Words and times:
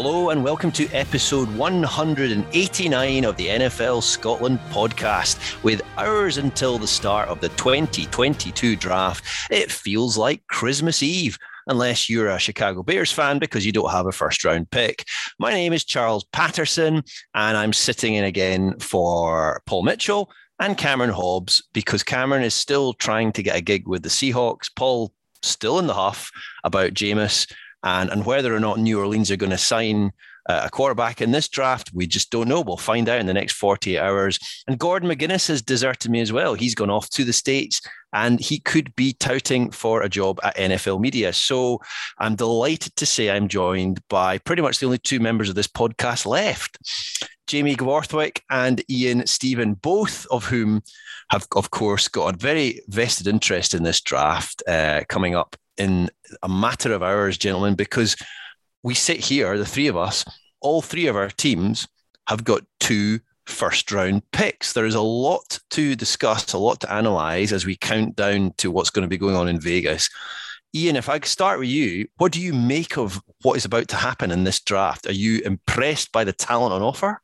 Hello 0.00 0.30
and 0.30 0.44
welcome 0.44 0.70
to 0.70 0.88
episode 0.90 1.52
189 1.56 3.24
of 3.24 3.36
the 3.36 3.48
NFL 3.48 4.00
Scotland 4.00 4.60
podcast. 4.70 5.60
With 5.64 5.82
hours 5.96 6.36
until 6.36 6.78
the 6.78 6.86
start 6.86 7.28
of 7.28 7.40
the 7.40 7.48
2022 7.48 8.76
draft, 8.76 9.24
it 9.50 9.72
feels 9.72 10.16
like 10.16 10.46
Christmas 10.46 11.02
Eve, 11.02 11.36
unless 11.66 12.08
you're 12.08 12.28
a 12.28 12.38
Chicago 12.38 12.84
Bears 12.84 13.10
fan 13.10 13.40
because 13.40 13.66
you 13.66 13.72
don't 13.72 13.90
have 13.90 14.06
a 14.06 14.12
first 14.12 14.44
round 14.44 14.70
pick. 14.70 15.04
My 15.40 15.50
name 15.50 15.72
is 15.72 15.84
Charles 15.84 16.24
Patterson, 16.32 17.02
and 17.34 17.56
I'm 17.56 17.72
sitting 17.72 18.14
in 18.14 18.22
again 18.22 18.78
for 18.78 19.60
Paul 19.66 19.82
Mitchell 19.82 20.30
and 20.60 20.78
Cameron 20.78 21.10
Hobbs 21.10 21.60
because 21.72 22.04
Cameron 22.04 22.44
is 22.44 22.54
still 22.54 22.92
trying 22.92 23.32
to 23.32 23.42
get 23.42 23.56
a 23.56 23.60
gig 23.60 23.88
with 23.88 24.04
the 24.04 24.10
Seahawks. 24.10 24.70
Paul 24.76 25.12
still 25.42 25.80
in 25.80 25.88
the 25.88 25.94
huff 25.94 26.30
about 26.62 26.94
Jameis 26.94 27.52
and, 27.88 28.10
and 28.10 28.26
whether 28.26 28.54
or 28.54 28.60
not 28.60 28.78
New 28.78 29.00
Orleans 29.00 29.30
are 29.30 29.36
going 29.36 29.50
to 29.50 29.58
sign 29.58 30.12
uh, 30.48 30.62
a 30.64 30.70
quarterback 30.70 31.20
in 31.20 31.30
this 31.30 31.48
draft, 31.48 31.90
we 31.92 32.06
just 32.06 32.30
don't 32.30 32.48
know. 32.48 32.60
We'll 32.60 32.76
find 32.76 33.08
out 33.08 33.20
in 33.20 33.26
the 33.26 33.34
next 33.34 33.54
48 33.54 33.98
hours. 33.98 34.38
And 34.66 34.78
Gordon 34.78 35.08
McGuinness 35.08 35.48
has 35.48 35.62
deserted 35.62 36.10
me 36.10 36.20
as 36.20 36.32
well. 36.32 36.54
He's 36.54 36.74
gone 36.74 36.90
off 36.90 37.10
to 37.10 37.24
the 37.24 37.32
States 37.32 37.80
and 38.12 38.40
he 38.40 38.58
could 38.58 38.94
be 38.96 39.12
touting 39.12 39.70
for 39.70 40.02
a 40.02 40.08
job 40.08 40.40
at 40.42 40.56
NFL 40.56 41.00
Media. 41.00 41.32
So 41.32 41.80
I'm 42.18 42.34
delighted 42.34 42.96
to 42.96 43.06
say 43.06 43.30
I'm 43.30 43.48
joined 43.48 44.00
by 44.08 44.38
pretty 44.38 44.62
much 44.62 44.78
the 44.78 44.86
only 44.86 44.98
two 44.98 45.20
members 45.20 45.48
of 45.48 45.54
this 45.54 45.68
podcast 45.68 46.24
left. 46.24 46.78
Jamie 47.46 47.76
Borthwick 47.76 48.42
and 48.50 48.82
Ian 48.90 49.26
Stephen, 49.26 49.74
both 49.74 50.26
of 50.30 50.44
whom 50.44 50.82
have, 51.30 51.46
of 51.56 51.70
course, 51.70 52.08
got 52.08 52.34
a 52.34 52.38
very 52.38 52.80
vested 52.88 53.26
interest 53.26 53.74
in 53.74 53.82
this 53.82 54.00
draft 54.00 54.62
uh, 54.66 55.02
coming 55.08 55.34
up 55.34 55.56
in 55.78 56.10
a 56.42 56.48
matter 56.48 56.92
of 56.92 57.02
hours, 57.02 57.38
gentlemen, 57.38 57.74
because 57.74 58.16
we 58.82 58.94
sit 58.94 59.18
here, 59.18 59.56
the 59.56 59.66
three 59.66 59.86
of 59.86 59.96
us, 59.96 60.24
all 60.60 60.82
three 60.82 61.06
of 61.06 61.16
our 61.16 61.30
teams 61.30 61.86
have 62.26 62.44
got 62.44 62.62
two 62.80 63.20
first 63.46 63.90
round 63.90 64.22
picks. 64.32 64.72
There 64.72 64.86
is 64.86 64.94
a 64.94 65.00
lot 65.00 65.58
to 65.70 65.96
discuss, 65.96 66.52
a 66.52 66.58
lot 66.58 66.80
to 66.80 66.92
analyze 66.92 67.52
as 67.52 67.64
we 67.64 67.76
count 67.76 68.16
down 68.16 68.52
to 68.58 68.70
what's 68.70 68.90
going 68.90 69.04
to 69.04 69.08
be 69.08 69.18
going 69.18 69.36
on 69.36 69.48
in 69.48 69.60
Vegas. 69.60 70.10
Ian, 70.74 70.96
if 70.96 71.08
I 71.08 71.18
start 71.20 71.58
with 71.58 71.68
you, 71.68 72.08
what 72.18 72.30
do 72.32 72.40
you 72.40 72.52
make 72.52 72.98
of 72.98 73.22
what 73.42 73.56
is 73.56 73.64
about 73.64 73.88
to 73.88 73.96
happen 73.96 74.30
in 74.30 74.44
this 74.44 74.60
draft? 74.60 75.06
Are 75.06 75.12
you 75.12 75.40
impressed 75.40 76.12
by 76.12 76.24
the 76.24 76.32
talent 76.32 76.74
on 76.74 76.82
offer? 76.82 77.22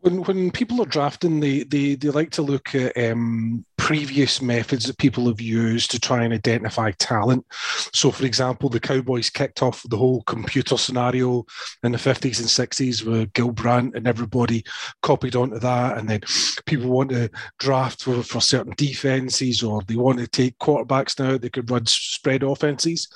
When 0.00 0.22
when 0.22 0.50
people 0.50 0.82
are 0.82 0.86
drafting, 0.86 1.40
they 1.40 1.64
they, 1.64 1.94
they 1.94 2.08
like 2.08 2.30
to 2.30 2.42
look 2.42 2.74
at 2.74 2.96
um, 2.96 3.64
previous 3.76 4.40
methods 4.40 4.84
that 4.84 4.98
people 4.98 5.26
have 5.26 5.40
used 5.40 5.90
to 5.90 5.98
try 5.98 6.22
and 6.22 6.32
identify 6.32 6.90
talent. 6.92 7.44
So, 7.92 8.10
for 8.10 8.24
example, 8.24 8.68
the 8.68 8.80
Cowboys 8.80 9.30
kicked 9.30 9.62
off 9.62 9.82
the 9.88 9.96
whole 9.96 10.22
computer 10.22 10.76
scenario 10.76 11.44
in 11.82 11.92
the 11.92 11.98
fifties 11.98 12.40
and 12.40 12.48
sixties 12.48 13.04
with 13.04 13.32
Gil 13.32 13.50
Brandt, 13.50 13.96
and 13.96 14.06
everybody 14.06 14.64
copied 15.02 15.36
onto 15.36 15.58
that. 15.58 15.98
And 15.98 16.08
then 16.08 16.20
people 16.66 16.88
want 16.88 17.10
to 17.10 17.30
draft 17.58 18.02
for, 18.02 18.22
for 18.22 18.40
certain 18.40 18.74
defenses, 18.76 19.62
or 19.62 19.82
they 19.82 19.96
want 19.96 20.18
to 20.18 20.26
take 20.26 20.58
quarterbacks 20.58 21.18
now 21.18 21.36
they 21.36 21.50
could 21.50 21.70
run 21.70 21.86
spread 21.86 22.42
offenses. 22.42 23.08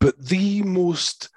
But 0.00 0.18
the 0.18 0.62
most 0.62 1.30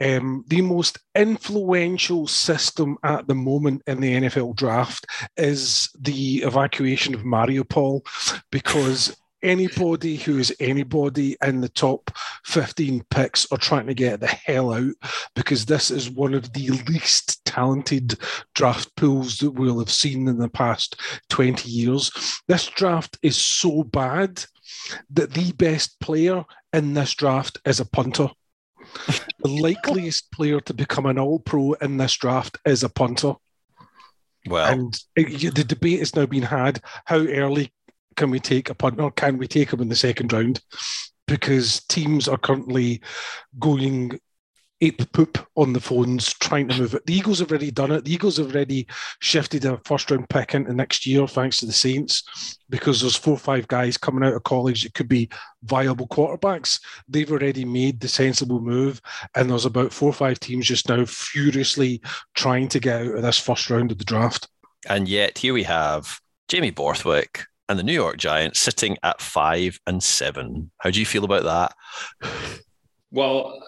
um, 0.00 0.44
the 0.48 0.62
most 0.62 0.98
influential 1.14 2.26
system 2.26 2.96
at 3.02 3.26
the 3.26 3.34
moment 3.34 3.82
in 3.86 4.00
the 4.00 4.14
NFL 4.14 4.56
draft 4.56 5.06
is 5.36 5.90
the 5.98 6.38
evacuation 6.38 7.14
of 7.14 7.22
Mariupol 7.22 8.00
because 8.50 9.16
anybody 9.42 10.16
who 10.16 10.38
is 10.38 10.54
anybody 10.60 11.36
in 11.42 11.60
the 11.60 11.68
top 11.68 12.10
15 12.44 13.04
picks 13.10 13.50
are 13.50 13.58
trying 13.58 13.86
to 13.86 13.94
get 13.94 14.20
the 14.20 14.26
hell 14.26 14.72
out 14.72 14.94
because 15.34 15.66
this 15.66 15.90
is 15.90 16.10
one 16.10 16.34
of 16.34 16.52
the 16.52 16.68
least 16.88 17.44
talented 17.44 18.18
draft 18.54 18.94
pools 18.96 19.38
that 19.38 19.52
we'll 19.52 19.78
have 19.78 19.90
seen 19.90 20.28
in 20.28 20.38
the 20.38 20.48
past 20.48 21.00
20 21.30 21.68
years. 21.68 22.10
This 22.48 22.66
draft 22.68 23.18
is 23.22 23.36
so 23.36 23.82
bad 23.82 24.44
that 25.10 25.32
the 25.32 25.52
best 25.52 25.98
player 26.00 26.44
in 26.72 26.94
this 26.94 27.14
draft 27.14 27.58
is 27.64 27.80
a 27.80 27.84
punter 27.84 28.28
the 29.38 29.48
likeliest 29.48 30.30
player 30.32 30.60
to 30.60 30.74
become 30.74 31.06
an 31.06 31.18
All 31.18 31.38
Pro 31.38 31.72
in 31.74 31.96
this 31.96 32.16
draft 32.16 32.58
is 32.64 32.82
a 32.82 32.88
punter. 32.88 33.34
Well, 34.46 34.72
and 34.72 34.98
it, 35.16 35.54
the 35.54 35.64
debate 35.64 36.00
is 36.00 36.16
now 36.16 36.26
being 36.26 36.42
had: 36.44 36.80
how 37.04 37.18
early 37.18 37.72
can 38.16 38.30
we 38.30 38.40
take 38.40 38.70
a 38.70 38.74
punter? 38.74 39.02
Or 39.02 39.10
can 39.10 39.38
we 39.38 39.46
take 39.46 39.72
him 39.72 39.80
in 39.80 39.88
the 39.88 39.96
second 39.96 40.32
round? 40.32 40.60
Because 41.26 41.84
teams 41.84 42.26
are 42.26 42.38
currently 42.38 43.02
going 43.58 44.18
ape 44.80 45.12
poop 45.12 45.38
on 45.56 45.72
the 45.72 45.80
phones 45.80 46.32
trying 46.34 46.68
to 46.68 46.78
move 46.78 46.94
it. 46.94 47.04
The 47.06 47.14
Eagles 47.14 47.40
have 47.40 47.50
already 47.50 47.70
done 47.70 47.92
it. 47.92 48.04
The 48.04 48.12
Eagles 48.12 48.38
have 48.38 48.54
already 48.54 48.86
shifted 49.20 49.64
a 49.64 49.80
first 49.84 50.10
round 50.10 50.28
pick 50.28 50.54
into 50.54 50.72
next 50.72 51.06
year 51.06 51.26
thanks 51.26 51.58
to 51.58 51.66
the 51.66 51.72
Saints 51.72 52.58
because 52.70 53.00
there's 53.00 53.16
four 53.16 53.34
or 53.34 53.38
five 53.38 53.68
guys 53.68 53.98
coming 53.98 54.24
out 54.24 54.34
of 54.34 54.42
college 54.44 54.82
that 54.82 54.94
could 54.94 55.08
be 55.08 55.28
viable 55.64 56.08
quarterbacks. 56.08 56.80
They've 57.08 57.30
already 57.30 57.64
made 57.64 58.00
the 58.00 58.08
sensible 58.08 58.60
move, 58.60 59.00
and 59.34 59.50
there's 59.50 59.66
about 59.66 59.92
four 59.92 60.10
or 60.10 60.14
five 60.14 60.40
teams 60.40 60.66
just 60.66 60.88
now 60.88 61.04
furiously 61.04 62.00
trying 62.34 62.68
to 62.68 62.80
get 62.80 63.02
out 63.02 63.16
of 63.16 63.22
this 63.22 63.38
first 63.38 63.68
round 63.68 63.92
of 63.92 63.98
the 63.98 64.04
draft. 64.04 64.48
And 64.88 65.08
yet 65.08 65.38
here 65.38 65.52
we 65.52 65.64
have 65.64 66.20
Jamie 66.48 66.70
Borthwick 66.70 67.44
and 67.68 67.78
the 67.78 67.84
New 67.84 67.92
York 67.92 68.16
Giants 68.16 68.60
sitting 68.60 68.96
at 69.02 69.20
five 69.20 69.78
and 69.86 70.02
seven. 70.02 70.70
How 70.78 70.90
do 70.90 70.98
you 70.98 71.06
feel 71.06 71.24
about 71.24 71.44
that? 71.44 72.30
Well, 73.12 73.60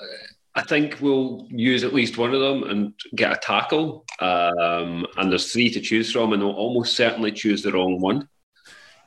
I 0.55 0.63
think 0.63 0.99
we'll 1.01 1.47
use 1.51 1.83
at 1.83 1.95
least 1.95 2.19
one 2.19 2.35
of 2.35 2.41
them 2.41 2.65
and 2.65 2.95
get 3.15 3.33
a 3.33 3.37
tackle. 3.37 4.05
Um, 4.21 5.07
and 5.17 5.31
there's 5.31 5.53
three 5.53 5.71
to 5.71 5.81
choose 5.81 6.13
from, 6.13 6.33
and 6.33 6.43
they'll 6.43 6.51
almost 6.51 6.95
certainly 6.95 7.33
choose 7.33 7.63
the 7.63 7.73
wrong 7.73 8.01
one. 8.01 8.29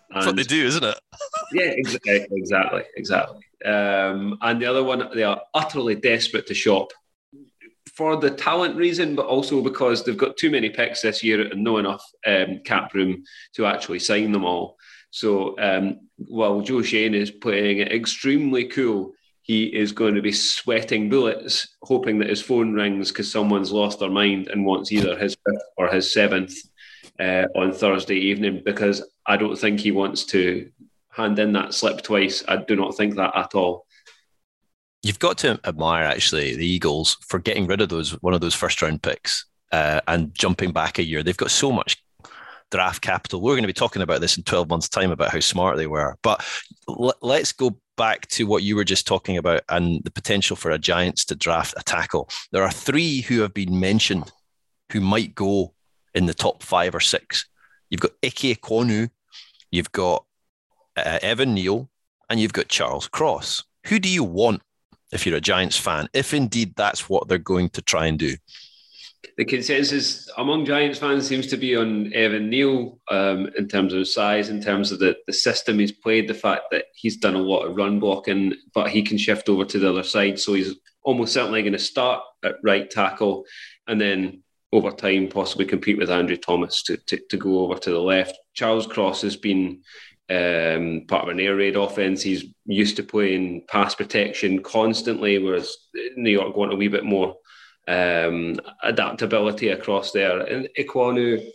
And, 0.09 0.15
That's 0.15 0.25
what 0.27 0.35
they 0.35 0.43
do, 0.43 0.65
isn't 0.65 0.83
it? 0.83 0.99
yeah, 1.53 1.73
ex- 1.77 2.27
exactly, 2.31 2.83
exactly. 2.95 3.41
Um, 3.63 4.37
and 4.41 4.61
the 4.61 4.65
other 4.65 4.83
one, 4.83 5.09
they 5.13 5.23
are 5.23 5.41
utterly 5.53 5.95
desperate 5.95 6.47
to 6.47 6.53
shop 6.53 6.89
for 7.95 8.17
the 8.17 8.29
talent 8.29 8.75
reason, 8.75 9.15
but 9.15 9.25
also 9.25 9.61
because 9.61 10.03
they've 10.03 10.17
got 10.17 10.37
too 10.37 10.51
many 10.51 10.69
picks 10.69 11.01
this 11.01 11.23
year 11.23 11.41
and 11.41 11.63
no 11.63 11.77
enough 11.77 12.03
um, 12.25 12.59
cap 12.65 12.93
room 12.93 13.23
to 13.53 13.65
actually 13.65 13.99
sign 13.99 14.31
them 14.31 14.43
all. 14.43 14.77
So 15.11 15.57
um, 15.59 16.01
while 16.17 16.61
Joe 16.61 16.81
Schoen 16.81 17.13
is 17.13 17.31
playing 17.31 17.79
it 17.79 17.93
extremely 17.93 18.65
cool, 18.65 19.13
he 19.45 19.65
is 19.65 19.91
going 19.91 20.15
to 20.15 20.23
be 20.23 20.31
sweating 20.31 21.07
bullets, 21.07 21.75
hoping 21.83 22.17
that 22.17 22.29
his 22.29 22.41
phone 22.41 22.73
rings 22.73 23.11
because 23.11 23.31
someone's 23.31 23.71
lost 23.71 23.99
their 23.99 24.09
mind 24.09 24.47
and 24.47 24.65
wants 24.65 24.91
either 24.91 25.15
his 25.15 25.37
fifth 25.45 25.61
or 25.77 25.87
his 25.87 26.11
seventh 26.11 26.55
uh, 27.19 27.45
on 27.55 27.71
Thursday 27.71 28.15
evening. 28.15 28.63
Because 28.65 29.07
I 29.27 29.37
don't 29.37 29.55
think 29.55 29.79
he 29.79 29.91
wants 29.91 30.25
to 30.27 30.71
hand 31.09 31.37
in 31.37 31.53
that 31.53 31.75
slip 31.75 32.01
twice. 32.01 32.43
I 32.47 32.57
do 32.57 32.75
not 32.75 32.97
think 32.97 33.17
that 33.17 33.37
at 33.37 33.53
all. 33.53 33.85
You've 35.03 35.19
got 35.19 35.37
to 35.39 35.59
admire 35.63 36.05
actually 36.05 36.55
the 36.55 36.65
Eagles 36.65 37.15
for 37.27 37.37
getting 37.37 37.67
rid 37.67 37.81
of 37.81 37.89
those 37.89 38.19
one 38.23 38.33
of 38.33 38.41
those 38.41 38.55
first 38.55 38.81
round 38.81 39.03
picks 39.03 39.45
uh, 39.71 40.01
and 40.07 40.33
jumping 40.33 40.71
back 40.71 40.97
a 40.97 41.03
year. 41.03 41.21
They've 41.21 41.37
got 41.37 41.51
so 41.51 41.71
much 41.71 42.03
draft 42.71 43.03
capital. 43.03 43.41
We're 43.41 43.53
going 43.53 43.61
to 43.61 43.67
be 43.67 43.73
talking 43.73 44.01
about 44.01 44.21
this 44.21 44.37
in 44.37 44.43
12 44.43 44.69
months' 44.69 44.89
time 44.89 45.11
about 45.11 45.29
how 45.29 45.39
smart 45.39 45.77
they 45.77 45.85
were. 45.85 46.17
But 46.23 46.43
l- 46.89 47.13
let's 47.21 47.51
go 47.51 47.79
back 47.95 48.27
to 48.27 48.45
what 48.45 48.63
you 48.63 48.75
were 48.75 48.83
just 48.83 49.07
talking 49.07 49.37
about 49.37 49.61
and 49.69 50.03
the 50.03 50.11
potential 50.11 50.55
for 50.55 50.71
a 50.71 50.77
Giants 50.77 51.25
to 51.25 51.35
draft 51.35 51.73
a 51.77 51.83
tackle. 51.83 52.29
There 52.51 52.63
are 52.63 52.71
three 52.71 53.21
who 53.21 53.41
have 53.41 53.53
been 53.53 53.79
mentioned 53.79 54.31
who 54.91 55.01
might 55.01 55.35
go 55.35 55.73
in 56.13 56.25
the 56.25 56.33
top 56.33 56.63
five 56.63 56.95
or 56.95 56.99
six. 56.99 57.45
You've 57.89 58.01
got 58.01 58.11
Ike 58.23 58.55
Ekwonu, 58.55 59.09
you've 59.71 59.91
got 59.91 60.25
uh, 60.95 61.19
Evan 61.21 61.53
Neal, 61.53 61.89
and 62.29 62.39
you've 62.39 62.53
got 62.53 62.67
Charles 62.67 63.07
Cross. 63.07 63.63
Who 63.87 63.99
do 63.99 64.09
you 64.09 64.23
want 64.23 64.61
if 65.11 65.25
you're 65.25 65.37
a 65.37 65.41
Giants 65.41 65.77
fan, 65.77 66.07
if 66.13 66.33
indeed 66.33 66.73
that's 66.75 67.07
what 67.07 67.27
they're 67.27 67.37
going 67.37 67.69
to 67.69 67.81
try 67.81 68.07
and 68.07 68.17
do? 68.17 68.35
The 69.37 69.45
consensus 69.45 70.29
among 70.37 70.65
Giants 70.65 70.99
fans 70.99 71.27
seems 71.27 71.47
to 71.47 71.57
be 71.57 71.75
on 71.75 72.13
Evan 72.13 72.49
Neal 72.49 72.99
um, 73.09 73.49
in 73.57 73.67
terms 73.67 73.93
of 73.93 74.07
size, 74.07 74.49
in 74.49 74.61
terms 74.61 74.91
of 74.91 74.99
the, 74.99 75.15
the 75.27 75.33
system 75.33 75.79
he's 75.79 75.91
played, 75.91 76.27
the 76.27 76.33
fact 76.33 76.63
that 76.71 76.85
he's 76.95 77.17
done 77.17 77.35
a 77.35 77.39
lot 77.39 77.65
of 77.65 77.75
run 77.75 77.99
blocking, 77.99 78.53
but 78.73 78.89
he 78.89 79.01
can 79.01 79.17
shift 79.17 79.49
over 79.49 79.65
to 79.65 79.79
the 79.79 79.89
other 79.89 80.03
side. 80.03 80.39
So 80.39 80.53
he's 80.53 80.75
almost 81.03 81.33
certainly 81.33 81.61
going 81.61 81.73
to 81.73 81.79
start 81.79 82.23
at 82.43 82.55
right 82.63 82.89
tackle 82.89 83.45
and 83.87 83.99
then 84.01 84.43
over 84.73 84.91
time 84.91 85.29
possibly 85.29 85.65
compete 85.65 85.97
with 85.97 86.09
Andrew 86.09 86.37
Thomas 86.37 86.83
to, 86.83 86.97
to, 86.97 87.19
to 87.29 87.37
go 87.37 87.59
over 87.59 87.79
to 87.79 87.91
the 87.91 87.99
left. 87.99 88.37
Charles 88.53 88.87
Cross 88.87 89.21
has 89.21 89.37
been 89.37 89.81
um, 90.29 91.05
part 91.07 91.23
of 91.23 91.29
an 91.29 91.39
air 91.39 91.55
raid 91.55 91.75
offense. 91.75 92.21
He's 92.21 92.45
used 92.65 92.97
to 92.97 93.03
playing 93.03 93.65
pass 93.67 93.95
protection 93.95 94.63
constantly, 94.63 95.37
whereas 95.37 95.75
New 96.15 96.31
York 96.31 96.57
want 96.57 96.73
a 96.73 96.75
wee 96.75 96.87
bit 96.87 97.05
more 97.05 97.35
um, 97.87 98.59
adaptability 98.83 99.69
across 99.69 100.11
there. 100.11 100.39
And 100.39 100.69
Ekwonu, 100.77 101.45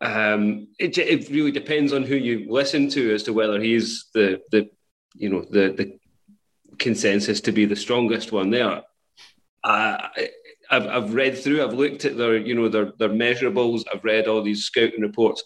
um, 0.00 0.68
it, 0.78 0.96
it 0.98 1.28
really 1.30 1.52
depends 1.52 1.92
on 1.92 2.02
who 2.02 2.16
you 2.16 2.46
listen 2.48 2.88
to 2.90 3.14
as 3.14 3.22
to 3.24 3.32
whether 3.32 3.60
he's 3.60 4.06
the 4.14 4.40
the 4.50 4.68
you 5.14 5.28
know 5.30 5.42
the 5.42 5.72
the 5.72 5.98
consensus 6.78 7.40
to 7.42 7.52
be 7.52 7.64
the 7.64 7.76
strongest 7.76 8.32
one 8.32 8.50
there. 8.50 8.82
I've, 10.70 10.86
I've 10.86 11.14
read 11.14 11.38
through, 11.38 11.64
I've 11.64 11.74
looked 11.74 12.04
at 12.04 12.16
their, 12.16 12.36
you 12.36 12.54
know, 12.54 12.68
their, 12.68 12.92
their 12.98 13.08
measurables. 13.08 13.84
I've 13.92 14.04
read 14.04 14.26
all 14.26 14.42
these 14.42 14.64
scouting 14.64 15.00
reports. 15.00 15.42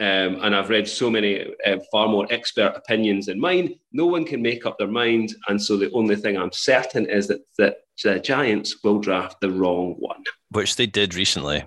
Um, 0.00 0.40
and 0.42 0.56
I've 0.56 0.70
read 0.70 0.88
so 0.88 1.08
many 1.08 1.54
uh, 1.64 1.78
far 1.92 2.08
more 2.08 2.26
expert 2.30 2.74
opinions 2.76 3.26
than 3.26 3.38
mine. 3.38 3.76
No 3.92 4.06
one 4.06 4.24
can 4.24 4.42
make 4.42 4.66
up 4.66 4.76
their 4.76 4.88
mind, 4.88 5.32
and 5.48 5.62
so 5.62 5.76
the 5.76 5.90
only 5.92 6.16
thing 6.16 6.36
I'm 6.36 6.50
certain 6.52 7.08
is 7.08 7.28
that 7.28 7.42
that 7.58 7.76
the 8.02 8.18
Giants 8.18 8.82
will 8.82 8.98
draft 8.98 9.40
the 9.40 9.50
wrong 9.50 9.94
one, 10.00 10.24
which 10.50 10.74
they 10.74 10.86
did 10.86 11.14
recently. 11.14 11.64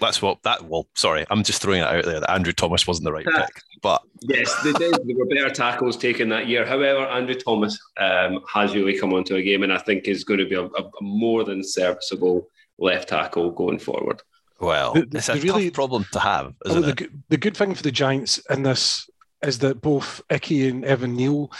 That's 0.00 0.20
what 0.20 0.42
that. 0.42 0.64
Well, 0.64 0.88
sorry, 0.96 1.24
I'm 1.30 1.44
just 1.44 1.62
throwing 1.62 1.82
it 1.82 1.86
out 1.86 2.04
there 2.04 2.18
that 2.18 2.30
Andrew 2.30 2.52
Thomas 2.52 2.86
wasn't 2.86 3.04
the 3.04 3.12
right 3.12 3.26
pick, 3.26 3.62
but 3.80 4.02
yes, 4.22 4.52
they 4.64 4.72
did. 4.72 4.94
there 5.04 5.16
were 5.16 5.26
better 5.26 5.50
tackles 5.50 5.96
taken 5.96 6.28
that 6.30 6.48
year. 6.48 6.66
However, 6.66 7.06
Andrew 7.06 7.36
Thomas 7.36 7.78
um, 8.00 8.40
has 8.52 8.74
really 8.74 8.98
come 8.98 9.12
onto 9.12 9.36
a 9.36 9.42
game, 9.42 9.62
and 9.62 9.72
I 9.72 9.78
think 9.78 10.08
is 10.08 10.24
going 10.24 10.40
to 10.40 10.48
be 10.48 10.56
a, 10.56 10.64
a 10.64 10.90
more 11.00 11.44
than 11.44 11.62
serviceable 11.62 12.48
left 12.78 13.10
tackle 13.10 13.52
going 13.52 13.78
forward. 13.78 14.20
Well, 14.60 14.94
the, 14.94 15.06
the, 15.06 15.18
it's 15.18 15.28
a 15.28 15.36
really, 15.36 15.66
tough 15.66 15.74
problem 15.74 16.06
to 16.12 16.20
have, 16.20 16.54
the, 16.64 16.88
it? 16.88 17.10
The 17.30 17.36
good 17.36 17.56
thing 17.56 17.74
for 17.74 17.82
the 17.82 17.90
Giants 17.90 18.38
in 18.50 18.62
this 18.62 19.08
is 19.42 19.58
that 19.60 19.80
both 19.80 20.20
Ickey 20.30 20.68
and 20.68 20.84
Evan 20.84 21.16
Neal, 21.16 21.50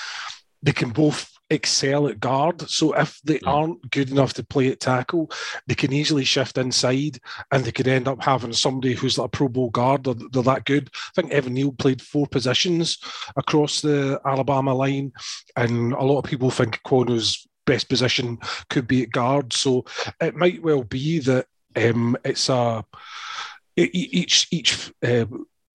they 0.62 0.72
can 0.72 0.90
both 0.90 1.30
excel 1.50 2.06
at 2.06 2.20
guard. 2.20 2.68
So 2.70 2.92
if 2.92 3.20
they 3.24 3.38
mm. 3.38 3.48
aren't 3.48 3.90
good 3.90 4.10
enough 4.10 4.34
to 4.34 4.44
play 4.44 4.68
at 4.68 4.80
tackle, 4.80 5.30
they 5.66 5.74
can 5.74 5.92
easily 5.92 6.24
shift 6.24 6.58
inside 6.58 7.18
and 7.50 7.64
they 7.64 7.72
could 7.72 7.88
end 7.88 8.06
up 8.06 8.22
having 8.22 8.52
somebody 8.52 8.94
who's 8.94 9.18
like 9.18 9.26
a 9.26 9.28
Pro 9.30 9.48
Bowl 9.48 9.70
guard. 9.70 10.04
They're, 10.04 10.14
they're 10.30 10.42
that 10.42 10.64
good. 10.64 10.90
I 10.94 11.20
think 11.20 11.32
Evan 11.32 11.54
Neal 11.54 11.72
played 11.72 12.00
four 12.00 12.26
positions 12.26 12.98
across 13.36 13.80
the 13.80 14.20
Alabama 14.24 14.74
line, 14.74 15.12
and 15.56 15.92
a 15.92 16.02
lot 16.02 16.18
of 16.18 16.24
people 16.24 16.50
think 16.50 16.80
Quano's 16.86 17.46
best 17.66 17.88
position 17.88 18.38
could 18.68 18.86
be 18.86 19.02
at 19.02 19.10
guard. 19.10 19.52
So 19.52 19.84
it 20.20 20.36
might 20.36 20.62
well 20.62 20.84
be 20.84 21.18
that 21.20 21.46
um, 21.76 22.16
it's 22.24 22.48
a 22.48 22.84
each 23.76 24.48
each 24.50 24.92
uh, 25.02 25.24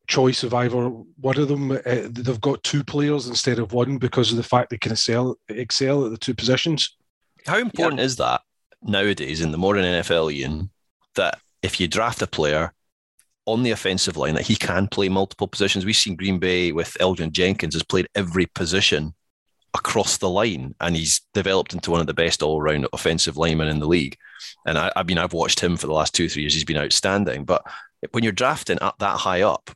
choice 0.08 0.44
of 0.44 0.54
either 0.54 0.88
one 0.88 1.40
of 1.40 1.48
them. 1.48 1.72
Uh, 1.72 2.08
they've 2.10 2.42
got 2.42 2.64
two 2.64 2.84
players 2.84 3.28
instead 3.28 3.60
of 3.60 3.74
one 3.74 3.98
because 3.98 4.32
of 4.32 4.38
the 4.38 4.44
fact 4.44 4.70
they 4.70 4.78
can 4.78 4.92
excel 4.92 5.38
excel 5.50 6.06
at 6.06 6.12
the 6.12 6.18
two 6.18 6.34
positions. 6.34 6.96
How 7.46 7.58
important 7.58 8.00
yeah. 8.00 8.06
is 8.06 8.16
that 8.18 8.42
nowadays 8.82 9.42
in 9.42 9.52
the 9.52 9.58
modern 9.58 9.84
NFL, 9.84 10.34
Ian? 10.34 10.72
That 11.16 11.40
if 11.62 11.80
you 11.80 11.88
draft 11.88 12.22
a 12.22 12.28
player 12.28 12.74
on 13.46 13.64
the 13.64 13.72
offensive 13.72 14.18
line, 14.18 14.36
that 14.36 14.48
he 14.48 14.56
can 14.56 14.88
play 14.88 15.08
multiple 15.08 15.48
positions. 15.48 15.86
We've 15.86 15.96
seen 15.96 16.16
Green 16.16 16.40
Bay 16.40 16.72
with 16.72 16.98
Elgton 17.00 17.32
Jenkins 17.32 17.76
has 17.76 17.84
played 17.84 18.08
every 18.16 18.48
position 18.48 19.14
across 19.76 20.18
the 20.18 20.30
line, 20.30 20.74
and 20.82 20.96
he's 20.96 21.22
developed 21.34 21.74
into 21.74 21.92
one 21.92 22.02
of 22.02 22.08
the 22.08 22.14
best 22.14 22.42
all-round 22.42 22.88
offensive 22.94 23.38
linemen 23.38 23.68
in 23.68 23.80
the 23.80 23.88
league. 23.88 24.18
And 24.66 24.78
I, 24.78 24.92
I 24.96 25.04
mean, 25.04 25.20
I've 25.20 25.34
watched 25.34 25.60
him 25.60 25.78
for 25.78 25.86
the 25.86 25.94
last 25.94 26.16
two, 26.16 26.28
three 26.28 26.42
years. 26.42 26.54
He's 26.54 26.64
been 26.64 26.78
outstanding. 26.78 27.46
But 27.46 27.64
when 28.12 28.24
you're 28.24 28.34
drafting 28.34 28.82
up 28.82 28.98
that 29.00 29.18
high 29.18 29.42
up, 29.42 29.70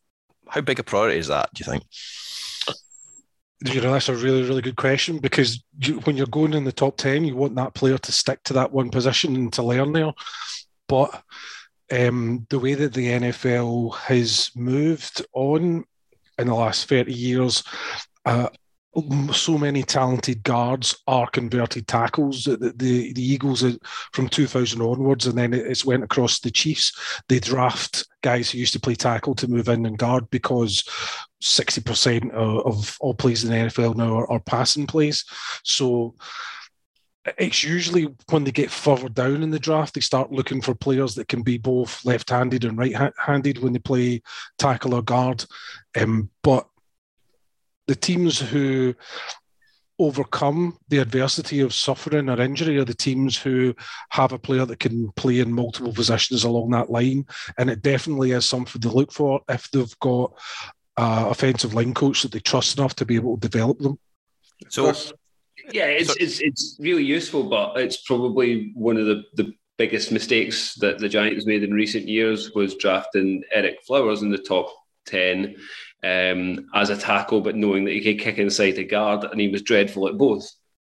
how 0.48 0.62
big 0.62 0.80
a 0.80 0.84
priority 0.84 1.20
is 1.20 1.28
that? 1.28 1.54
Do 1.54 1.64
you 1.64 1.72
think? 1.72 1.84
You 3.66 3.82
know, 3.82 3.92
that's 3.92 4.10
a 4.10 4.16
really, 4.16 4.44
really 4.44 4.62
good 4.62 4.78
question 4.78 5.20
because 5.20 5.62
you, 5.80 6.00
when 6.00 6.16
you're 6.16 6.28
going 6.28 6.54
in 6.54 6.64
the 6.64 6.72
top 6.72 6.96
10, 6.96 7.26
you 7.26 7.36
want 7.36 7.56
that 7.56 7.74
player 7.74 7.98
to 7.98 8.12
stick 8.12 8.42
to 8.44 8.54
that 8.54 8.72
one 8.72 8.90
position 8.90 9.36
and 9.36 9.54
to 9.54 9.64
learn 9.64 9.92
there. 9.92 10.14
But 10.88 11.24
um, 11.92 12.48
the 12.50 12.60
way 12.60 12.74
that 12.76 12.94
the 12.94 13.08
NFL 13.08 13.96
has 13.96 14.50
moved 14.56 15.26
on 15.34 15.84
in 16.38 16.48
the 16.48 16.56
last 16.56 16.88
30 16.88 17.14
years, 17.14 17.64
uh, 18.26 18.48
so 19.34 19.58
many 19.58 19.84
talented 19.84 20.44
guards 20.44 20.98
are 21.06 21.30
converted 21.30 21.88
tackles. 21.88 22.44
The, 22.46 22.58
the, 22.58 23.14
the 23.14 23.22
Eagles 23.22 23.64
from 24.14 24.28
2000 24.28 24.82
onwards, 24.82 25.28
and 25.28 25.38
then 25.38 25.54
it's 25.54 25.86
went 25.86 26.04
across 26.04 26.40
the 26.40 26.50
Chiefs. 26.50 27.22
They 27.28 27.40
draft 27.40 28.08
guys 28.22 28.50
who 28.50 28.58
used 28.58 28.74
to 28.74 28.80
play 28.80 28.96
tackle 28.96 29.36
to 29.36 29.48
move 29.48 29.70
in 29.70 29.86
and 29.86 29.98
guard 29.98 30.30
because 30.32 30.84
60% 31.44 32.32
of, 32.32 32.66
of 32.66 32.98
all 33.00 33.14
plays 33.14 33.44
in 33.44 33.52
the 33.52 33.70
NFL 33.70 33.96
now 33.96 34.18
are, 34.18 34.32
are 34.32 34.40
passing 34.40 34.88
plays. 34.88 35.24
So 35.64 36.16
it's 37.38 37.64
usually 37.64 38.08
when 38.30 38.44
they 38.44 38.52
get 38.52 38.72
further 38.72 39.10
down 39.10 39.44
in 39.44 39.52
the 39.52 39.60
draft, 39.60 39.94
they 39.94 40.02
start 40.02 40.32
looking 40.32 40.62
for 40.62 40.74
players 40.74 41.16
that 41.16 41.28
can 41.28 41.44
be 41.44 41.58
both 41.58 42.04
left-handed 42.06 42.66
and 42.66 42.78
right-handed 42.78 43.60
when 43.60 43.74
they 43.74 43.80
play 43.80 44.22
tackle 44.58 44.96
or 44.96 45.04
guard. 45.04 45.46
Um, 46.00 46.30
but 46.44 46.68
the 47.90 47.96
teams 47.96 48.40
who 48.40 48.94
overcome 49.98 50.78
the 50.90 51.00
adversity 51.00 51.60
of 51.60 51.74
suffering 51.74 52.30
or 52.30 52.40
injury 52.40 52.78
are 52.78 52.86
the 52.86 52.94
teams 52.94 53.36
who 53.36 53.74
have 54.10 54.32
a 54.32 54.38
player 54.38 54.64
that 54.64 54.80
can 54.80 55.12
play 55.14 55.40
in 55.40 55.52
multiple 55.52 55.92
positions 55.92 56.44
along 56.44 56.70
that 56.70 56.92
line. 56.92 57.26
And 57.58 57.68
it 57.68 57.82
definitely 57.82 58.30
is 58.30 58.46
something 58.46 58.80
to 58.80 58.90
look 58.90 59.12
for 59.12 59.42
if 59.50 59.72
they've 59.72 60.00
got 60.02 60.32
an 60.98 61.30
offensive 61.30 61.74
line 61.74 61.96
coach 61.96 62.22
that 62.22 62.32
they 62.32 62.40
trust 62.40 62.78
enough 62.78 62.96
to 62.98 63.06
be 63.06 63.16
able 63.16 63.40
to 63.40 63.50
develop 63.50 63.80
them. 63.80 63.98
So, 64.70 64.94
yeah, 65.72 65.86
it's, 65.86 66.16
it's, 66.18 66.42
it's 66.42 66.78
really 66.80 67.04
useful, 67.04 67.50
but 67.50 67.76
it's 67.78 68.04
probably 68.04 68.72
one 68.76 68.98
of 68.98 69.08
the, 69.08 69.24
the 69.34 69.52
biggest 69.80 70.12
mistakes 70.12 70.76
that 70.76 71.00
the 71.00 71.10
Giants 71.10 71.48
made 71.48 71.64
in 71.64 71.74
recent 71.74 72.08
years 72.08 72.52
was 72.54 72.76
drafting 72.76 73.44
Ereck 73.58 73.82
Flowers 73.88 74.22
in 74.22 74.30
the 74.30 74.38
top 74.38 74.72
10 75.08 75.56
um, 76.04 76.68
as 76.74 76.90
a 76.90 76.98
tackle, 76.98 77.42
but 77.42 77.56
knowing 77.56 77.86
that 77.86 77.94
he 77.94 78.02
could 78.02 78.20
kick 78.20 78.38
inside 78.38 78.72
the 78.72 78.84
guard, 78.84 79.24
and 79.26 79.40
he 79.40 79.48
was 79.50 79.62
dreadful 79.62 80.08
at 80.08 80.18
both. 80.18 80.50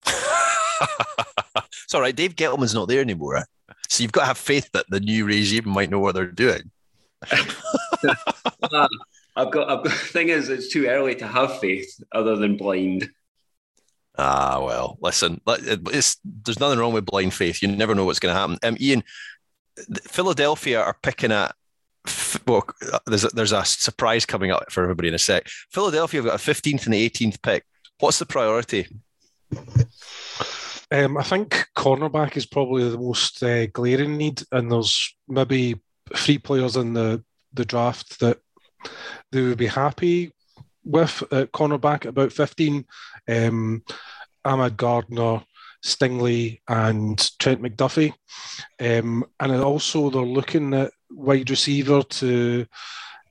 it's 0.05 1.93
all 1.93 2.01
right. 2.01 2.15
Dave 2.15 2.35
Gettleman's 2.35 2.73
not 2.73 2.87
there 2.87 3.01
anymore, 3.01 3.45
so 3.89 4.03
you've 4.03 4.11
got 4.11 4.21
to 4.21 4.27
have 4.27 4.37
faith 4.37 4.69
that 4.73 4.85
the 4.89 4.99
new 4.99 5.25
regime 5.25 5.69
might 5.69 5.89
know 5.89 5.99
what 5.99 6.15
they're 6.15 6.25
doing. 6.25 6.71
uh, 7.31 7.43
I've 9.35 9.51
got. 9.51 9.69
I've 9.69 9.83
got. 9.83 9.87
Thing 9.91 10.29
is, 10.29 10.49
it's 10.49 10.69
too 10.69 10.87
early 10.87 11.15
to 11.15 11.27
have 11.27 11.59
faith, 11.59 11.99
other 12.11 12.35
than 12.35 12.57
blind. 12.57 13.09
Ah, 14.17 14.61
well, 14.63 14.97
listen, 15.01 15.39
there's 15.45 16.59
nothing 16.59 16.77
wrong 16.77 16.93
with 16.93 17.05
blind 17.05 17.33
faith. 17.33 17.61
You 17.61 17.69
never 17.69 17.95
know 17.95 18.05
what's 18.05 18.19
going 18.19 18.35
to 18.35 18.39
happen. 18.39 18.57
Um, 18.61 18.77
Ian, 18.79 19.03
Philadelphia 20.03 20.81
are 20.81 20.97
picking 21.01 21.31
at 21.31 21.55
well, 22.47 22.65
there's 23.05 23.23
a, 23.23 23.29
there's 23.29 23.51
a 23.51 23.65
surprise 23.65 24.25
coming 24.25 24.51
up 24.51 24.71
for 24.71 24.83
everybody 24.83 25.07
in 25.09 25.13
a 25.13 25.19
sec. 25.19 25.47
Philadelphia 25.71 26.21
have 26.21 26.31
got 26.31 26.39
a 26.39 26.51
15th 26.51 26.85
and 26.85 26.93
the 26.93 27.09
18th 27.09 27.41
pick. 27.41 27.65
What's 27.99 28.19
the 28.19 28.25
priority? 28.25 28.87
Um, 30.91 31.17
I 31.17 31.23
think 31.23 31.67
cornerback 31.77 32.35
is 32.35 32.45
probably 32.45 32.89
the 32.89 32.97
most 32.97 33.41
uh, 33.43 33.67
glaring 33.67 34.17
need, 34.17 34.43
and 34.51 34.71
there's 34.71 35.15
maybe 35.27 35.79
three 36.15 36.37
players 36.37 36.75
in 36.75 36.93
the, 36.93 37.23
the 37.53 37.65
draft 37.65 38.19
that 38.19 38.39
they 39.31 39.41
would 39.41 39.57
be 39.57 39.67
happy 39.67 40.33
with 40.83 41.23
at 41.31 41.51
cornerback 41.51 42.05
about 42.05 42.33
15. 42.33 42.85
Um, 43.29 43.83
Ahmad 44.43 44.75
Gardner, 44.75 45.43
Stingley, 45.83 46.61
and 46.67 47.17
Trent 47.39 47.61
McDuffie. 47.61 48.13
Um, 48.79 49.25
and 49.39 49.51
also, 49.53 50.09
they're 50.09 50.21
looking 50.21 50.73
at 50.73 50.91
wide 51.09 51.49
receiver 51.49 52.03
to 52.03 52.65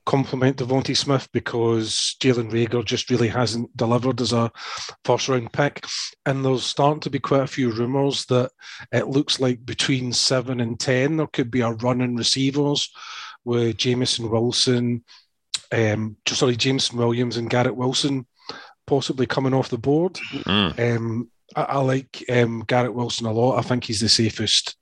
complement 0.05 0.57
DeVonta 0.57 0.97
Smith 0.97 1.29
because 1.31 2.15
Jalen 2.19 2.51
Reagor 2.51 2.83
just 2.83 3.09
really 3.09 3.27
hasn't 3.27 3.75
delivered 3.77 4.19
as 4.19 4.33
a 4.33 4.51
first 5.05 5.29
round 5.29 5.53
pick. 5.53 5.85
And 6.25 6.43
there's 6.43 6.63
starting 6.63 7.01
to 7.01 7.09
be 7.09 7.19
quite 7.19 7.43
a 7.43 7.47
few 7.47 7.71
rumours 7.71 8.25
that 8.25 8.51
it 8.91 9.07
looks 9.07 9.39
like 9.39 9.65
between 9.65 10.11
seven 10.13 10.59
and 10.59 10.79
10, 10.79 11.17
there 11.17 11.27
could 11.27 11.51
be 11.51 11.61
a 11.61 11.71
run 11.71 12.01
in 12.01 12.15
receivers 12.15 12.91
with 13.43 13.77
Jameson 13.77 14.29
Wilson, 14.29 15.03
um, 15.71 16.17
sorry, 16.27 16.55
Jameson 16.55 16.97
Williams 16.97 17.37
and 17.37 17.49
Garrett 17.49 17.75
Wilson 17.75 18.25
possibly 18.87 19.25
coming 19.25 19.53
off 19.53 19.69
the 19.69 19.77
board. 19.77 20.15
Mm. 20.31 20.97
Um, 20.97 21.31
I, 21.55 21.63
I 21.63 21.77
like 21.79 22.23
um, 22.29 22.63
Garrett 22.67 22.93
Wilson 22.93 23.27
a 23.27 23.31
lot. 23.31 23.57
I 23.57 23.61
think 23.61 23.83
he's 23.83 23.99
the 23.99 24.09
safest 24.09 24.75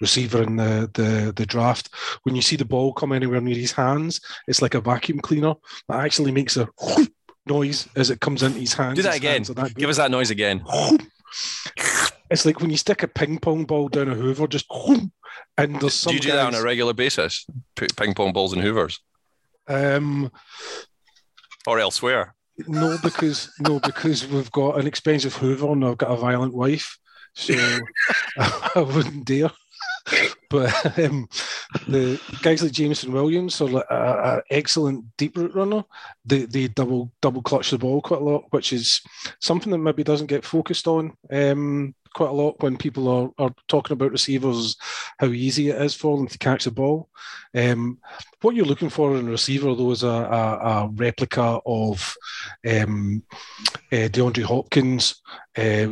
receiver 0.00 0.42
in 0.42 0.56
the, 0.56 0.90
the 0.94 1.32
the 1.34 1.46
draft. 1.46 1.90
When 2.22 2.34
you 2.34 2.42
see 2.42 2.56
the 2.56 2.64
ball 2.64 2.92
come 2.92 3.12
anywhere 3.12 3.40
near 3.40 3.56
his 3.56 3.72
hands, 3.72 4.20
it's 4.48 4.62
like 4.62 4.74
a 4.74 4.80
vacuum 4.80 5.20
cleaner 5.20 5.54
that 5.88 6.00
actually 6.00 6.32
makes 6.32 6.56
a 6.56 6.68
noise 7.46 7.88
as 7.96 8.10
it 8.10 8.20
comes 8.20 8.42
into 8.42 8.60
his 8.60 8.74
hands. 8.74 8.96
Do 8.96 9.02
that 9.02 9.16
again. 9.16 9.42
That 9.42 9.74
Give 9.74 9.90
us 9.90 9.96
that 9.96 10.10
noise 10.10 10.30
again. 10.30 10.64
It's 12.32 12.46
like 12.46 12.60
when 12.60 12.70
you 12.70 12.78
stick 12.78 13.02
a 13.02 13.08
ping 13.08 13.38
pong 13.38 13.64
ball 13.64 13.88
down 13.88 14.08
a 14.08 14.14
Hoover, 14.14 14.46
just 14.46 14.66
and 15.58 15.80
there's 15.80 15.94
some. 15.94 16.12
Do 16.12 16.14
you 16.14 16.20
do 16.20 16.28
guys, 16.28 16.36
that 16.36 16.46
on 16.46 16.54
a 16.54 16.64
regular 16.64 16.94
basis? 16.94 17.46
Put 17.76 17.94
ping 17.94 18.14
pong 18.14 18.32
balls 18.32 18.54
in 18.54 18.60
Hoovers. 18.60 18.98
Um, 19.68 20.32
or 21.66 21.78
elsewhere. 21.78 22.34
No, 22.68 22.98
because 23.02 23.52
no, 23.60 23.80
because 23.80 24.26
we've 24.26 24.50
got 24.52 24.78
an 24.78 24.86
expensive 24.86 25.34
Hoover 25.36 25.72
and 25.72 25.84
I've 25.84 25.98
got 25.98 26.10
a 26.10 26.16
violent 26.16 26.54
wife, 26.54 26.98
so 27.34 27.54
I 28.38 28.80
wouldn't 28.80 29.24
dare. 29.24 29.50
But 30.50 30.98
um, 30.98 31.28
the 31.88 32.20
guys 32.42 32.62
like 32.62 32.72
Jameson 32.72 33.12
Williams 33.12 33.60
are 33.60 33.68
like 33.68 33.86
an 33.88 34.42
excellent 34.50 35.04
deep 35.16 35.36
route 35.36 35.54
runner. 35.54 35.84
They 36.24 36.44
they 36.44 36.68
double 36.68 37.12
double 37.22 37.42
clutch 37.42 37.70
the 37.70 37.78
ball 37.78 38.02
quite 38.02 38.20
a 38.20 38.24
lot, 38.24 38.44
which 38.50 38.72
is 38.72 39.00
something 39.40 39.70
that 39.70 39.78
maybe 39.78 40.04
doesn't 40.04 40.26
get 40.26 40.44
focused 40.44 40.86
on 40.86 41.16
um, 41.30 41.94
quite 42.14 42.30
a 42.30 42.34
lot 42.34 42.62
when 42.62 42.76
people 42.76 43.08
are, 43.08 43.30
are 43.44 43.54
talking 43.68 43.94
about 43.94 44.12
receivers, 44.12 44.76
how 45.18 45.28
easy 45.28 45.70
it 45.70 45.80
is 45.80 45.94
for 45.94 46.16
them 46.16 46.26
to 46.28 46.38
catch 46.38 46.64
the 46.64 46.70
ball. 46.70 47.08
Um, 47.54 47.98
what 48.40 48.54
you're 48.54 48.64
looking 48.64 48.90
for 48.90 49.16
in 49.16 49.28
a 49.28 49.30
receiver, 49.30 49.74
though, 49.74 49.90
is 49.90 50.02
a, 50.02 50.08
a, 50.08 50.58
a 50.58 50.90
replica 50.94 51.60
of 51.66 52.14
um, 52.68 53.22
uh, 53.92 54.08
DeAndre 54.08 54.42
Hopkins, 54.42 55.20
uh, 55.56 55.86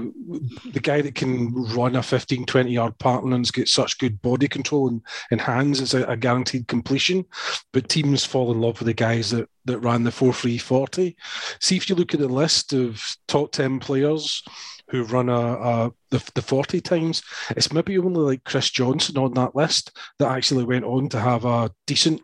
the 0.73 0.81
guy 0.83 1.03
that 1.03 1.15
can 1.15 1.53
run 1.75 1.97
a 1.97 2.03
15, 2.03 2.47
20 2.47 2.71
yard 2.71 2.99
pattern 2.99 3.35
and 3.35 3.53
get 3.53 3.69
such 3.69 3.99
good 3.99 4.21
body 4.23 4.49
control 4.49 4.89
and, 4.89 5.03
and 5.31 5.41
hands. 5.41 5.81
It's 5.81 5.93
a, 5.93 6.05
a 6.05 6.17
guaranteed 6.17 6.67
completion. 6.67 7.27
But 7.73 7.89
teams 7.89 8.25
fall 8.25 8.53
in 8.53 8.61
love 8.61 8.81
with 8.81 8.87
the 8.87 8.95
guys 8.95 9.31
that, 9.31 9.49
that 9.67 9.81
ran 9.81 10.05
the 10.05 10.12
4 10.12 10.33
3 10.33 10.57
40. 10.57 11.17
See 11.61 11.77
if 11.77 11.91
you 11.91 11.95
look 11.95 12.15
at 12.15 12.21
the 12.21 12.29
list 12.29 12.73
of 12.73 13.05
top 13.29 13.53
10 13.53 13.81
players 13.81 14.43
who 14.91 15.05
run 15.05 15.29
a, 15.29 15.33
a 15.33 15.93
the, 16.11 16.31
the 16.35 16.43
40 16.43 16.81
times, 16.81 17.23
it's 17.51 17.73
maybe 17.73 17.97
only 17.99 18.21
like 18.21 18.45
Chris 18.45 18.71
Johnson 18.71 19.17
on 19.17 19.35
that 19.35 19.55
list 19.55 19.97
that 20.19 20.31
actually 20.31 20.65
went 20.65 20.85
on 20.85 21.09
to 21.11 21.21
have 21.21 21.45
a 21.45 21.71
decent 21.87 22.21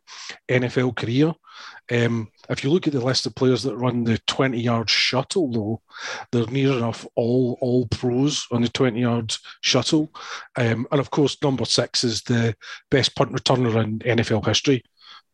NFL 0.49 0.97
career. 0.97 1.33
Um, 1.91 2.29
if 2.51 2.65
you 2.65 2.71
look 2.71 2.87
at 2.87 2.93
the 2.93 3.05
list 3.05 3.27
of 3.27 3.35
players 3.35 3.63
that 3.63 3.77
run 3.77 4.05
the 4.05 4.19
20 4.27 4.61
yard 4.61 4.91
shuttle, 4.91 5.51
though, 5.53 5.83
they're 6.33 6.51
near 6.53 6.73
enough 6.73 7.07
all 7.15 7.57
all 7.61 7.87
pros 7.87 8.47
on 8.51 8.63
the 8.63 8.69
20 8.69 9.01
yard 9.01 9.35
shuttle. 9.61 10.13
Um, 10.57 10.87
and 10.91 11.01
of 11.01 11.11
course, 11.11 11.37
number 11.43 11.65
six 11.65 12.03
is 12.03 12.23
the 12.23 12.57
best 12.91 13.15
punt 13.15 13.33
returner 13.33 13.83
in 13.83 14.01
NFL 14.01 14.47
history. 14.47 14.83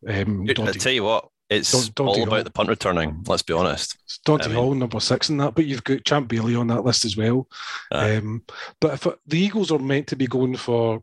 Um, 0.06 0.46
I 0.48 0.72
tell 0.72 0.92
you 0.92 1.04
what, 1.04 1.28
it's 1.56 1.88
Dante 1.90 2.02
all 2.02 2.22
about 2.22 2.34
Hall. 2.34 2.44
the 2.44 2.50
punt 2.50 2.68
returning. 2.68 3.22
Let's 3.26 3.42
be 3.42 3.54
honest. 3.54 3.96
It's 4.04 4.18
Dante 4.18 4.44
I 4.44 4.48
mean, 4.48 4.56
Hall, 4.56 4.74
number 4.74 5.00
six 5.00 5.30
in 5.30 5.36
that, 5.38 5.54
but 5.54 5.66
you've 5.66 5.84
got 5.84 6.04
Champ 6.04 6.28
Bailey 6.28 6.54
on 6.54 6.66
that 6.68 6.84
list 6.84 7.04
as 7.04 7.16
well. 7.16 7.48
Uh, 7.90 8.18
um, 8.18 8.42
but 8.80 8.94
if 8.94 9.06
it, 9.06 9.18
the 9.26 9.38
Eagles 9.38 9.70
are 9.70 9.78
meant 9.78 10.06
to 10.08 10.16
be 10.16 10.26
going 10.26 10.56
for 10.56 11.02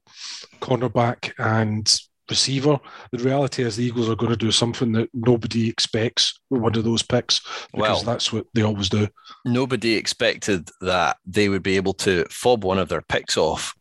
cornerback 0.62 1.32
and 1.38 2.00
receiver, 2.30 2.80
the 3.12 3.24
reality 3.24 3.64
is 3.64 3.76
the 3.76 3.84
Eagles 3.84 4.10
are 4.10 4.16
going 4.16 4.32
to 4.32 4.38
do 4.38 4.52
something 4.52 4.92
that 4.94 5.10
nobody 5.14 5.70
expects 5.70 6.40
with 6.50 6.62
one 6.62 6.76
of 6.76 6.84
those 6.84 7.02
picks 7.02 7.42
because 7.74 7.82
well, 7.82 8.02
that's 8.02 8.32
what 8.32 8.46
they 8.54 8.62
always 8.62 8.90
do. 8.90 9.08
Nobody 9.46 9.96
expected 9.96 10.70
that 10.82 11.18
they 11.26 11.50
would 11.50 11.64
be 11.64 11.76
able 11.76 11.94
to 11.94 12.26
fob 12.30 12.64
one 12.64 12.78
of 12.78 12.90
their 12.90 13.02
picks 13.02 13.38
off 13.38 13.74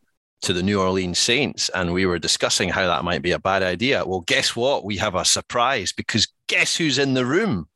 to 0.43 0.53
the 0.53 0.63
New 0.63 0.81
Orleans 0.81 1.19
Saints, 1.19 1.69
and 1.75 1.93
we 1.93 2.07
were 2.07 2.19
discussing 2.19 2.69
how 2.69 2.87
that 2.87 3.05
might 3.05 3.23
be 3.23 3.33
a 3.33 3.39
bad 3.39 3.63
idea. 3.63 4.05
Well, 4.05 4.21
guess 4.21 4.55
what? 4.55 4.85
We 4.85 4.97
have 4.99 5.15
a 5.15 5.25
surprise 5.25 5.93
because 5.93 6.29
guess 6.47 6.77
who's 6.77 6.99
in 6.99 7.15
the 7.15 7.27
room? 7.27 7.69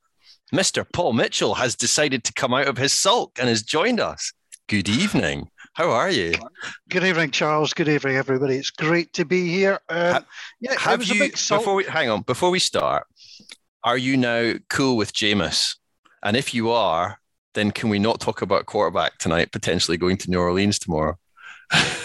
Mr. 0.52 0.85
Paul 0.92 1.14
Mitchell 1.14 1.54
has 1.54 1.75
decided 1.75 2.25
to 2.25 2.33
come 2.33 2.52
out 2.52 2.69
of 2.69 2.76
his 2.76 2.92
sulk 2.92 3.38
and 3.38 3.49
has 3.49 3.62
joined 3.62 4.00
us. 4.00 4.33
Good 4.69 4.88
evening. 4.88 5.49
How 5.75 5.90
are 5.90 6.11
you? 6.11 6.35
Good 6.90 7.04
evening, 7.04 7.31
Charles. 7.31 7.73
Good 7.73 7.88
evening, 7.88 8.16
everybody. 8.16 8.57
It's 8.57 8.71
great 8.71 9.12
to 9.14 9.25
be 9.25 9.49
here. 9.49 9.81
Um, 9.88 10.25
yeah, 10.61 10.78
have 10.78 11.02
you 11.02 11.31
before 11.31 11.75
we 11.75 11.85
hang 11.85 12.11
on 12.11 12.23
before 12.23 12.50
we 12.50 12.59
start? 12.59 13.07
Are 13.83 13.97
you 13.97 14.19
now 14.19 14.54
cool 14.69 14.97
with 14.99 15.14
Jameis? 15.14 15.76
And 16.23 16.37
if 16.37 16.52
you 16.52 16.71
are, 16.71 17.19
then 17.54 17.71
can 17.71 17.88
we 17.88 17.99
not 17.99 18.21
talk 18.21 18.42
about 18.42 18.66
quarterback 18.66 19.19
tonight? 19.19 19.50
Potentially 19.50 19.97
going 19.97 20.19
to 20.19 20.31
New 20.31 20.38
Orleans 20.38 20.78
tomorrow. 20.78 21.19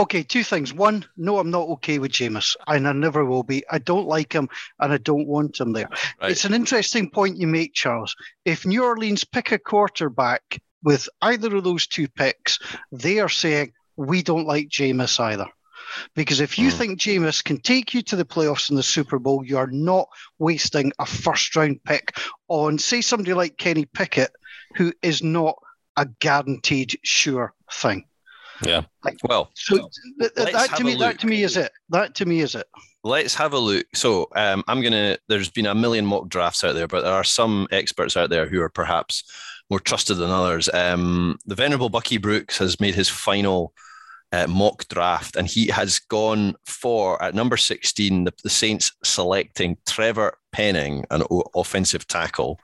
Okay, 0.00 0.22
two 0.22 0.42
things. 0.42 0.72
One, 0.72 1.04
no, 1.18 1.38
I'm 1.38 1.50
not 1.50 1.68
okay 1.68 1.98
with 1.98 2.10
Jameis, 2.10 2.56
and 2.66 2.88
I 2.88 2.92
never 2.92 3.22
will 3.26 3.42
be. 3.42 3.62
I 3.70 3.76
don't 3.76 4.08
like 4.08 4.32
him, 4.32 4.48
and 4.78 4.94
I 4.94 4.96
don't 4.96 5.26
want 5.26 5.60
him 5.60 5.74
there. 5.74 5.90
Right. 6.22 6.30
It's 6.30 6.46
an 6.46 6.54
interesting 6.54 7.10
point 7.10 7.36
you 7.36 7.46
make, 7.46 7.74
Charles. 7.74 8.16
If 8.46 8.64
New 8.64 8.82
Orleans 8.82 9.24
pick 9.24 9.52
a 9.52 9.58
quarterback 9.58 10.58
with 10.82 11.06
either 11.20 11.54
of 11.54 11.64
those 11.64 11.86
two 11.86 12.08
picks, 12.08 12.58
they 12.90 13.20
are 13.20 13.28
saying 13.28 13.74
we 13.96 14.22
don't 14.22 14.46
like 14.46 14.70
Jameis 14.70 15.20
either. 15.20 15.48
Because 16.14 16.40
if 16.40 16.58
you 16.58 16.70
mm. 16.70 16.78
think 16.78 16.98
Jameis 16.98 17.44
can 17.44 17.60
take 17.60 17.92
you 17.92 18.00
to 18.00 18.16
the 18.16 18.24
playoffs 18.24 18.70
in 18.70 18.76
the 18.76 18.82
Super 18.82 19.18
Bowl, 19.18 19.44
you 19.44 19.58
are 19.58 19.70
not 19.70 20.08
wasting 20.38 20.92
a 20.98 21.04
first 21.04 21.54
round 21.54 21.84
pick 21.84 22.16
on, 22.48 22.78
say, 22.78 23.02
somebody 23.02 23.34
like 23.34 23.58
Kenny 23.58 23.84
Pickett, 23.84 24.30
who 24.76 24.94
is 25.02 25.22
not 25.22 25.56
a 25.98 26.06
guaranteed 26.20 26.98
sure 27.02 27.52
thing. 27.70 28.06
Yeah. 28.64 28.82
Well, 29.24 29.50
so 29.54 29.88
th- 30.20 30.32
that 30.34 30.74
to 30.76 30.84
me, 30.84 30.94
that 30.96 31.18
to 31.20 31.26
me 31.26 31.42
is 31.42 31.56
it. 31.56 31.72
That 31.88 32.14
to 32.16 32.26
me 32.26 32.40
is 32.40 32.54
it. 32.54 32.66
Let's 33.02 33.34
have 33.34 33.52
a 33.54 33.58
look. 33.58 33.86
So 33.94 34.28
um, 34.36 34.62
I'm 34.68 34.82
gonna. 34.82 35.18
There's 35.28 35.50
been 35.50 35.66
a 35.66 35.74
million 35.74 36.04
mock 36.06 36.28
drafts 36.28 36.64
out 36.64 36.74
there, 36.74 36.86
but 36.86 37.02
there 37.02 37.12
are 37.12 37.24
some 37.24 37.66
experts 37.70 38.16
out 38.16 38.30
there 38.30 38.46
who 38.48 38.60
are 38.60 38.68
perhaps 38.68 39.24
more 39.70 39.80
trusted 39.80 40.18
than 40.18 40.30
others. 40.30 40.68
Um, 40.74 41.38
the 41.46 41.54
venerable 41.54 41.88
Bucky 41.88 42.18
Brooks 42.18 42.58
has 42.58 42.80
made 42.80 42.94
his 42.94 43.08
final 43.08 43.72
uh, 44.32 44.46
mock 44.46 44.86
draft, 44.88 45.36
and 45.36 45.46
he 45.46 45.68
has 45.68 45.98
gone 45.98 46.54
for 46.66 47.22
at 47.22 47.34
number 47.34 47.56
16 47.56 48.24
the, 48.24 48.34
the 48.42 48.50
Saints 48.50 48.92
selecting 49.04 49.76
Trevor 49.86 50.36
Penning, 50.52 51.04
an 51.10 51.22
o- 51.30 51.44
offensive 51.54 52.06
tackle, 52.06 52.58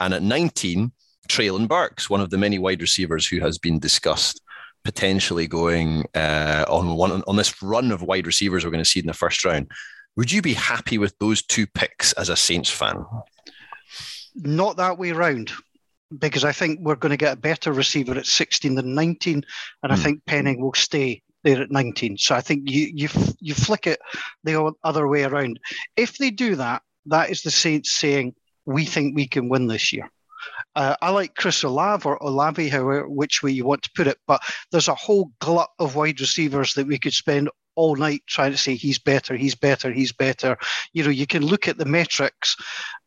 and 0.00 0.14
at 0.14 0.22
19 0.22 0.92
Treylon 1.28 1.68
Burks, 1.68 2.10
one 2.10 2.20
of 2.20 2.30
the 2.30 2.38
many 2.38 2.58
wide 2.58 2.80
receivers 2.80 3.26
who 3.26 3.40
has 3.40 3.58
been 3.58 3.78
discussed 3.78 4.40
potentially 4.84 5.46
going 5.46 6.06
uh, 6.14 6.64
on 6.68 6.96
one 6.96 7.22
on 7.26 7.36
this 7.36 7.62
run 7.62 7.92
of 7.92 8.02
wide 8.02 8.26
receivers 8.26 8.64
we're 8.64 8.70
going 8.70 8.84
to 8.84 8.88
see 8.88 9.00
in 9.00 9.06
the 9.06 9.12
first 9.14 9.44
round. 9.44 9.70
Would 10.16 10.30
you 10.30 10.42
be 10.42 10.54
happy 10.54 10.98
with 10.98 11.16
those 11.18 11.42
two 11.42 11.66
picks 11.66 12.12
as 12.14 12.28
a 12.28 12.36
Saints 12.36 12.70
fan? 12.70 13.04
Not 14.34 14.76
that 14.76 14.98
way 14.98 15.12
round, 15.12 15.52
because 16.18 16.44
I 16.44 16.52
think 16.52 16.80
we're 16.80 16.96
going 16.96 17.10
to 17.10 17.16
get 17.16 17.34
a 17.34 17.40
better 17.40 17.72
receiver 17.72 18.14
at 18.14 18.26
16 18.26 18.74
than 18.74 18.94
19, 18.94 19.34
and 19.34 19.44
hmm. 19.92 19.92
I 19.92 19.96
think 19.96 20.24
Penning 20.26 20.60
will 20.60 20.74
stay 20.74 21.22
there 21.44 21.62
at 21.62 21.70
19. 21.70 22.18
So 22.18 22.34
I 22.34 22.40
think 22.40 22.70
you 22.70 22.90
you 22.94 23.08
you 23.40 23.54
flick 23.54 23.86
it 23.86 24.00
the 24.44 24.72
other 24.84 25.08
way 25.08 25.24
around. 25.24 25.58
If 25.96 26.18
they 26.18 26.30
do 26.30 26.56
that, 26.56 26.82
that 27.06 27.30
is 27.30 27.42
the 27.42 27.50
Saints 27.50 27.92
saying 27.92 28.34
we 28.64 28.84
think 28.84 29.16
we 29.16 29.26
can 29.26 29.48
win 29.48 29.66
this 29.66 29.92
year. 29.92 30.10
Uh, 30.74 30.96
I 31.00 31.10
like 31.10 31.34
Chris 31.34 31.62
Olave 31.62 32.06
or 32.06 32.16
Olave, 32.16 32.68
however, 32.68 33.08
which 33.08 33.42
way 33.42 33.50
you 33.50 33.64
want 33.64 33.82
to 33.82 33.90
put 33.94 34.06
it. 34.06 34.18
But 34.26 34.42
there's 34.70 34.88
a 34.88 34.94
whole 34.94 35.32
glut 35.40 35.68
of 35.78 35.96
wide 35.96 36.20
receivers 36.20 36.74
that 36.74 36.86
we 36.86 36.98
could 36.98 37.12
spend 37.12 37.50
all 37.74 37.96
night 37.96 38.22
trying 38.26 38.52
to 38.52 38.58
say 38.58 38.74
he's 38.74 38.98
better, 38.98 39.36
he's 39.36 39.54
better, 39.54 39.92
he's 39.92 40.12
better. 40.12 40.56
You 40.92 41.04
know, 41.04 41.10
you 41.10 41.26
can 41.26 41.44
look 41.44 41.68
at 41.68 41.78
the 41.78 41.84
metrics 41.84 42.56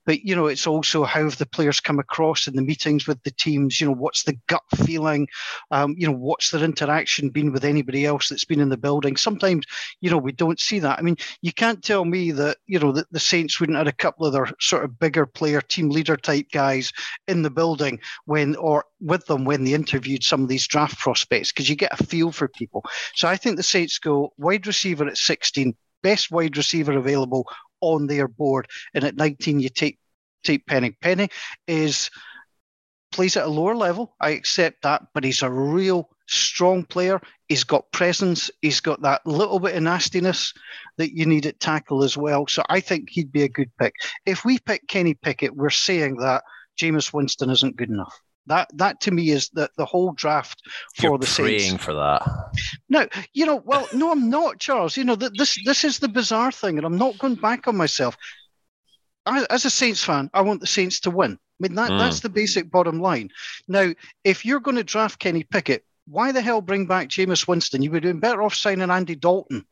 but 0.06 0.24
you 0.24 0.36
know 0.36 0.48
it's 0.48 0.68
also 0.68 1.04
how 1.04 1.24
have 1.24 1.38
the 1.38 1.46
players 1.46 1.80
come 1.80 2.00
across 2.00 2.48
in 2.48 2.56
the 2.56 2.62
meetings 2.62 3.08
with 3.08 3.22
the 3.24 3.32
teams 3.32 3.80
you 3.80 3.88
know 3.88 3.94
what's 3.94 4.24
the 4.24 4.38
gut 4.48 4.64
feeling? 4.76 5.28
Um, 5.72 5.96
you 5.98 6.08
know 6.08 6.14
what's 6.14 6.52
their 6.52 6.64
interaction 6.64 7.30
been 7.30 7.52
with 7.52 7.66
anybody 7.66 8.06
else 8.06 8.30
that's 8.30 8.46
been 8.46 8.60
in 8.60 8.70
the 8.70 8.78
building? 8.78 9.18
Sometimes 9.18 9.66
you 10.02 10.10
know 10.10 10.18
we 10.18 10.32
don't 10.32 10.60
see 10.60 10.80
that. 10.80 11.00
I 11.00 11.02
mean 11.02 11.18
you 11.42 11.52
can't 11.52 11.84
tell 11.84 12.06
me 12.06 12.32
that 12.32 12.58
you 12.68 12.80
know 12.80 12.92
that 12.94 13.12
the 13.12 13.20
saints 13.20 13.60
wouldn't 13.60 13.78
have 13.78 13.88
a 13.88 13.92
couple 13.92 14.26
of 14.26 14.34
their 14.34 14.50
sort 14.60 14.84
of 14.84 15.00
bigger 15.00 15.26
player 15.26 15.62
team 15.62 15.90
leader 15.90 16.18
type 16.18 16.48
guys 16.52 16.92
in 17.28 17.42
the 17.42 17.50
building 17.50 18.00
when 18.26 18.56
or 18.56 18.86
with 19.02 19.26
them 19.26 19.46
when 19.46 19.64
they 19.64 19.74
interviewed 19.74 20.24
some 20.24 20.44
of 20.44 20.50
these 20.50 20.68
draft 20.68 20.98
prospects 21.00 21.52
because 21.52 21.70
you 21.70 21.76
get 21.76 22.00
a 22.00 22.04
feel 22.04 22.32
for 22.32 22.48
people. 22.48 22.84
So 23.16 23.28
i 23.28 23.38
think 23.38 23.58
the 23.58 23.64
saints 23.64 24.00
go 24.00 24.34
wide 24.38 24.68
receiver 24.68 25.06
at 25.08 25.18
16 25.18 25.76
best 26.04 26.30
wide 26.32 26.56
receiver 26.56 26.98
available 26.98 27.48
on 27.94 28.08
their 28.08 28.28
board. 28.28 28.68
And 28.94 29.04
at 29.04 29.16
19, 29.16 29.60
you 29.60 29.70
take 29.70 30.00
take 30.44 30.66
Penning. 30.66 30.96
Penning 31.02 31.30
is 31.68 32.10
plays 33.12 33.38
at 33.38 33.46
a 33.46 33.50
lower 33.50 33.76
level. 33.76 34.16
I 34.20 34.32
accept 34.32 34.84
that, 34.84 35.04
but 35.14 35.24
he's 35.24 35.42
a 35.42 35.50
real 35.50 36.10
strong 36.28 36.84
player. 36.84 37.22
He's 37.48 37.64
got 37.64 37.92
presence. 37.92 38.52
He's 38.62 38.80
got 38.80 39.02
that 39.04 39.26
little 39.26 39.60
bit 39.60 39.76
of 39.76 39.84
nastiness 39.84 40.54
that 40.98 41.16
you 41.16 41.26
need 41.26 41.46
at 41.46 41.60
tackle 41.60 42.04
as 42.04 42.18
well. 42.18 42.48
So 42.48 42.64
I 42.70 42.80
think 42.80 43.10
he'd 43.10 43.32
be 43.32 43.44
a 43.44 43.50
good 43.50 43.72
pick. 43.80 43.94
If 44.26 44.44
we 44.44 44.60
pick 44.60 44.88
Kenny 44.88 45.14
Pickett, 45.14 45.56
we're 45.56 45.70
saying 45.70 46.18
that 46.18 46.44
Jameis 46.80 47.14
Winston 47.14 47.50
isn't 47.50 47.78
good 47.78 47.90
enough. 47.90 48.20
That 48.48 48.70
that 48.76 49.02
to 49.02 49.12
me 49.12 49.32
is 49.32 49.50
the, 49.50 49.70
the 49.78 49.86
whole 49.86 50.14
draft 50.14 50.62
for 50.96 51.04
You're 51.04 51.18
the 51.18 51.26
praying 51.26 51.60
Saints. 51.60 51.84
for 51.84 51.94
that. 51.94 52.24
No, 52.90 53.08
you 53.34 53.46
know, 53.46 53.62
well, 53.66 53.88
no, 53.94 54.12
I'm 54.12 54.30
not, 54.30 54.60
Charles. 54.60 54.98
You 54.98 55.04
know, 55.04 55.16
this 55.16 55.58
this 55.66 55.84
is 55.84 56.00
the 56.00 56.08
bizarre 56.08 56.52
thing, 56.52 56.78
and 56.78 56.86
I'm 56.86 56.98
not 56.98 57.18
going 57.18 57.36
back 57.36 57.68
on 57.68 57.76
myself. 57.76 58.16
as 59.26 59.66
a 59.66 59.70
Saints 59.70 60.04
fan, 60.04 60.30
I 60.34 60.42
want 60.42 60.62
the 60.62 60.68
Saints 60.68 61.00
to 61.02 61.12
win. 61.12 61.34
I 61.34 61.68
mean, 61.68 61.76
that, 61.76 61.90
mm. 61.90 61.98
that's 61.98 62.20
the 62.20 62.30
basic 62.30 62.70
bottom 62.70 63.00
line. 63.00 63.30
Now, 63.68 63.94
if 64.26 64.44
you're 64.44 64.60
going 64.60 64.76
to 64.76 64.84
draft 64.84 65.20
Kenny 65.20 65.44
Pickett, 65.44 65.86
why 66.06 66.32
the 66.32 66.42
hell 66.42 66.62
bring 66.62 66.86
back 66.86 67.08
Jameis 67.08 67.48
Winston? 67.48 67.82
You 67.82 67.92
would 67.92 68.04
be 68.04 68.08
doing 68.08 68.20
better 68.20 68.42
off 68.42 68.54
signing 68.54 68.92
Andy 68.92 69.16
Dalton 69.16 69.66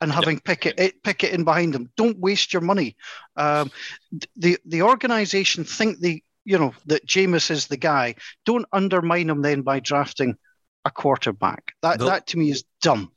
and 0.00 0.12
having 0.12 0.36
yep. 0.36 0.44
Pickett 0.44 1.02
Pickett 1.02 1.32
in 1.32 1.44
behind 1.44 1.74
him. 1.74 1.90
Don't 1.96 2.18
waste 2.18 2.52
your 2.52 2.62
money. 2.62 2.96
Um, 3.36 3.70
the 4.36 4.58
the 4.66 4.82
organization 4.82 5.64
think 5.64 5.98
they 5.98 6.22
you 6.44 6.58
know 6.58 6.74
that 6.86 7.06
Jameis 7.06 7.50
is 7.50 7.66
the 7.66 7.76
guy. 7.76 8.14
Don't 8.44 8.66
undermine 8.72 9.30
him 9.30 9.42
then 9.42 9.62
by 9.62 9.80
drafting 9.80 10.36
a 10.84 10.90
quarterback. 10.90 11.72
That 11.82 11.98
that 12.00 12.26
to 12.28 12.38
me 12.38 12.50
is 12.50 12.64
dumb. 12.82 13.10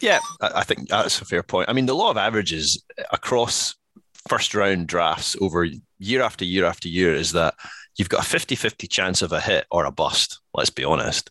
Yeah, 0.00 0.18
I 0.40 0.64
think 0.64 0.88
that's 0.88 1.20
a 1.20 1.24
fair 1.24 1.42
point. 1.42 1.68
I 1.68 1.72
mean, 1.72 1.86
the 1.86 1.94
law 1.94 2.10
of 2.10 2.16
averages 2.16 2.82
across 3.12 3.76
first 4.28 4.54
round 4.54 4.86
drafts 4.88 5.36
over 5.40 5.66
year 5.98 6.22
after 6.22 6.44
year 6.44 6.64
after 6.64 6.88
year 6.88 7.14
is 7.14 7.32
that 7.32 7.54
you've 7.96 8.08
got 8.08 8.24
a 8.24 8.28
50 8.28 8.56
50 8.56 8.86
chance 8.86 9.22
of 9.22 9.32
a 9.32 9.40
hit 9.40 9.66
or 9.70 9.84
a 9.84 9.92
bust. 9.92 10.40
Let's 10.54 10.70
be 10.70 10.84
honest. 10.84 11.30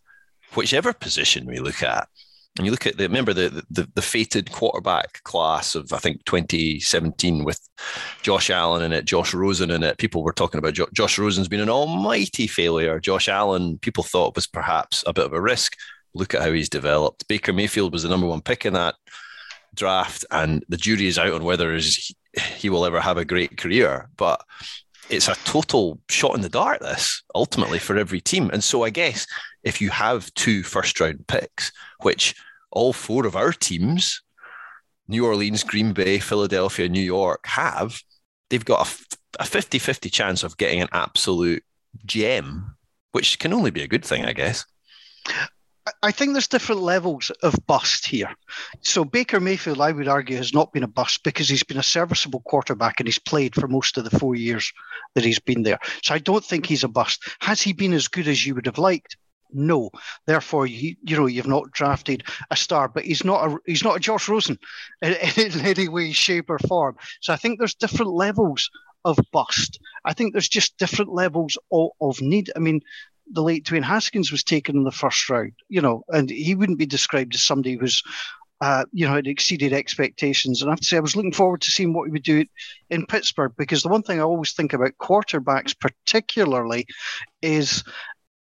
whichever 0.54 0.92
position 0.92 1.46
we 1.46 1.58
look 1.58 1.82
at, 1.82 2.08
and 2.58 2.66
you 2.66 2.70
look 2.70 2.86
at 2.86 2.98
the 2.98 3.04
remember 3.04 3.32
the, 3.32 3.64
the 3.70 3.88
the 3.94 4.02
fated 4.02 4.52
quarterback 4.52 5.22
class 5.22 5.74
of 5.74 5.92
I 5.92 5.98
think 5.98 6.24
2017 6.26 7.44
with 7.44 7.58
Josh 8.20 8.50
Allen 8.50 8.82
in 8.82 8.92
it, 8.92 9.06
Josh 9.06 9.32
Rosen 9.32 9.70
in 9.70 9.82
it. 9.82 9.98
People 9.98 10.22
were 10.22 10.34
talking 10.34 10.58
about 10.58 10.74
jo- 10.74 10.88
Josh 10.92 11.18
Rosen's 11.18 11.48
been 11.48 11.60
an 11.60 11.70
almighty 11.70 12.46
failure. 12.46 13.00
Josh 13.00 13.28
Allen, 13.28 13.78
people 13.78 14.04
thought 14.04 14.34
was 14.34 14.46
perhaps 14.46 15.02
a 15.06 15.14
bit 15.14 15.24
of 15.24 15.32
a 15.32 15.40
risk. 15.40 15.76
Look 16.14 16.34
at 16.34 16.42
how 16.42 16.52
he's 16.52 16.68
developed. 16.68 17.26
Baker 17.26 17.54
Mayfield 17.54 17.92
was 17.92 18.02
the 18.02 18.10
number 18.10 18.26
one 18.26 18.42
pick 18.42 18.66
in 18.66 18.74
that 18.74 18.96
draft, 19.74 20.26
and 20.30 20.62
the 20.68 20.76
jury 20.76 21.06
is 21.06 21.18
out 21.18 21.32
on 21.32 21.44
whether 21.44 21.78
he 22.56 22.68
will 22.68 22.84
ever 22.84 23.00
have 23.00 23.16
a 23.16 23.24
great 23.24 23.56
career. 23.56 24.10
But 24.18 24.42
it's 25.08 25.28
a 25.28 25.34
total 25.44 26.00
shot 26.10 26.34
in 26.34 26.42
the 26.42 26.50
dark. 26.50 26.80
This 26.80 27.22
ultimately 27.34 27.78
for 27.78 27.96
every 27.96 28.20
team, 28.20 28.50
and 28.52 28.62
so 28.62 28.84
I 28.84 28.90
guess 28.90 29.26
if 29.64 29.80
you 29.80 29.90
have 29.90 30.32
two 30.34 30.62
first 30.62 30.98
round 31.00 31.26
picks, 31.26 31.72
which 32.00 32.34
all 32.70 32.92
four 32.92 33.26
of 33.26 33.36
our 33.36 33.52
teams, 33.52 34.22
New 35.08 35.26
Orleans, 35.26 35.62
Green 35.62 35.92
Bay, 35.92 36.18
Philadelphia, 36.18 36.88
New 36.88 37.00
York, 37.00 37.46
have, 37.46 38.00
they've 38.50 38.64
got 38.64 38.88
a 39.38 39.44
50 39.44 39.78
50 39.78 40.10
chance 40.10 40.42
of 40.42 40.56
getting 40.56 40.80
an 40.80 40.88
absolute 40.92 41.64
gem, 42.04 42.76
which 43.12 43.38
can 43.38 43.52
only 43.52 43.70
be 43.70 43.82
a 43.82 43.88
good 43.88 44.04
thing, 44.04 44.24
I 44.24 44.32
guess. 44.32 44.64
I 46.02 46.12
think 46.12 46.32
there's 46.32 46.46
different 46.46 46.80
levels 46.80 47.30
of 47.42 47.54
bust 47.66 48.06
here. 48.06 48.32
So 48.82 49.04
Baker 49.04 49.40
Mayfield, 49.40 49.80
I 49.80 49.90
would 49.90 50.06
argue, 50.06 50.36
has 50.36 50.54
not 50.54 50.72
been 50.72 50.84
a 50.84 50.88
bust 50.88 51.24
because 51.24 51.48
he's 51.48 51.64
been 51.64 51.78
a 51.78 51.82
serviceable 51.82 52.40
quarterback 52.40 53.00
and 53.00 53.08
he's 53.08 53.18
played 53.18 53.54
for 53.56 53.66
most 53.66 53.98
of 53.98 54.04
the 54.04 54.16
four 54.16 54.36
years 54.36 54.72
that 55.14 55.24
he's 55.24 55.40
been 55.40 55.64
there. 55.64 55.80
So 56.04 56.14
I 56.14 56.18
don't 56.18 56.44
think 56.44 56.66
he's 56.66 56.84
a 56.84 56.88
bust. 56.88 57.28
Has 57.40 57.60
he 57.60 57.72
been 57.72 57.92
as 57.92 58.06
good 58.06 58.28
as 58.28 58.46
you 58.46 58.54
would 58.54 58.66
have 58.66 58.78
liked? 58.78 59.16
No. 59.52 59.90
Therefore, 60.26 60.66
you, 60.66 60.96
you 61.02 61.16
know 61.16 61.26
you've 61.26 61.46
not 61.46 61.70
drafted 61.72 62.24
a 62.50 62.56
star, 62.56 62.88
but 62.88 63.04
he's 63.04 63.24
not 63.24 63.48
a 63.48 63.58
he's 63.66 63.84
not 63.84 63.96
a 63.96 64.00
Josh 64.00 64.28
Rosen 64.28 64.58
in, 65.02 65.14
in 65.36 65.60
any 65.60 65.88
way, 65.88 66.12
shape, 66.12 66.50
or 66.50 66.58
form. 66.58 66.96
So 67.20 67.32
I 67.32 67.36
think 67.36 67.58
there's 67.58 67.74
different 67.74 68.12
levels 68.12 68.70
of 69.04 69.18
bust. 69.32 69.80
I 70.04 70.12
think 70.12 70.32
there's 70.32 70.48
just 70.48 70.78
different 70.78 71.12
levels 71.12 71.58
of, 71.70 71.90
of 72.00 72.20
need. 72.20 72.50
I 72.54 72.58
mean, 72.58 72.80
the 73.30 73.42
late 73.42 73.64
Dwayne 73.64 73.84
Haskins 73.84 74.30
was 74.30 74.44
taken 74.44 74.76
in 74.76 74.84
the 74.84 74.90
first 74.90 75.28
round, 75.28 75.52
you 75.68 75.80
know, 75.80 76.04
and 76.08 76.30
he 76.30 76.54
wouldn't 76.54 76.78
be 76.78 76.86
described 76.86 77.34
as 77.34 77.42
somebody 77.42 77.76
who's, 77.76 78.02
uh, 78.60 78.84
you 78.92 79.06
know, 79.06 79.14
had 79.14 79.26
exceeded 79.26 79.72
expectations. 79.72 80.60
And 80.60 80.70
I 80.70 80.72
have 80.72 80.80
to 80.80 80.86
say, 80.86 80.96
I 80.96 81.00
was 81.00 81.16
looking 81.16 81.32
forward 81.32 81.62
to 81.62 81.70
seeing 81.70 81.92
what 81.92 82.04
he 82.04 82.12
would 82.12 82.22
do 82.22 82.44
in 82.90 83.06
Pittsburgh 83.06 83.52
because 83.56 83.82
the 83.82 83.88
one 83.88 84.02
thing 84.02 84.20
I 84.20 84.24
always 84.24 84.52
think 84.52 84.72
about 84.72 84.98
quarterbacks, 85.00 85.74
particularly, 85.78 86.86
is 87.40 87.82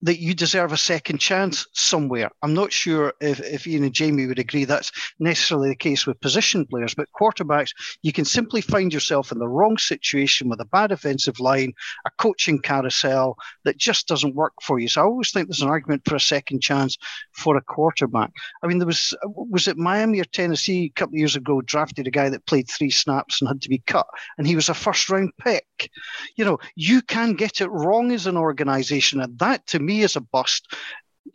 that 0.02 0.18
you 0.18 0.34
deserve 0.34 0.72
a 0.72 0.76
second 0.76 1.18
chance 1.18 1.66
somewhere. 1.72 2.30
I'm 2.42 2.54
not 2.54 2.72
sure 2.72 3.12
if, 3.20 3.40
if 3.40 3.66
Ian 3.66 3.84
and 3.84 3.92
Jamie 3.92 4.26
would 4.26 4.38
agree 4.38 4.64
that's 4.64 4.90
necessarily 5.18 5.68
the 5.68 5.76
case 5.76 6.06
with 6.06 6.20
position 6.20 6.64
players, 6.64 6.94
but 6.94 7.08
quarterbacks, 7.18 7.72
you 8.02 8.12
can 8.12 8.24
simply 8.24 8.62
find 8.62 8.92
yourself 8.92 9.30
in 9.30 9.38
the 9.38 9.48
wrong 9.48 9.76
situation 9.76 10.48
with 10.48 10.60
a 10.60 10.64
bad 10.64 10.90
offensive 10.90 11.38
line, 11.38 11.72
a 12.06 12.10
coaching 12.18 12.60
carousel 12.60 13.36
that 13.64 13.76
just 13.76 14.08
doesn't 14.08 14.34
work 14.34 14.54
for 14.62 14.78
you. 14.78 14.88
So 14.88 15.02
I 15.02 15.04
always 15.04 15.32
think 15.32 15.48
there's 15.48 15.62
an 15.62 15.68
argument 15.68 16.02
for 16.06 16.16
a 16.16 16.20
second 16.20 16.62
chance 16.62 16.96
for 17.32 17.56
a 17.56 17.62
quarterback. 17.62 18.32
I 18.62 18.68
mean, 18.68 18.78
there 18.78 18.86
was, 18.86 19.14
was 19.24 19.68
it 19.68 19.76
Miami 19.76 20.20
or 20.20 20.24
Tennessee 20.24 20.84
a 20.84 20.98
couple 20.98 21.14
of 21.14 21.18
years 21.18 21.36
ago 21.36 21.60
drafted 21.60 22.06
a 22.06 22.10
guy 22.10 22.30
that 22.30 22.46
played 22.46 22.68
three 22.68 22.90
snaps 22.90 23.40
and 23.40 23.48
had 23.48 23.60
to 23.62 23.68
be 23.68 23.82
cut, 23.86 24.06
and 24.38 24.46
he 24.46 24.56
was 24.56 24.68
a 24.68 24.74
first 24.74 25.10
round 25.10 25.32
pick. 25.38 25.90
You 26.36 26.44
know, 26.44 26.58
you 26.74 27.02
can 27.02 27.34
get 27.34 27.60
it 27.60 27.68
wrong 27.68 28.12
as 28.12 28.26
an 28.26 28.36
organization, 28.36 29.20
and 29.20 29.38
that 29.40 29.66
to 29.68 29.78
me 29.78 29.89
me 29.90 30.04
as 30.04 30.16
a 30.16 30.20
bust 30.20 30.66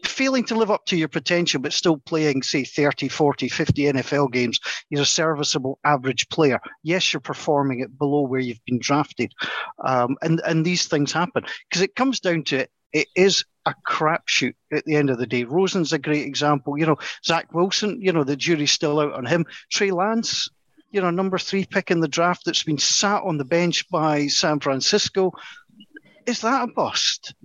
failing 0.04 0.44
to 0.46 0.56
live 0.56 0.72
up 0.72 0.86
to 0.86 0.98
your 0.98 1.08
potential, 1.08 1.62
but 1.62 1.74
still 1.74 1.98
playing, 1.98 2.42
say, 2.44 2.64
30, 2.64 3.08
40, 3.08 3.50
50 3.50 3.84
NFL 3.84 4.32
games, 4.32 4.60
you're 4.90 5.04
a 5.04 5.06
serviceable 5.06 5.80
average 5.84 6.28
player. 6.30 6.60
Yes, 6.84 7.14
you're 7.14 7.22
performing 7.22 7.80
it 7.82 7.98
below 7.98 8.22
where 8.22 8.40
you've 8.40 8.64
been 8.66 8.80
drafted. 8.80 9.32
Um, 9.84 10.18
and, 10.22 10.42
and 10.46 10.66
these 10.66 10.88
things 10.88 11.12
happen 11.12 11.44
because 11.70 11.82
it 11.82 11.96
comes 11.96 12.20
down 12.20 12.44
to 12.46 12.60
it. 12.60 12.72
It 12.94 13.08
is 13.16 13.44
a 13.66 13.76
crapshoot 13.88 14.54
at 14.72 14.86
the 14.86 14.96
end 14.96 15.10
of 15.10 15.18
the 15.18 15.28
day. 15.28 15.44
Rosen's 15.44 15.92
a 15.92 16.00
great 16.00 16.26
example. 16.26 16.78
You 16.78 16.86
know, 16.86 16.98
Zach 17.26 17.54
Wilson, 17.54 18.00
you 18.02 18.14
know, 18.14 18.24
the 18.24 18.38
jury's 18.38 18.72
still 18.72 19.00
out 19.00 19.14
on 19.14 19.26
him. 19.26 19.46
Trey 19.70 19.92
Lance, 19.92 20.48
you 20.92 21.02
know, 21.02 21.10
number 21.10 21.38
three 21.38 21.66
pick 21.66 21.92
in 21.92 22.00
the 22.00 22.08
draft 22.08 22.44
that's 22.46 22.64
been 22.64 22.78
sat 22.78 23.24
on 23.24 23.38
the 23.38 23.44
bench 23.44 23.90
by 23.90 24.28
San 24.28 24.62
Francisco. 24.62 25.34
Is 26.26 26.42
that 26.42 26.64
a 26.64 26.68
bust? 26.68 27.36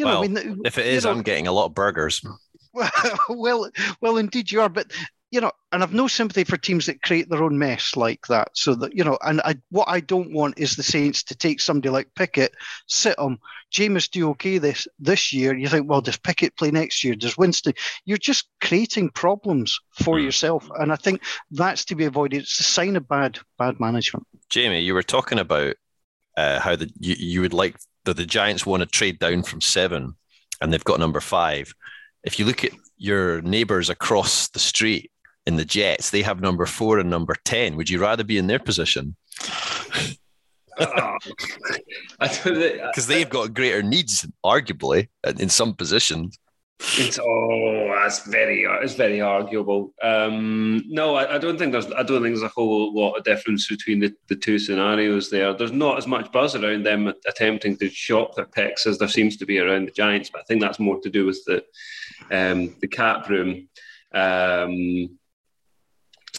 You 0.00 0.06
know, 0.06 0.20
well, 0.20 0.24
I 0.24 0.28
mean, 0.28 0.62
if 0.64 0.78
it 0.78 0.86
is, 0.86 1.04
know, 1.04 1.10
I'm 1.10 1.20
getting 1.20 1.46
a 1.46 1.52
lot 1.52 1.66
of 1.66 1.74
burgers. 1.74 2.24
well, 3.28 3.70
well, 4.00 4.16
indeed 4.16 4.50
you 4.50 4.62
are. 4.62 4.70
But 4.70 4.90
you 5.30 5.42
know, 5.42 5.52
and 5.72 5.82
I've 5.82 5.92
no 5.92 6.08
sympathy 6.08 6.42
for 6.44 6.56
teams 6.56 6.86
that 6.86 7.02
create 7.02 7.28
their 7.28 7.44
own 7.44 7.58
mess 7.58 7.94
like 7.96 8.26
that. 8.28 8.48
So 8.54 8.74
that 8.76 8.96
you 8.96 9.04
know, 9.04 9.18
and 9.20 9.42
I, 9.44 9.56
what 9.68 9.90
I 9.90 10.00
don't 10.00 10.32
want 10.32 10.58
is 10.58 10.74
the 10.74 10.82
Saints 10.82 11.22
to 11.24 11.36
take 11.36 11.60
somebody 11.60 11.90
like 11.90 12.14
Pickett, 12.14 12.54
sit 12.86 13.14
them. 13.18 13.38
Jameis 13.70 14.10
do 14.10 14.30
okay 14.30 14.56
this 14.56 14.88
this 14.98 15.34
year. 15.34 15.54
You 15.54 15.68
think, 15.68 15.86
well, 15.86 16.00
does 16.00 16.16
Pickett 16.16 16.56
play 16.56 16.70
next 16.70 17.04
year? 17.04 17.14
Does 17.14 17.36
Winston? 17.36 17.74
You're 18.06 18.16
just 18.16 18.48
creating 18.62 19.10
problems 19.10 19.78
for 19.90 20.16
mm. 20.16 20.24
yourself, 20.24 20.66
and 20.78 20.90
I 20.90 20.96
think 20.96 21.20
that's 21.50 21.84
to 21.84 21.94
be 21.94 22.06
avoided. 22.06 22.40
It's 22.40 22.58
a 22.58 22.62
sign 22.62 22.96
of 22.96 23.06
bad 23.06 23.38
bad 23.58 23.78
management. 23.80 24.26
Jamie, 24.48 24.80
you 24.80 24.94
were 24.94 25.02
talking 25.02 25.38
about 25.38 25.76
uh, 26.40 26.60
how 26.60 26.76
the 26.76 26.90
you, 26.98 27.14
you 27.18 27.40
would 27.42 27.52
like 27.52 27.76
that 28.04 28.16
the 28.16 28.26
Giants 28.26 28.64
want 28.64 28.82
to 28.82 28.86
trade 28.86 29.18
down 29.18 29.42
from 29.42 29.60
seven 29.60 30.14
and 30.60 30.72
they've 30.72 30.84
got 30.84 31.00
number 31.00 31.20
five. 31.20 31.74
If 32.24 32.38
you 32.38 32.44
look 32.44 32.64
at 32.64 32.72
your 32.96 33.42
neighbors 33.42 33.90
across 33.90 34.48
the 34.48 34.58
street 34.58 35.10
in 35.46 35.56
the 35.56 35.64
Jets, 35.64 36.10
they 36.10 36.22
have 36.22 36.40
number 36.40 36.66
four 36.66 36.98
and 36.98 37.10
number 37.10 37.36
10. 37.44 37.76
Would 37.76 37.90
you 37.90 37.98
rather 37.98 38.24
be 38.24 38.38
in 38.38 38.46
their 38.46 38.58
position? 38.58 39.16
Because 42.18 43.06
they've 43.08 43.28
got 43.28 43.52
greater 43.52 43.82
needs, 43.82 44.26
arguably, 44.42 45.08
in 45.38 45.50
some 45.50 45.74
positions. 45.74 46.38
It's 46.82 47.18
oh, 47.22 47.94
that's 47.94 48.26
very 48.26 48.62
it's 48.64 48.94
very 48.94 49.20
arguable. 49.20 49.92
Um, 50.02 50.82
no, 50.88 51.14
I, 51.14 51.34
I, 51.34 51.38
don't 51.38 51.58
think 51.58 51.72
there's 51.72 51.92
I 51.92 52.02
don't 52.02 52.22
think 52.22 52.34
there's 52.34 52.42
a 52.42 52.48
whole 52.48 52.94
lot 52.94 53.16
of 53.16 53.24
difference 53.24 53.68
between 53.68 54.00
the, 54.00 54.14
the 54.28 54.36
two 54.36 54.58
scenarios 54.58 55.28
there. 55.28 55.52
There's 55.52 55.72
not 55.72 55.98
as 55.98 56.06
much 56.06 56.32
buzz 56.32 56.54
around 56.54 56.86
them 56.86 57.12
attempting 57.28 57.76
to 57.78 57.90
shop 57.90 58.34
their 58.34 58.46
picks 58.46 58.86
as 58.86 58.96
there 58.96 59.08
seems 59.08 59.36
to 59.36 59.46
be 59.46 59.58
around 59.58 59.88
the 59.88 59.92
Giants, 59.92 60.30
but 60.30 60.40
I 60.40 60.44
think 60.44 60.62
that's 60.62 60.78
more 60.78 60.98
to 61.00 61.10
do 61.10 61.26
with 61.26 61.44
the 61.44 61.62
um, 62.30 62.74
the 62.80 62.88
cap 62.88 63.28
room. 63.28 63.68
Um, 64.14 65.18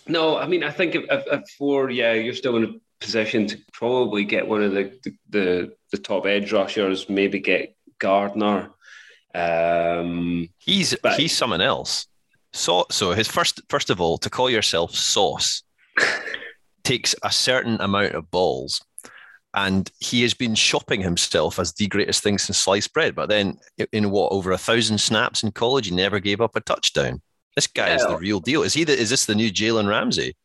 no, 0.07 0.37
I 0.37 0.47
mean 0.47 0.63
I 0.63 0.71
think 0.71 0.95
if, 0.95 1.03
if, 1.07 1.23
if 1.27 1.49
for 1.51 1.91
yeah, 1.91 2.13
you're 2.13 2.33
still 2.33 2.57
in 2.57 2.63
a 2.63 2.73
position 2.99 3.45
to 3.45 3.59
probably 3.73 4.25
get 4.25 4.47
one 4.47 4.63
of 4.63 4.71
the 4.71 4.91
the, 5.03 5.15
the, 5.29 5.73
the 5.91 5.97
top 5.99 6.25
edge 6.25 6.51
rushers, 6.51 7.09
maybe 7.09 7.39
get 7.39 7.75
Gardner. 7.99 8.71
Um, 9.33 10.49
he's 10.57 10.95
but, 11.01 11.19
he's 11.19 11.35
someone 11.35 11.61
else. 11.61 12.07
So 12.53 12.85
so 12.89 13.11
his 13.11 13.27
first 13.27 13.61
first 13.69 13.89
of 13.89 14.01
all 14.01 14.17
to 14.19 14.29
call 14.29 14.49
yourself 14.49 14.93
sauce 14.93 15.63
takes 16.83 17.15
a 17.23 17.31
certain 17.31 17.79
amount 17.79 18.13
of 18.13 18.29
balls. 18.31 18.81
And 19.53 19.91
he 19.99 20.21
has 20.21 20.33
been 20.33 20.55
shopping 20.55 21.01
himself 21.01 21.59
as 21.59 21.73
the 21.73 21.87
greatest 21.87 22.23
thing 22.23 22.37
since 22.37 22.57
sliced 22.57 22.93
bread. 22.93 23.15
But 23.15 23.27
then, 23.27 23.57
in 23.91 24.09
what 24.09 24.31
over 24.31 24.51
a 24.51 24.57
thousand 24.57 24.99
snaps 24.99 25.43
in 25.43 25.51
college, 25.51 25.87
he 25.87 25.95
never 25.95 26.21
gave 26.21 26.39
up 26.39 26.55
a 26.55 26.61
touchdown. 26.61 27.21
This 27.57 27.67
guy 27.67 27.87
yeah. 27.87 27.95
is 27.95 28.07
the 28.07 28.17
real 28.17 28.39
deal. 28.39 28.63
Is 28.63 28.73
he? 28.73 28.85
The, 28.85 28.97
is 28.97 29.09
this 29.09 29.25
the 29.25 29.35
new 29.35 29.51
Jalen 29.51 29.89
Ramsey? 29.89 30.37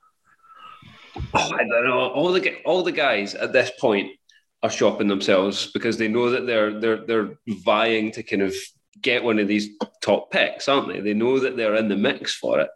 Oh, 1.17 1.55
I 1.55 1.59
don't 1.59 1.85
know. 1.85 2.09
All 2.09 2.33
the 2.33 2.57
all 2.65 2.83
the 2.83 2.93
guys 2.93 3.35
at 3.35 3.53
this 3.53 3.71
point 3.79 4.11
are 4.63 4.71
shopping 4.71 5.07
themselves 5.07 5.71
because 5.73 5.97
they 5.97 6.09
know 6.09 6.31
that 6.31 6.47
they're 6.47 6.81
they're 6.81 7.07
they're 7.07 7.39
vying 7.65 8.11
to 8.13 8.23
kind 8.23 8.43
of 8.43 8.55
get 9.07 9.25
one 9.25 9.39
of 9.39 9.49
these 9.49 9.71
top 10.03 10.31
picks, 10.31 10.69
aren't 10.69 10.89
they? 10.89 11.01
They 11.01 11.15
know 11.15 11.39
that 11.39 11.57
they're 11.57 11.77
in 11.77 11.89
the 11.89 11.97
mix 11.97 12.35
for 12.35 12.61
it. 12.61 12.69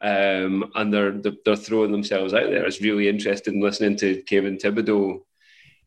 Um, 0.00 0.70
and 0.74 0.92
they're, 0.92 1.20
they're 1.44 1.56
throwing 1.56 1.90
themselves 1.90 2.34
out 2.34 2.50
there. 2.50 2.66
It's 2.66 2.80
really 2.82 3.08
interesting 3.08 3.60
listening 3.60 3.96
to 3.98 4.22
Kayvon 4.24 4.60
Thibodeaux 4.60 5.20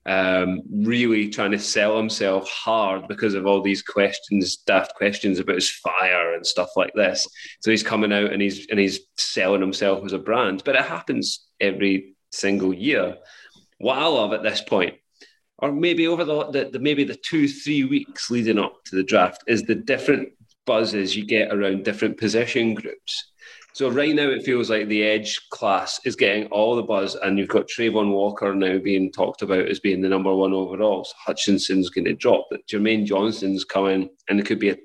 um, 0.06 0.62
really 0.71 1.30
trying 1.30 1.51
to 1.51 1.60
sell 1.60 1.95
himself 1.95 2.49
hard 2.49 3.08
because 3.08 3.34
of 3.36 3.45
all 3.45 3.62
these 3.62 3.84
questions, 3.84 4.58
daft 4.58 4.95
questions 4.95 5.39
about 5.39 5.56
his 5.56 5.69
fire 5.69 6.34
and 6.34 6.45
stuff 6.45 6.69
like 6.75 6.93
this. 6.95 7.27
So 7.62 7.69
he's 7.71 7.84
coming 7.84 8.12
out 8.12 8.32
and 8.32 8.41
he's 8.41 8.67
and 8.69 8.80
he's 8.80 9.01
selling 9.17 9.62
himself 9.62 10.04
as 10.04 10.13
a 10.13 10.19
brand. 10.19 10.63
But 10.65 10.75
it 10.75 10.86
happens 10.86 11.45
every 11.60 12.15
single 12.32 12.73
year. 12.73 13.17
What 13.77 13.99
I 13.99 14.08
love 14.08 14.34
at 14.34 14.43
this 14.43 14.62
point 14.62 14.95
or 15.62 15.71
maybe 15.71 16.08
over 16.08 16.26
the, 16.26 16.45
the, 16.52 16.69
the, 16.74 16.80
maybe 16.80 17.04
the 17.04 17.15
two 17.15 17.47
three 17.47 17.84
weeks 17.84 18.32
leading 18.32 18.60
up 18.60 18.84
to 18.86 18.95
the 18.95 19.04
draft 19.04 19.43
is 19.47 19.63
the 19.63 19.76
different 19.76 20.30
buzzes 20.65 21.15
you 21.15 21.26
get 21.26 21.54
around 21.54 21.84
different 21.84 22.17
position 22.17 22.74
groups. 22.74 23.32
So 23.74 23.89
right 23.89 24.13
now 24.13 24.30
it 24.30 24.43
feels 24.43 24.69
like 24.69 24.88
the 24.88 25.04
edge 25.04 25.39
class 25.50 26.00
is 26.04 26.17
getting 26.17 26.47
all 26.47 26.76
the 26.76 26.84
buzz, 26.84 27.15
and 27.15 27.39
you've 27.39 27.47
got 27.47 27.69
Travon 27.69 28.12
Walker 28.12 28.54
now 28.54 28.78
being 28.80 29.12
talked 29.12 29.43
about 29.43 29.69
as 29.69 29.80
being 29.80 30.02
the 30.02 30.10
number 30.10 30.34
one 30.36 30.52
overall. 30.52 31.06
So 31.06 31.13
Hutchinson's 31.26 31.89
going 31.89 32.06
to 32.06 32.13
drop, 32.13 32.47
that 32.52 32.67
Jermaine 32.67 33.06
Johnson's 33.06 33.63
coming, 33.63 34.10
and 34.28 34.39
it 34.39 34.45
could 34.45 34.60
be 34.60 34.71
a 34.71 34.78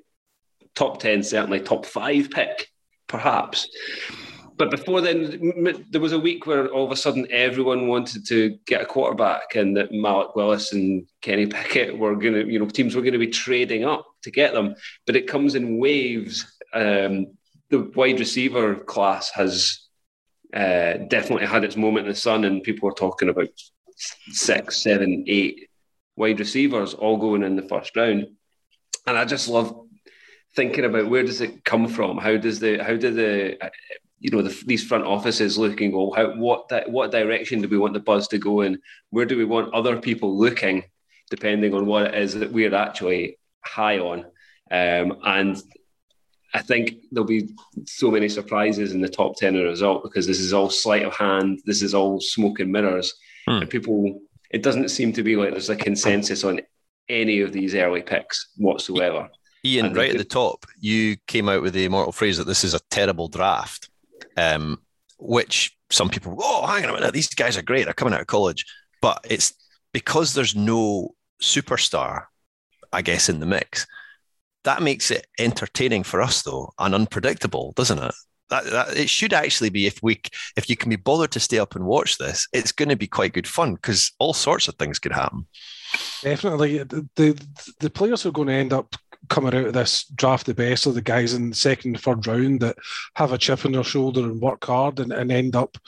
top 0.77 1.01
10, 1.01 1.25
certainly 1.25 1.61
top 1.61 1.85
five 1.85 2.31
pick, 2.31 2.69
perhaps. 3.09 3.69
But 4.57 4.71
before 4.71 5.01
then, 5.03 5.85
there 5.90 6.01
was 6.01 6.12
a 6.12 6.19
week 6.19 6.47
where 6.47 6.69
all 6.69 6.87
of 6.87 6.90
a 6.90 6.97
sudden 6.97 7.27
everyone 7.31 7.88
wanted 7.88 8.27
to 8.29 8.59
get 8.66 8.81
a 8.81 8.87
quarterback, 8.87 9.55
and 9.55 9.77
that 9.77 9.92
Malik 9.92 10.35
Willis 10.35 10.73
and 10.73 11.07
Kenny 11.21 11.47
Pickett 11.57 11.97
were 11.97 12.16
going 12.16 12.35
to, 12.35 12.51
you 12.51 12.59
know, 12.59 12.66
teams 12.66 12.95
were 12.95 13.03
going 13.03 13.12
to 13.12 13.19
be 13.19 13.27
trading 13.27 13.85
up 13.85 14.07
to 14.23 14.31
get 14.31 14.55
them. 14.55 14.75
But 15.05 15.16
it 15.16 15.29
comes 15.29 15.55
in 15.55 15.79
waves. 15.79 16.47
Um, 16.73 17.37
the 17.69 17.90
wide 17.95 18.21
receiver 18.21 18.77
class 18.77 19.31
has 19.31 19.87
uh, 20.55 20.95
definitely 21.09 21.47
had 21.47 21.64
its 21.64 21.77
moment 21.77 22.07
in 22.07 22.12
the 22.12 22.19
sun, 22.19 22.45
and 22.45 22.62
people 22.62 22.88
are 22.88 22.95
talking 22.95 23.29
about 23.29 23.49
six, 23.97 24.83
seven, 24.83 25.25
eight 25.27 25.69
wide 26.16 26.38
receivers 26.38 26.95
all 26.95 27.19
going 27.19 27.42
in 27.42 27.57
the 27.57 27.69
first 27.69 27.95
round. 27.97 28.27
And 29.07 29.19
I 29.19 29.25
just 29.25 29.49
love 29.49 29.87
thinking 30.55 30.85
about 30.85 31.11
where 31.11 31.23
does 31.23 31.40
it 31.40 31.64
come 31.64 31.88
from? 31.88 32.16
How 32.16 32.37
does 32.37 32.59
the 32.59 32.79
how 32.79 32.97
do 32.97 33.11
the 33.11 33.59
you 34.18 34.31
know 34.31 34.42
the, 34.42 34.64
these 34.66 34.85
front 34.85 35.05
offices 35.05 35.59
looking 35.59 35.90
go? 35.90 36.12
How 36.12 36.35
what 36.35 36.70
what 36.88 37.11
direction 37.11 37.61
do 37.61 37.68
we 37.68 37.79
want 37.79 37.94
the 37.94 38.00
buzz 38.00 38.29
to 38.29 38.38
go 38.38 38.62
in? 38.62 38.81
Where 39.11 39.26
do 39.26 39.37
we 39.37 39.44
want 39.44 39.74
other 39.74 40.00
people 40.00 40.37
looking? 40.37 40.85
Depending 41.29 41.74
on 41.74 41.87
what 41.87 42.07
it 42.07 42.14
is 42.14 42.35
that 42.35 42.52
we're 42.52 42.74
actually 42.74 43.38
high 43.64 43.98
on, 43.98 44.20
um, 44.70 45.18
and 45.24 45.61
I 46.55 46.62
think 46.62 47.02
there'll 47.12 47.26
be 47.26 47.50
so 47.85 48.11
many 48.11 48.29
surprises 48.29 48.92
in 48.92 49.00
the 49.00 49.09
top 49.09 49.37
10 49.37 49.57
as 49.57 49.61
a 49.61 49.64
result 49.64 50.02
because 50.02 50.26
this 50.26 50.40
is 50.40 50.52
all 50.52 50.70
sleight 50.70 51.05
of 51.05 51.14
hand. 51.14 51.61
This 51.66 51.83
is 51.83 51.94
all 51.94 52.20
smoke 52.20 52.61
and 52.61 52.72
mirrors. 52.72 53.12
Hmm. 53.46 53.62
And 53.62 53.70
people, 53.70 54.22
it 54.50 54.62
doesn't 54.62 54.88
seem 54.88 55.12
to 55.14 55.22
be 55.22 55.37
like 55.37 55.50
there's 55.50 55.68
a 55.68 55.76
consensus 55.76 56.44
on 56.44 56.61
any 57.09 57.40
of 57.40 57.52
these 57.52 57.74
early 57.74 58.02
picks 58.02 58.52
whatsoever. 58.57 59.29
Ian, 59.66 59.92
right 59.92 60.12
at 60.12 60.18
the 60.18 60.24
top, 60.24 60.64
you 60.79 61.16
came 61.26 61.48
out 61.48 61.61
with 61.61 61.74
the 61.74 61.85
immortal 61.85 62.12
phrase 62.12 62.38
that 62.38 62.46
this 62.46 62.64
is 62.64 62.72
a 62.72 62.81
terrible 62.90 63.29
draft, 63.29 63.90
um, 64.37 64.81
which 65.18 65.77
some 65.90 66.09
people, 66.09 66.37
oh, 66.40 66.66
hang 66.66 66.85
on 66.85 66.90
a 66.90 66.92
minute, 66.94 67.14
these 67.14 67.29
guys 67.35 67.57
are 67.57 67.62
great. 67.62 67.85
They're 67.85 67.94
coming 67.94 68.14
out 68.14 68.20
of 68.20 68.27
college. 68.27 68.64
But 69.01 69.25
it's 69.29 69.55
because 69.92 70.35
there's 70.35 70.57
no 70.57 71.14
superstar, 71.42 72.25
I 72.92 73.03
guess, 73.03 73.29
in 73.29 73.40
the 73.40 73.46
mix 73.46 73.87
that 74.66 74.83
makes 74.83 75.11
it 75.12 75.27
entertaining 75.38 76.03
for 76.03 76.20
us 76.20 76.42
though 76.42 76.72
and 76.79 76.94
unpredictable, 76.94 77.72
doesn't 77.77 78.01
it? 78.01 78.14
That, 78.51 78.64
that, 78.66 78.96
it 78.96 79.09
should 79.09 79.33
actually 79.33 79.70
be 79.70 79.87
if 79.87 80.01
we 80.03 80.20
if 80.57 80.68
you 80.68 80.77
can 80.77 80.90
be 80.90 80.96
bothered 80.96 81.33
to 81.33 81.40
stay 81.40 81.59
up 81.59 81.75
and 81.75 81.87
watch 81.87 82.18
this, 82.18 82.46
it's 82.53 82.70
going 82.72 82.90
to 82.90 82.96
be 82.96 83.07
quite 83.07 83.33
good 83.33 83.46
fun 83.46 83.75
because 83.75 84.12
all 84.18 84.35
sorts 84.35 84.68
of 84.68 84.75
things 84.75 84.99
could 84.99 85.12
happen. 85.12 85.46
Definitely, 86.22 86.79
the 86.79 87.46
the 87.81 87.90
players 87.90 88.27
are 88.27 88.31
going 88.31 88.49
to 88.49 88.55
end 88.55 88.72
up 88.72 88.94
coming 89.29 89.55
out 89.55 89.67
of 89.67 89.73
this 89.73 90.05
draft 90.05 90.47
the 90.47 90.55
best 90.55 90.87
are 90.87 90.93
the 90.93 91.03
guys 91.03 91.35
in 91.35 91.51
the 91.51 91.57
second 91.57 91.95
and 91.95 92.01
third 92.01 92.27
round 92.27 92.61
that 92.61 92.77
have 93.15 93.33
a 93.33 93.39
chip 93.39 93.65
on 93.65 93.73
their 93.73 93.85
shoulder 93.85 94.21
and 94.21 94.41
work 94.41 94.65
hard 94.65 94.99
and, 95.01 95.12
and 95.12 95.31
end 95.33 95.57
up 95.57 95.79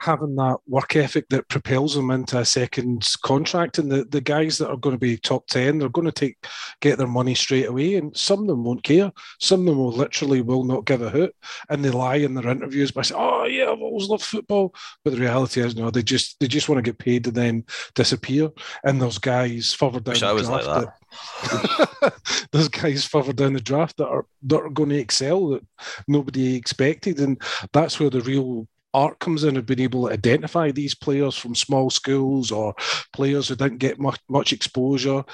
having 0.00 0.36
that 0.36 0.58
work 0.66 0.96
ethic 0.96 1.28
that 1.28 1.48
propels 1.48 1.94
them 1.94 2.10
into 2.10 2.38
a 2.38 2.44
second 2.44 3.06
contract. 3.22 3.78
And 3.78 3.90
the, 3.90 4.04
the 4.04 4.20
guys 4.20 4.58
that 4.58 4.70
are 4.70 4.76
going 4.76 4.94
to 4.94 5.00
be 5.00 5.16
top 5.16 5.46
10, 5.48 5.78
they're 5.78 5.88
going 5.88 6.06
to 6.06 6.12
take 6.12 6.36
get 6.80 6.98
their 6.98 7.06
money 7.06 7.34
straight 7.34 7.66
away. 7.66 7.96
And 7.96 8.16
some 8.16 8.40
of 8.40 8.46
them 8.46 8.64
won't 8.64 8.82
care. 8.82 9.12
Some 9.40 9.60
of 9.60 9.66
them 9.66 9.78
will 9.78 9.92
literally 9.92 10.40
will 10.42 10.64
not 10.64 10.84
give 10.84 11.02
a 11.02 11.10
hoot. 11.10 11.34
And 11.68 11.84
they 11.84 11.90
lie 11.90 12.16
in 12.16 12.34
their 12.34 12.48
interviews 12.48 12.90
by 12.90 13.02
saying, 13.02 13.20
Oh 13.20 13.44
yeah, 13.44 13.70
I've 13.70 13.80
always 13.80 14.08
loved 14.08 14.24
football. 14.24 14.74
But 15.04 15.14
the 15.14 15.20
reality 15.20 15.60
is 15.60 15.76
no, 15.76 15.90
they 15.90 16.02
just 16.02 16.38
they 16.40 16.48
just 16.48 16.68
want 16.68 16.78
to 16.78 16.90
get 16.90 16.98
paid 16.98 17.26
and 17.26 17.36
then 17.36 17.64
disappear. 17.94 18.50
And 18.84 19.00
those 19.00 19.18
guys 19.18 19.72
further 19.72 20.00
down 20.00 20.12
Wish 20.12 20.20
the 20.20 20.34
draft 20.34 20.48
like 20.48 20.64
that. 20.64 20.84
that 20.84 22.48
those 22.52 22.68
guys 22.68 23.04
further 23.04 23.32
down 23.32 23.52
the 23.52 23.60
draft 23.60 23.96
that 23.98 24.08
are 24.08 24.26
that 24.44 24.60
are 24.60 24.70
going 24.70 24.90
to 24.90 24.98
excel 24.98 25.48
that 25.48 25.66
nobody 26.06 26.54
expected. 26.54 27.20
And 27.20 27.40
that's 27.72 27.98
where 27.98 28.10
the 28.10 28.20
real 28.20 28.66
art 28.94 29.18
comes 29.18 29.44
in 29.44 29.56
of 29.56 29.66
being 29.66 29.80
able 29.80 30.06
to 30.06 30.12
identify 30.12 30.70
these 30.70 30.94
players 30.94 31.36
from 31.36 31.54
small 31.54 31.90
schools 31.90 32.50
or 32.50 32.74
players 33.12 33.48
who 33.48 33.56
didn't 33.56 33.78
get 33.78 34.00
much, 34.00 34.20
much 34.28 34.52
exposure. 34.52 35.24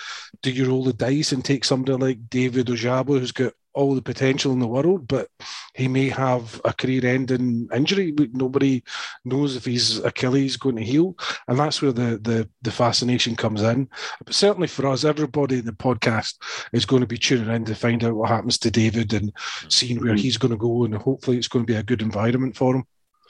Do 0.43 0.51
you 0.51 0.67
roll 0.67 0.85
the 0.85 0.93
dice 0.93 1.33
and 1.33 1.45
take 1.45 1.65
somebody 1.65 1.97
like 1.99 2.31
David 2.31 2.67
Ojabo, 2.67 3.19
who's 3.19 3.33
got 3.33 3.53
all 3.75 3.95
the 3.95 4.03
potential 4.03 4.53
in 4.53 4.61
the 4.61 4.69
world, 4.69 5.09
but 5.09 5.29
he 5.75 5.89
may 5.89 6.09
have 6.09 6.61
a 6.65 6.73
career-ending 6.73 7.69
injury. 7.75 8.15
Nobody 8.33 8.85
knows 9.25 9.57
if 9.57 9.65
his 9.65 9.99
Achilles 9.99 10.57
going 10.57 10.77
to 10.77 10.85
heal, 10.85 11.17
and 11.49 11.59
that's 11.59 11.83
where 11.83 11.93
the, 11.93 12.19
the 12.23 12.49
the 12.63 12.71
fascination 12.71 13.35
comes 13.35 13.63
in. 13.63 13.89
But 14.25 14.35
certainly 14.35 14.69
for 14.69 14.87
us, 14.87 15.05
everybody 15.05 15.59
in 15.59 15.65
the 15.65 15.73
podcast 15.73 16.35
is 16.73 16.87
going 16.87 17.01
to 17.01 17.07
be 17.07 17.19
tuning 17.19 17.53
in 17.53 17.65
to 17.65 17.75
find 17.75 18.05
out 18.05 18.15
what 18.15 18.31
happens 18.31 18.59
to 18.59 18.71
David 18.71 19.13
and 19.13 19.33
seeing 19.69 19.99
where 20.01 20.15
mm-hmm. 20.15 20.19
he's 20.19 20.37
going 20.37 20.53
to 20.53 20.57
go, 20.57 20.85
and 20.85 20.95
hopefully 20.95 21.37
it's 21.37 21.49
going 21.49 21.67
to 21.67 21.73
be 21.73 21.79
a 21.79 21.83
good 21.83 22.01
environment 22.01 22.57
for 22.57 22.77
him. 22.77 22.85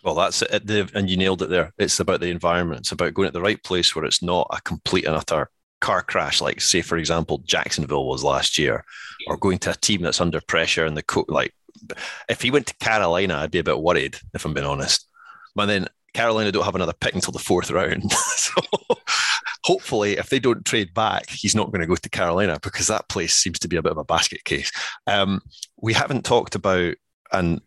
Well, 0.04 0.14
that's 0.14 0.42
it. 0.42 0.70
And 0.94 1.08
you 1.08 1.16
nailed 1.16 1.42
it 1.42 1.48
there. 1.48 1.72
It's 1.78 1.98
about 1.98 2.20
the 2.20 2.28
environment. 2.28 2.80
It's 2.80 2.92
about 2.92 3.14
going 3.14 3.26
at 3.26 3.32
the 3.32 3.40
right 3.40 3.62
place 3.62 3.96
where 3.96 4.04
it's 4.04 4.22
not 4.22 4.46
a 4.50 4.60
complete 4.60 5.06
and 5.06 5.16
utter 5.16 5.48
car 5.80 6.02
crash, 6.02 6.40
like 6.40 6.60
say, 6.60 6.82
for 6.82 6.98
example, 6.98 7.42
Jacksonville 7.46 8.06
was 8.06 8.22
last 8.22 8.58
year, 8.58 8.84
or 9.26 9.36
going 9.36 9.58
to 9.58 9.70
a 9.70 9.74
team 9.74 10.02
that's 10.02 10.20
under 10.20 10.40
pressure 10.42 10.84
and 10.84 10.96
the 10.96 11.02
co- 11.02 11.24
like. 11.28 11.54
If 12.28 12.42
he 12.42 12.50
went 12.50 12.66
to 12.68 12.76
Carolina, 12.76 13.36
I'd 13.36 13.50
be 13.50 13.58
a 13.58 13.64
bit 13.64 13.80
worried, 13.80 14.16
if 14.32 14.44
I'm 14.44 14.54
being 14.54 14.66
honest. 14.66 15.06
But 15.54 15.66
then 15.66 15.88
Carolina 16.14 16.52
don't 16.52 16.64
have 16.64 16.74
another 16.74 16.92
pick 16.92 17.14
until 17.14 17.32
the 17.32 17.38
fourth 17.38 17.70
round, 17.70 18.10
so 18.36 18.62
hopefully, 19.64 20.16
if 20.16 20.30
they 20.30 20.38
don't 20.38 20.64
trade 20.64 20.94
back, 20.94 21.28
he's 21.28 21.54
not 21.54 21.70
going 21.70 21.80
to 21.80 21.86
go 21.86 21.96
to 21.96 22.10
Carolina 22.10 22.58
because 22.62 22.86
that 22.86 23.08
place 23.08 23.34
seems 23.34 23.58
to 23.58 23.68
be 23.68 23.76
a 23.76 23.82
bit 23.82 23.92
of 23.92 23.98
a 23.98 24.04
basket 24.04 24.44
case. 24.44 24.70
Um, 25.06 25.42
we 25.80 25.92
haven't 25.92 26.24
talked 26.24 26.54
about 26.54 26.94
and 27.32 27.60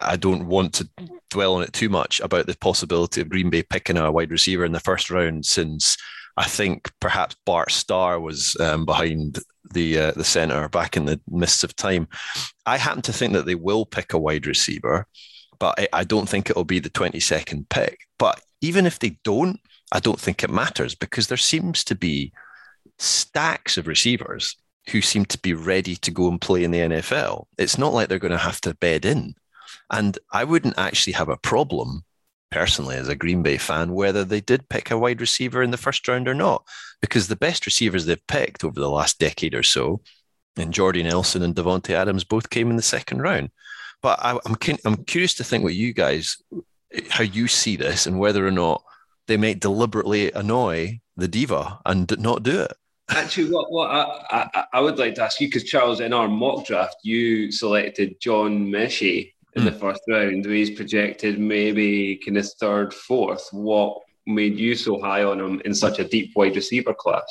I, 0.00 0.16
don't 0.16 0.46
want 0.46 0.74
to 0.74 0.88
dwell 1.30 1.54
on 1.54 1.62
it 1.62 1.72
too 1.72 1.88
much 1.88 2.20
about 2.20 2.46
the 2.46 2.56
possibility 2.56 3.20
of 3.20 3.28
Green 3.28 3.50
Bay 3.50 3.62
picking 3.62 3.96
a 3.96 4.10
wide 4.10 4.30
receiver 4.30 4.64
in 4.64 4.72
the 4.72 4.80
first 4.80 5.10
round 5.10 5.46
since 5.46 5.96
I 6.36 6.44
think 6.44 6.90
perhaps 7.00 7.36
Bart 7.44 7.70
Starr 7.70 8.20
was 8.20 8.56
um, 8.60 8.84
behind 8.84 9.40
the 9.72 9.98
uh, 9.98 10.12
the 10.12 10.24
center 10.24 10.68
back 10.68 10.96
in 10.96 11.04
the 11.04 11.20
mists 11.28 11.64
of 11.64 11.76
time. 11.76 12.08
I 12.64 12.76
happen 12.78 13.02
to 13.02 13.12
think 13.12 13.32
that 13.32 13.46
they 13.46 13.54
will 13.54 13.84
pick 13.84 14.12
a 14.12 14.18
wide 14.18 14.46
receiver, 14.46 15.06
but 15.58 15.78
I, 15.78 15.88
I 15.92 16.04
don't 16.04 16.28
think 16.28 16.48
it'll 16.48 16.64
be 16.64 16.78
the 16.78 16.90
22nd 16.90 17.68
pick. 17.68 17.98
But 18.18 18.40
even 18.60 18.86
if 18.86 18.98
they 18.98 19.18
don't, 19.24 19.60
I 19.92 20.00
don't 20.00 20.20
think 20.20 20.42
it 20.42 20.50
matters 20.50 20.94
because 20.94 21.26
there 21.26 21.36
seems 21.36 21.84
to 21.84 21.94
be 21.94 22.32
stacks 22.98 23.76
of 23.76 23.86
receivers 23.86 24.56
who 24.90 25.02
seem 25.02 25.24
to 25.26 25.38
be 25.38 25.52
ready 25.54 25.96
to 25.96 26.10
go 26.10 26.28
and 26.28 26.40
play 26.40 26.64
in 26.64 26.70
the 26.70 26.78
NFL. 26.78 27.46
It's 27.58 27.78
not 27.78 27.92
like 27.92 28.08
they're 28.08 28.18
going 28.18 28.32
to 28.32 28.38
have 28.38 28.60
to 28.62 28.74
bed 28.74 29.04
in. 29.04 29.34
And 29.90 30.18
I 30.32 30.44
wouldn't 30.44 30.78
actually 30.78 31.14
have 31.14 31.28
a 31.28 31.36
problem 31.36 32.04
personally 32.50 32.96
as 32.96 33.08
a 33.08 33.16
Green 33.16 33.42
Bay 33.42 33.58
fan 33.58 33.92
whether 33.92 34.24
they 34.24 34.40
did 34.40 34.68
pick 34.68 34.90
a 34.90 34.98
wide 34.98 35.20
receiver 35.20 35.62
in 35.62 35.70
the 35.70 35.76
first 35.76 36.06
round 36.08 36.28
or 36.28 36.34
not, 36.34 36.64
because 37.00 37.28
the 37.28 37.36
best 37.36 37.66
receivers 37.66 38.06
they've 38.06 38.26
picked 38.26 38.64
over 38.64 38.80
the 38.80 38.90
last 38.90 39.18
decade 39.18 39.54
or 39.54 39.62
so, 39.62 40.00
and 40.56 40.72
Jordy 40.72 41.02
Nelson 41.02 41.42
and 41.42 41.54
Davante 41.54 41.90
Adams 41.90 42.24
both 42.24 42.50
came 42.50 42.70
in 42.70 42.76
the 42.76 42.82
second 42.82 43.20
round. 43.20 43.50
But 44.02 44.18
I, 44.22 44.32
am 44.32 44.56
I'm, 44.84 45.04
curious 45.04 45.34
to 45.34 45.44
think 45.44 45.64
what 45.64 45.74
you 45.74 45.92
guys, 45.92 46.36
how 47.10 47.24
you 47.24 47.48
see 47.48 47.76
this, 47.76 48.06
and 48.06 48.18
whether 48.18 48.46
or 48.46 48.52
not 48.52 48.82
they 49.26 49.36
may 49.36 49.54
deliberately 49.54 50.32
annoy 50.32 51.00
the 51.16 51.28
diva 51.28 51.80
and 51.84 52.18
not 52.18 52.42
do 52.42 52.62
it. 52.62 52.72
Actually, 53.10 53.50
what, 53.50 53.70
what 53.72 53.90
I, 53.90 54.48
I, 54.54 54.64
I 54.74 54.80
would 54.80 54.98
like 54.98 55.14
to 55.14 55.22
ask 55.22 55.40
you, 55.40 55.48
because 55.48 55.64
Charles, 55.64 56.00
in 56.00 56.12
our 56.12 56.28
mock 56.28 56.66
draft, 56.66 56.96
you 57.02 57.50
selected 57.50 58.20
John 58.20 58.68
Metchie 58.68 59.32
in 59.58 59.64
mm. 59.64 59.72
the 59.72 59.78
first 59.78 60.02
round. 60.08 60.44
Where 60.44 60.54
he's 60.54 60.70
projected 60.70 61.38
maybe 61.38 62.16
kind 62.24 62.38
of 62.38 62.48
third, 62.60 62.94
fourth. 62.94 63.46
What 63.52 63.98
made 64.26 64.58
you 64.58 64.74
so 64.74 65.00
high 65.00 65.24
on 65.24 65.40
him 65.40 65.60
in 65.64 65.74
such 65.74 65.98
a 65.98 66.04
deep 66.04 66.32
wide 66.36 66.56
receiver 66.56 66.94
class? 66.94 67.24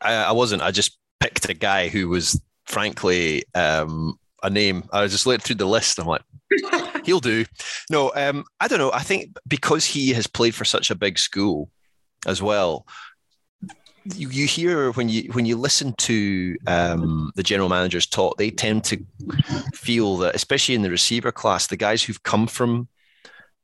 I, 0.00 0.14
I 0.14 0.32
wasn't. 0.32 0.62
I 0.62 0.70
just 0.70 0.98
picked 1.20 1.48
a 1.48 1.54
guy 1.54 1.88
who 1.88 2.08
was 2.08 2.40
frankly 2.66 3.44
um, 3.54 4.18
a 4.42 4.50
name. 4.50 4.84
I 4.92 5.02
was 5.02 5.12
just 5.12 5.26
looked 5.26 5.44
through 5.44 5.56
the 5.56 5.66
list. 5.66 5.98
I'm 5.98 6.06
like, 6.06 6.22
he'll 7.04 7.20
do. 7.20 7.44
No, 7.90 8.12
um, 8.14 8.44
I 8.60 8.68
don't 8.68 8.78
know. 8.78 8.92
I 8.92 9.02
think 9.02 9.36
because 9.46 9.84
he 9.84 10.10
has 10.10 10.26
played 10.26 10.54
for 10.54 10.64
such 10.64 10.90
a 10.90 10.94
big 10.94 11.18
school 11.18 11.70
as 12.26 12.42
well, 12.42 12.86
you, 14.04 14.28
you 14.30 14.46
hear 14.46 14.92
when 14.92 15.08
you 15.08 15.30
when 15.32 15.46
you 15.46 15.56
listen 15.56 15.92
to 15.94 16.56
um, 16.66 17.32
the 17.34 17.42
general 17.42 17.68
managers 17.68 18.06
talk, 18.06 18.36
they 18.36 18.50
tend 18.50 18.84
to 18.84 19.04
feel 19.74 20.16
that, 20.18 20.34
especially 20.34 20.74
in 20.74 20.82
the 20.82 20.90
receiver 20.90 21.32
class, 21.32 21.66
the 21.66 21.76
guys 21.76 22.02
who've 22.02 22.22
come 22.22 22.46
from 22.46 22.88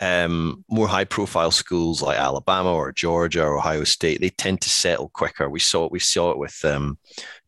um, 0.01 0.65
more 0.69 0.89
high 0.89 1.05
profile 1.05 1.51
schools 1.51 2.03
like 2.03 2.19
Alabama 2.19 2.73
or 2.73 2.93
Georgia 2.93 3.43
or 3.43 3.59
Ohio 3.59 3.85
State, 3.85 4.21
they 4.21 4.31
tend 4.31 4.61
to 4.61 4.69
settle 4.69 5.09
quicker. 5.09 5.49
We 5.49 5.61
saw 5.61 5.87
it. 5.87 5.93
We 5.93 6.01
saw 6.01 6.33
it 6.33 6.39
with 6.39 6.65
um, 6.65 6.99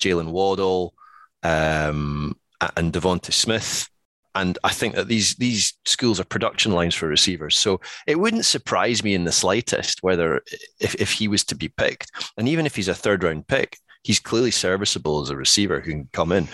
Jaylen 0.01 0.31
Waddle 0.31 0.94
um, 1.42 2.37
and 2.77 2.92
Devonta 2.92 3.33
Smith 3.33 3.88
and 4.34 4.58
I 4.64 4.70
think 4.70 4.94
that 4.94 5.08
these 5.08 5.34
these 5.36 5.74
schools 5.84 6.20
are 6.20 6.24
production 6.24 6.72
lines 6.72 6.94
for 6.94 7.08
receivers. 7.08 7.56
So 7.56 7.80
it 8.06 8.18
wouldn't 8.18 8.44
surprise 8.44 9.02
me 9.02 9.14
in 9.14 9.24
the 9.24 9.32
slightest 9.32 10.02
whether 10.02 10.42
if, 10.80 10.94
if 10.96 11.12
he 11.12 11.28
was 11.28 11.44
to 11.44 11.54
be 11.54 11.68
picked, 11.68 12.10
and 12.36 12.48
even 12.48 12.66
if 12.66 12.76
he's 12.76 12.88
a 12.88 12.94
third 12.94 13.22
round 13.22 13.46
pick, 13.46 13.78
he's 14.02 14.20
clearly 14.20 14.50
serviceable 14.50 15.20
as 15.22 15.30
a 15.30 15.36
receiver 15.36 15.80
who 15.80 15.90
can 15.90 16.08
come 16.12 16.32
in. 16.32 16.48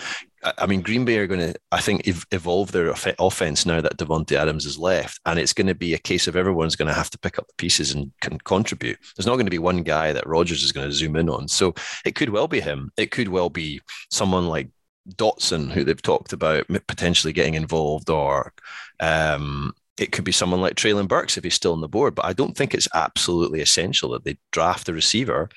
I 0.59 0.67
mean, 0.67 0.81
Green 0.81 1.05
Bay 1.05 1.17
are 1.17 1.27
going 1.27 1.39
to, 1.39 1.55
I 1.71 1.81
think, 1.81 2.07
evolve 2.31 2.71
their 2.71 2.93
offense 3.17 3.65
now 3.65 3.81
that 3.81 3.97
Davante 3.97 4.33
Adams 4.33 4.65
is 4.65 4.77
left, 4.77 5.19
and 5.25 5.39
it's 5.39 5.53
going 5.53 5.67
to 5.67 5.73
be 5.73 5.95
a 5.95 5.99
case 5.99 6.27
of 6.27 6.35
everyone's 6.35 6.75
going 6.75 6.87
to 6.87 6.93
have 6.93 7.09
to 7.11 7.17
pick 7.17 7.39
up 7.39 7.47
the 7.47 7.53
pieces 7.57 7.93
and 7.93 8.11
can 8.21 8.37
contribute. 8.39 8.99
There's 9.15 9.25
not 9.25 9.35
going 9.35 9.47
to 9.47 9.51
be 9.51 9.57
one 9.57 9.81
guy 9.81 10.13
that 10.13 10.27
Rodgers 10.27 10.61
is 10.61 10.71
going 10.71 10.87
to 10.87 10.93
zoom 10.93 11.15
in 11.15 11.29
on, 11.29 11.47
so 11.47 11.73
it 12.05 12.13
could 12.13 12.29
well 12.29 12.47
be 12.47 12.59
him. 12.59 12.91
It 12.95 13.09
could 13.09 13.29
well 13.29 13.49
be 13.49 13.81
someone 14.11 14.47
like 14.47 14.69
Dotson, 15.09 15.71
who 15.71 15.83
they've 15.83 16.01
talked 16.01 16.33
about 16.33 16.67
potentially 16.87 17.33
getting 17.33 17.53
involved, 17.53 18.09
or 18.09 18.53
um, 18.99 19.73
it 19.97 20.11
could 20.11 20.23
be 20.25 20.31
someone 20.31 20.61
like 20.61 20.75
Treylon 20.75 21.07
Burks 21.07 21.37
if 21.37 21.43
he's 21.43 21.53
still 21.53 21.73
on 21.73 21.81
the 21.81 21.87
board. 21.87 22.15
But 22.15 22.25
I 22.25 22.33
don't 22.33 22.55
think 22.57 22.73
it's 22.73 22.87
absolutely 22.93 23.61
essential 23.61 24.09
that 24.11 24.23
they 24.23 24.37
draft 24.51 24.89
a 24.89 24.93
receiver 24.93 25.49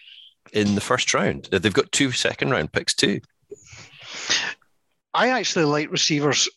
in 0.52 0.74
the 0.74 0.80
first 0.80 1.12
round. 1.14 1.48
They've 1.50 1.72
got 1.72 1.92
two 1.92 2.12
second 2.12 2.50
round 2.50 2.72
picks 2.72 2.94
too. 2.94 3.20
I 5.14 5.30
actually 5.30 5.64
like 5.64 5.90
receivers 5.90 6.48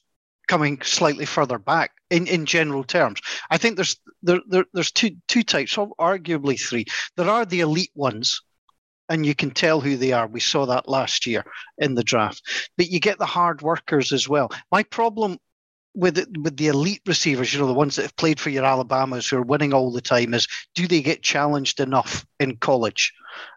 coming 0.47 0.82
slightly 0.82 1.25
further 1.25 1.58
back 1.58 1.91
in, 2.10 2.27
in 2.27 2.45
general 2.45 2.84
terms. 2.84 3.21
I 3.49 3.58
think 3.58 3.75
there's 3.75 3.97
there, 4.21 4.41
there 4.47 4.65
there's 4.73 4.91
two 4.91 5.15
two 5.27 5.43
types, 5.43 5.75
arguably 5.75 6.60
three. 6.60 6.86
There 7.15 7.30
are 7.30 7.45
the 7.45 7.62
elite 7.62 7.91
ones, 7.95 8.41
and 9.10 9.26
you 9.26 9.36
can 9.36 9.52
tell 9.52 9.82
who 9.82 9.98
they 9.98 10.14
are. 10.14 10.28
We 10.28 10.40
saw 10.40 10.66
that 10.68 10.88
last 10.88 11.26
year 11.26 11.44
in 11.78 11.96
the 11.96 12.04
draft. 12.04 12.42
But 12.78 12.90
you 12.90 13.00
get 13.00 13.18
the 13.18 13.26
hard 13.26 13.62
workers 13.62 14.12
as 14.14 14.28
well. 14.28 14.52
My 14.72 14.84
problem 14.84 15.38
with 15.94 16.26
with 16.38 16.56
the 16.56 16.68
elite 16.68 17.02
receivers, 17.06 17.54
you 17.54 17.60
know, 17.60 17.68
the 17.68 17.74
ones 17.74 17.96
that 17.96 18.04
have 18.04 18.16
played 18.16 18.40
for 18.40 18.50
your 18.50 18.64
Alabamas 18.64 19.28
who 19.28 19.38
are 19.38 19.44
winning 19.44 19.74
all 19.74 19.92
the 19.92 20.02
time, 20.02 20.34
is 20.34 20.48
do 20.74 20.88
they 20.88 21.02
get 21.02 21.22
challenged 21.22 21.80
enough 21.80 22.26
in 22.40 22.58
college? 22.58 23.14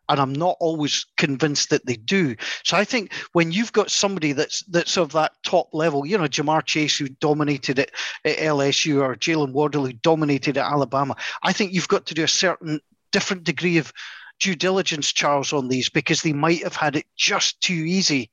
And 0.09 0.21
I'm 0.21 0.33
not 0.33 0.57
always 0.61 1.07
convinced 1.17 1.71
that 1.71 1.87
they 1.87 1.97
do. 1.97 2.37
So 2.65 2.77
I 2.77 2.85
think 2.85 3.13
when 3.33 3.53
you've 3.53 3.73
got 3.73 3.91
somebody 3.91 4.33
that's 4.33 4.65
that's 4.65 4.97
of 4.97 5.13
that 5.13 5.33
top 5.45 5.69
level, 5.73 6.05
you 6.05 6.19
know, 6.19 6.25
Ja'Marr 6.25 6.65
Chase 6.65 6.99
who 6.99 7.09
dominated 7.09 7.79
it 7.79 7.93
at 8.25 8.39
LSU 8.39 9.01
or 9.01 9.15
Jaylen 9.15 9.53
Waddle 9.53 9.87
who 9.87 9.93
dominated 9.93 10.59
at 10.59 10.71
Alabama, 10.71 11.17
I 11.43 11.53
think 11.53 11.73
you've 11.73 11.89
got 11.89 12.07
to 12.07 12.15
do 12.15 12.25
a 12.25 12.29
certain 12.29 12.81
different 13.13 13.45
degree 13.45 13.79
of 13.79 13.93
due 14.41 14.55
diligence, 14.55 15.13
Charles, 15.13 15.53
on 15.53 15.69
these 15.69 15.89
because 15.89 16.23
they 16.23 16.33
might 16.33 16.63
have 16.63 16.77
had 16.77 16.97
it 16.97 17.07
just 17.17 17.61
too 17.61 17.73
easy 17.73 18.31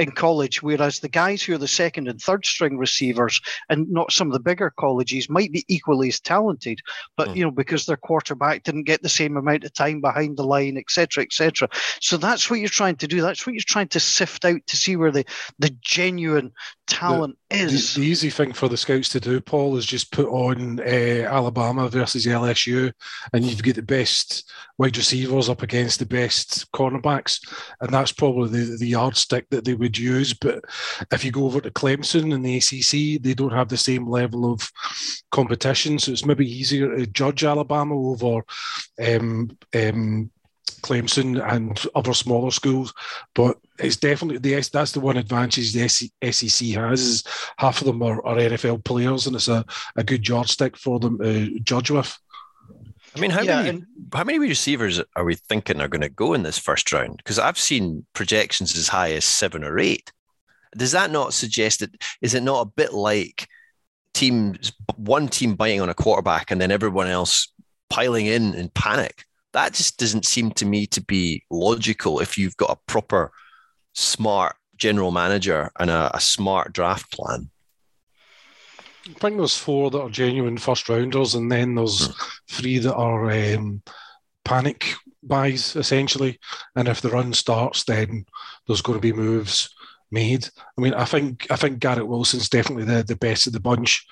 in 0.00 0.10
college, 0.12 0.62
whereas 0.62 0.98
the 0.98 1.08
guys 1.08 1.42
who 1.42 1.54
are 1.54 1.58
the 1.58 1.68
second 1.68 2.08
and 2.08 2.20
third 2.20 2.46
string 2.46 2.78
receivers 2.78 3.40
and 3.68 3.88
not 3.90 4.12
some 4.12 4.28
of 4.28 4.32
the 4.32 4.40
bigger 4.40 4.72
colleges 4.78 5.28
might 5.28 5.52
be 5.52 5.64
equally 5.68 6.08
as 6.08 6.18
talented, 6.20 6.80
but 7.16 7.28
mm. 7.28 7.36
you 7.36 7.44
know 7.44 7.50
because 7.50 7.84
their 7.84 7.98
quarterback 7.98 8.62
didn't 8.62 8.84
get 8.84 9.02
the 9.02 9.08
same 9.08 9.36
amount 9.36 9.64
of 9.64 9.74
time 9.74 10.00
behind 10.00 10.38
the 10.38 10.42
line, 10.42 10.78
etc., 10.78 11.22
etc. 11.22 11.68
So 12.00 12.16
that's 12.16 12.50
what 12.50 12.60
you're 12.60 12.70
trying 12.70 12.96
to 12.96 13.06
do. 13.06 13.20
That's 13.20 13.46
what 13.46 13.52
you're 13.52 13.62
trying 13.66 13.88
to 13.88 14.00
sift 14.00 14.44
out 14.46 14.66
to 14.66 14.76
see 14.76 14.96
where 14.96 15.12
the 15.12 15.24
the 15.58 15.70
genuine 15.82 16.52
talent 16.86 17.36
the, 17.50 17.56
is. 17.56 17.94
The, 17.94 18.00
the, 18.00 18.06
easy 18.06 18.30
thing 18.30 18.52
for 18.54 18.68
the 18.68 18.78
scouts 18.78 19.10
to 19.10 19.20
do, 19.20 19.40
Paul, 19.40 19.76
is 19.76 19.86
just 19.86 20.12
put 20.12 20.28
on 20.28 20.80
uh, 20.80 21.28
Alabama 21.28 21.88
versus 21.88 22.26
LSU, 22.26 22.92
and 23.32 23.44
you've 23.44 23.62
got 23.62 23.74
the 23.74 23.82
best 23.82 24.50
wide 24.78 24.96
receivers 24.96 25.50
up 25.50 25.62
against 25.62 25.98
the 25.98 26.06
best 26.06 26.70
cornerbacks, 26.72 27.46
and 27.80 27.92
that's 27.92 28.12
probably 28.12 28.48
the, 28.48 28.76
the 28.78 28.88
yardstick 28.88 29.48
that 29.50 29.64
they 29.64 29.74
would 29.74 29.89
use. 29.98 30.34
But 30.34 30.64
if 31.12 31.24
you 31.24 31.30
go 31.30 31.44
over 31.44 31.60
to 31.60 31.70
Clemson 31.70 32.34
and 32.34 32.44
the 32.44 32.56
ACC, 32.56 33.22
they 33.22 33.34
don't 33.34 33.52
have 33.52 33.68
the 33.68 33.76
same 33.76 34.08
level 34.08 34.52
of 34.52 34.70
competition, 35.30 35.98
so 35.98 36.12
it's 36.12 36.24
maybe 36.24 36.50
easier 36.50 36.96
to 36.96 37.06
judge 37.06 37.44
Alabama 37.44 37.94
over 37.94 38.44
um, 39.06 39.50
um, 39.74 40.30
Clemson 40.82 41.40
and 41.52 41.80
other 41.94 42.14
smaller 42.14 42.50
schools. 42.50 42.92
But 43.34 43.58
it's 43.78 43.96
definitely 43.96 44.38
the 44.38 44.60
that's 44.72 44.92
the 44.92 45.00
one 45.00 45.16
advantage 45.16 45.72
the 45.72 45.88
SEC 45.88 46.68
has 46.68 47.00
is 47.00 47.24
half 47.58 47.80
of 47.80 47.86
them 47.86 48.02
are, 48.02 48.24
are 48.26 48.36
NFL 48.36 48.84
players, 48.84 49.26
and 49.26 49.36
it's 49.36 49.48
a, 49.48 49.64
a 49.96 50.04
good 50.04 50.26
yardstick 50.26 50.76
for 50.76 50.98
them 50.98 51.18
to 51.18 51.58
judge 51.60 51.90
with. 51.90 52.18
I 53.16 53.20
mean, 53.20 53.30
how 53.30 53.42
yeah, 53.42 53.56
many 53.56 53.68
and, 53.68 53.86
how 54.14 54.24
many 54.24 54.38
receivers 54.38 55.00
are 55.16 55.24
we 55.24 55.34
thinking 55.34 55.80
are 55.80 55.88
going 55.88 56.00
to 56.02 56.08
go 56.08 56.32
in 56.32 56.42
this 56.42 56.58
first 56.58 56.92
round? 56.92 57.16
Because 57.16 57.38
I've 57.38 57.58
seen 57.58 58.06
projections 58.12 58.76
as 58.76 58.88
high 58.88 59.12
as 59.12 59.24
seven 59.24 59.64
or 59.64 59.78
eight. 59.78 60.12
Does 60.76 60.92
that 60.92 61.10
not 61.10 61.34
suggest 61.34 61.80
that? 61.80 61.90
Is 62.22 62.34
it 62.34 62.42
not 62.42 62.66
a 62.66 62.70
bit 62.70 62.92
like 62.92 63.48
teams, 64.14 64.72
one 64.96 65.28
team 65.28 65.54
biting 65.54 65.80
on 65.80 65.88
a 65.88 65.94
quarterback 65.94 66.50
and 66.50 66.60
then 66.60 66.70
everyone 66.70 67.08
else 67.08 67.52
piling 67.88 68.26
in 68.26 68.54
in 68.54 68.68
panic? 68.68 69.24
That 69.52 69.72
just 69.72 69.98
doesn't 69.98 70.26
seem 70.26 70.52
to 70.52 70.66
me 70.66 70.86
to 70.88 71.02
be 71.02 71.44
logical 71.50 72.20
if 72.20 72.38
you've 72.38 72.56
got 72.56 72.70
a 72.70 72.78
proper, 72.86 73.32
smart 73.94 74.54
general 74.76 75.10
manager 75.10 75.70
and 75.80 75.90
a, 75.90 76.10
a 76.14 76.20
smart 76.20 76.72
draft 76.72 77.12
plan. 77.12 77.50
I 79.08 79.12
think 79.14 79.38
there's 79.38 79.56
four 79.56 79.90
that 79.90 80.00
are 80.00 80.10
genuine 80.10 80.58
first 80.58 80.88
rounders, 80.88 81.34
and 81.34 81.50
then 81.50 81.74
there's 81.74 82.06
hmm. 82.06 82.12
Three 82.50 82.78
that 82.78 82.94
are 82.94 83.30
um, 83.30 83.82
panic 84.44 84.94
buys 85.22 85.76
essentially. 85.76 86.38
And 86.76 86.88
if 86.88 87.00
the 87.00 87.10
run 87.10 87.32
starts, 87.32 87.84
then 87.84 88.26
there's 88.66 88.82
going 88.82 88.98
to 88.98 89.02
be 89.02 89.12
moves 89.12 89.74
made. 90.10 90.48
I 90.76 90.80
mean, 90.80 90.94
I 90.94 91.04
think 91.04 91.46
I 91.50 91.56
think 91.56 91.78
Garrett 91.78 92.08
Wilson's 92.08 92.48
definitely 92.48 92.84
the, 92.84 93.02
the 93.02 93.16
best 93.16 93.46
of 93.46 93.52
the 93.52 93.60
bunch. 93.60 94.04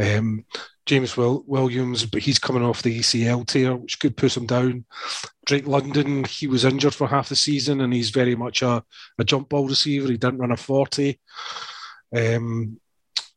Um, 0.00 0.44
James 0.84 1.16
Will, 1.16 1.42
Williams, 1.46 2.06
but 2.06 2.22
he's 2.22 2.38
coming 2.38 2.62
off 2.62 2.82
the 2.82 3.00
ACL 3.00 3.44
tear, 3.44 3.74
which 3.74 3.98
could 3.98 4.16
push 4.16 4.36
him 4.36 4.46
down. 4.46 4.84
Drake 5.44 5.66
London, 5.66 6.24
he 6.24 6.46
was 6.46 6.64
injured 6.64 6.94
for 6.94 7.08
half 7.08 7.28
the 7.28 7.36
season, 7.36 7.80
and 7.80 7.92
he's 7.92 8.10
very 8.10 8.36
much 8.36 8.62
a, 8.62 8.84
a 9.18 9.24
jump 9.24 9.48
ball 9.48 9.66
receiver. 9.66 10.08
He 10.08 10.16
didn't 10.16 10.38
run 10.38 10.52
a 10.52 10.56
forty. 10.56 11.20
Um, 12.14 12.80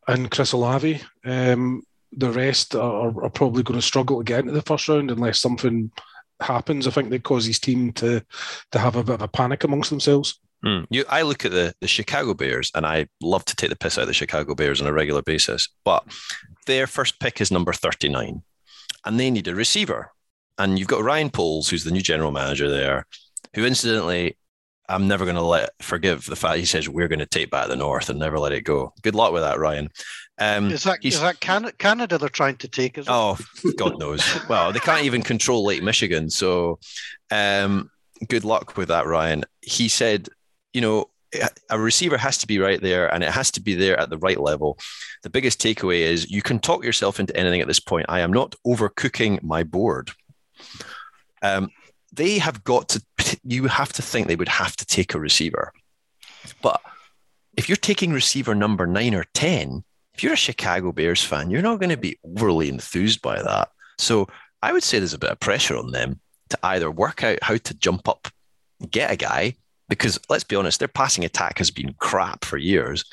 and 0.08 0.30
Chris 0.30 0.52
Olave. 0.52 1.02
Um, 1.24 1.84
the 2.12 2.32
rest 2.32 2.76
are, 2.76 3.24
are, 3.24 3.30
probably 3.30 3.64
going 3.64 3.80
to 3.80 3.86
struggle 3.86 4.18
to 4.18 4.24
get 4.24 4.42
into 4.42 4.52
the 4.52 4.62
first 4.62 4.88
round 4.88 5.12
unless 5.12 5.40
something 5.40 5.92
happens. 6.40 6.88
I 6.88 6.92
think 6.92 7.10
they 7.10 7.20
cause 7.20 7.46
his 7.46 7.60
team 7.60 7.92
to 7.94 8.24
to 8.72 8.80
have 8.80 8.96
a 8.96 9.04
bit 9.04 9.16
of 9.16 9.22
a 9.22 9.28
panic 9.28 9.64
amongst 9.64 9.90
themselves. 9.90 10.40
Mm. 10.66 10.88
You, 10.90 11.06
I 11.08 11.22
look 11.22 11.46
at 11.46 11.52
the 11.52 11.74
the 11.82 11.88
Chicago 11.88 12.34
Bears, 12.34 12.72
and 12.76 12.86
I 12.86 13.08
love 13.22 13.46
to 13.46 13.56
take 13.56 13.70
the 13.70 13.76
piss 13.76 13.98
out 13.98 14.04
of 14.04 14.08
the 14.08 14.14
Chicago 14.14 14.56
Bears 14.56 14.82
on 14.82 14.88
a 14.88 14.94
regular 14.94 15.22
basis. 15.22 15.70
But 15.86 16.06
their 16.66 16.88
first 16.88 17.20
pick 17.20 17.42
is 17.42 17.52
number 17.52 17.74
thirty 17.74 18.10
nine, 18.10 18.44
and 19.06 19.20
they 19.20 19.32
need 19.32 19.48
a 19.48 19.56
receiver. 19.56 20.12
And 20.58 20.78
you've 20.78 20.90
got 20.90 21.04
Ryan 21.04 21.30
Poles, 21.30 21.70
who's 21.70 21.86
the 21.86 21.92
new 21.92 22.02
general 22.02 22.32
manager 22.32 22.70
there, 22.70 23.06
who 23.56 23.66
incidentally 23.66 24.36
I'm 24.90 25.08
never 25.08 25.24
going 25.24 25.36
to 25.36 25.42
let 25.42 25.70
forgive 25.82 26.26
the 26.26 26.36
fact 26.36 26.58
he 26.58 26.66
says 26.66 26.90
we're 26.90 27.08
going 27.08 27.20
to 27.20 27.28
take 27.28 27.52
back 27.52 27.68
the 27.68 27.76
North 27.76 28.10
and 28.10 28.18
never 28.18 28.40
let 28.40 28.52
it 28.52 28.64
go. 28.64 28.92
Good 29.04 29.14
luck 29.14 29.32
with 29.32 29.44
that, 29.44 29.60
Ryan. 29.60 29.90
Um, 30.40 30.72
is 30.72 30.84
that 30.84 31.00
is 31.04 31.20
that 31.20 31.42
Canada, 31.42 31.74
Canada 31.78 32.18
they're 32.18 32.30
trying 32.30 32.56
to 32.58 32.68
take? 32.68 32.98
Is 32.98 33.08
oh, 33.10 33.38
God 33.78 34.00
knows. 34.00 34.24
well, 34.48 34.72
they 34.72 34.80
can't 34.80 35.04
even 35.04 35.22
control 35.22 35.66
Lake 35.66 35.84
Michigan, 35.84 36.30
so 36.30 36.80
um, 37.30 37.92
good 38.28 38.46
luck 38.46 38.78
with 38.78 38.88
that, 38.88 39.06
Ryan. 39.06 39.44
He 39.62 39.90
said, 39.90 40.30
you 40.74 40.82
know, 40.82 41.10
a 41.70 41.80
receiver 41.80 42.18
has 42.18 42.38
to 42.40 42.48
be 42.48 42.58
right 42.60 42.82
there, 42.82 43.14
and 43.14 43.24
it 43.24 43.32
has 43.32 43.52
to 43.52 43.62
be 43.62 43.76
there 43.76 44.00
at 44.00 44.10
the 44.10 44.18
right 44.18 44.40
level. 44.40 44.78
The 45.24 45.30
biggest 45.30 45.62
takeaway 45.62 46.00
is 46.00 46.32
you 46.32 46.42
can 46.42 46.60
talk 46.60 46.84
yourself 46.84 47.20
into 47.20 47.36
anything 47.36 47.62
at 47.62 47.68
this 47.68 47.80
point. 47.80 48.06
I 48.10 48.22
am 48.22 48.32
not 48.32 48.56
overcooking 48.66 49.44
my 49.44 49.64
board. 49.64 50.12
Um, 51.42 51.70
they 52.12 52.40
have 52.40 52.64
got 52.64 52.90
to, 52.90 53.04
you 53.44 53.68
have 53.68 53.94
to 53.94 54.02
think 54.02 54.28
they 54.28 54.36
would 54.36 54.50
have 54.50 54.76
to 54.78 54.86
take 54.86 55.14
a 55.14 55.20
receiver. 55.20 55.74
But 56.62 56.82
if 57.56 57.70
you're 57.70 57.76
taking 57.76 58.12
receiver 58.12 58.56
number 58.56 58.88
nine 58.88 59.14
or 59.14 59.26
10, 59.34 59.84
if 60.20 60.24
you're 60.24 60.34
a 60.34 60.36
Chicago 60.36 60.92
Bears 60.92 61.24
fan, 61.24 61.50
you're 61.50 61.62
not 61.62 61.80
going 61.80 61.92
to 61.92 61.96
be 61.96 62.20
overly 62.26 62.68
enthused 62.68 63.22
by 63.22 63.42
that. 63.42 63.70
So 63.98 64.28
I 64.62 64.74
would 64.74 64.84
say 64.84 65.00
there's 65.00 65.14
a 65.14 65.18
bit 65.18 65.30
of 65.30 65.40
pressure 65.40 65.78
on 65.78 65.94
them 65.94 66.20
to 66.50 66.60
either 66.62 66.92
work 66.92 67.24
out 67.24 67.40
how 67.42 67.56
to 67.56 67.74
jump 67.76 68.06
up, 68.10 68.28
get 68.92 69.12
a 69.12 69.16
guy, 69.16 69.56
because 69.88 70.20
let's 70.28 70.44
be 70.44 70.58
honest, 70.58 70.80
their 70.80 70.90
passing 70.90 71.24
attack 71.24 71.58
has 71.60 71.72
been 71.72 71.96
crap 72.00 72.44
for 72.44 72.58
years. 72.58 73.06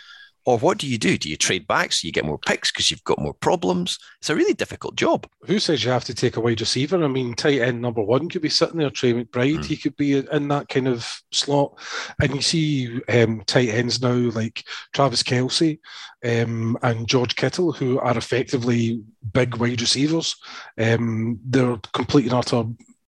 Or 0.47 0.59
what 0.59 0.79
do 0.79 0.87
you 0.87 0.97
do? 0.97 1.19
Do 1.19 1.29
you 1.29 1.37
trade 1.37 1.67
back 1.67 1.93
so 1.93 2.07
you 2.07 2.13
get 2.13 2.25
more 2.25 2.39
picks 2.39 2.71
because 2.71 2.89
you've 2.89 3.03
got 3.03 3.21
more 3.21 3.35
problems? 3.35 3.99
It's 4.21 4.31
a 4.31 4.37
really 4.37 4.55
difficult 4.55 4.95
job. 4.95 5.29
Who 5.45 5.59
says 5.59 5.85
you 5.85 5.91
have 5.91 6.05
to 6.05 6.15
take 6.15 6.37
a 6.37 6.41
wide 6.41 6.61
receiver? 6.61 7.03
I 7.03 7.09
mean, 7.09 7.35
tight 7.35 7.61
end 7.61 7.83
number 7.83 8.01
one 8.01 8.29
could 8.29 8.43
be 8.43 8.49
sitting 8.49 8.79
there, 8.79 8.91
Trey 8.91 9.13
McBride. 9.13 9.59
Mm. 9.59 9.65
He 9.65 9.77
could 9.77 9.97
be 9.97 10.19
in 10.19 10.49
that 10.49 10.69
kind 10.69 10.87
of 10.87 11.05
slot. 11.33 11.77
And 12.23 12.33
you 12.33 12.43
see 12.43 13.01
um, 13.09 13.43
tight 13.47 13.71
ends 13.71 14.01
now 14.01 14.15
like 14.15 14.63
Travis 14.95 15.25
Kelce 15.25 15.81
um, 16.25 16.79
and 16.83 17.09
George 17.09 17.35
Kittle, 17.35 17.73
who 17.73 17.99
are 17.99 18.17
effectively 18.17 19.03
big 19.33 19.57
wide 19.57 19.81
receivers. 19.81 20.37
Um, 20.79 21.41
they're 21.45 21.77
complete 21.93 22.27
and 22.27 22.35
utter 22.35 22.65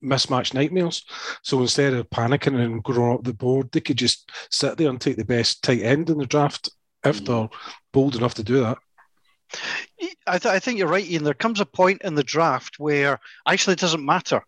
mismatched 0.02 0.54
nightmares. 0.54 1.06
So 1.44 1.62
instead 1.62 1.94
of 1.94 2.10
panicking 2.10 2.60
and 2.60 2.84
growing 2.84 3.14
up 3.14 3.24
the 3.24 3.34
board, 3.34 3.72
they 3.72 3.80
could 3.80 3.98
just 3.98 4.30
sit 4.50 4.78
there 4.78 4.90
and 4.90 5.00
take 5.00 5.16
the 5.16 5.24
best 5.24 5.64
tight 5.64 5.82
end 5.82 6.10
in 6.10 6.18
the 6.18 6.26
draft 6.26 6.70
if 7.06 7.24
they're 7.26 7.50
bold 7.92 8.16
enough 8.16 8.36
to 8.36 8.44
do 8.44 8.62
that. 8.62 8.78
I, 10.26 10.38
th- 10.38 10.54
I, 10.54 10.60
think 10.60 10.80
you're 10.80 10.88
right, 10.88 11.06
Ian. 11.06 11.24
There 11.24 11.34
comes 11.34 11.60
a 11.60 11.66
point 11.66 12.02
in 12.04 12.16
the 12.16 12.24
draft 12.24 12.80
where 12.80 13.20
actually 13.46 13.74
it 13.74 13.80
doesn't 13.80 14.06
matter. 14.06 14.42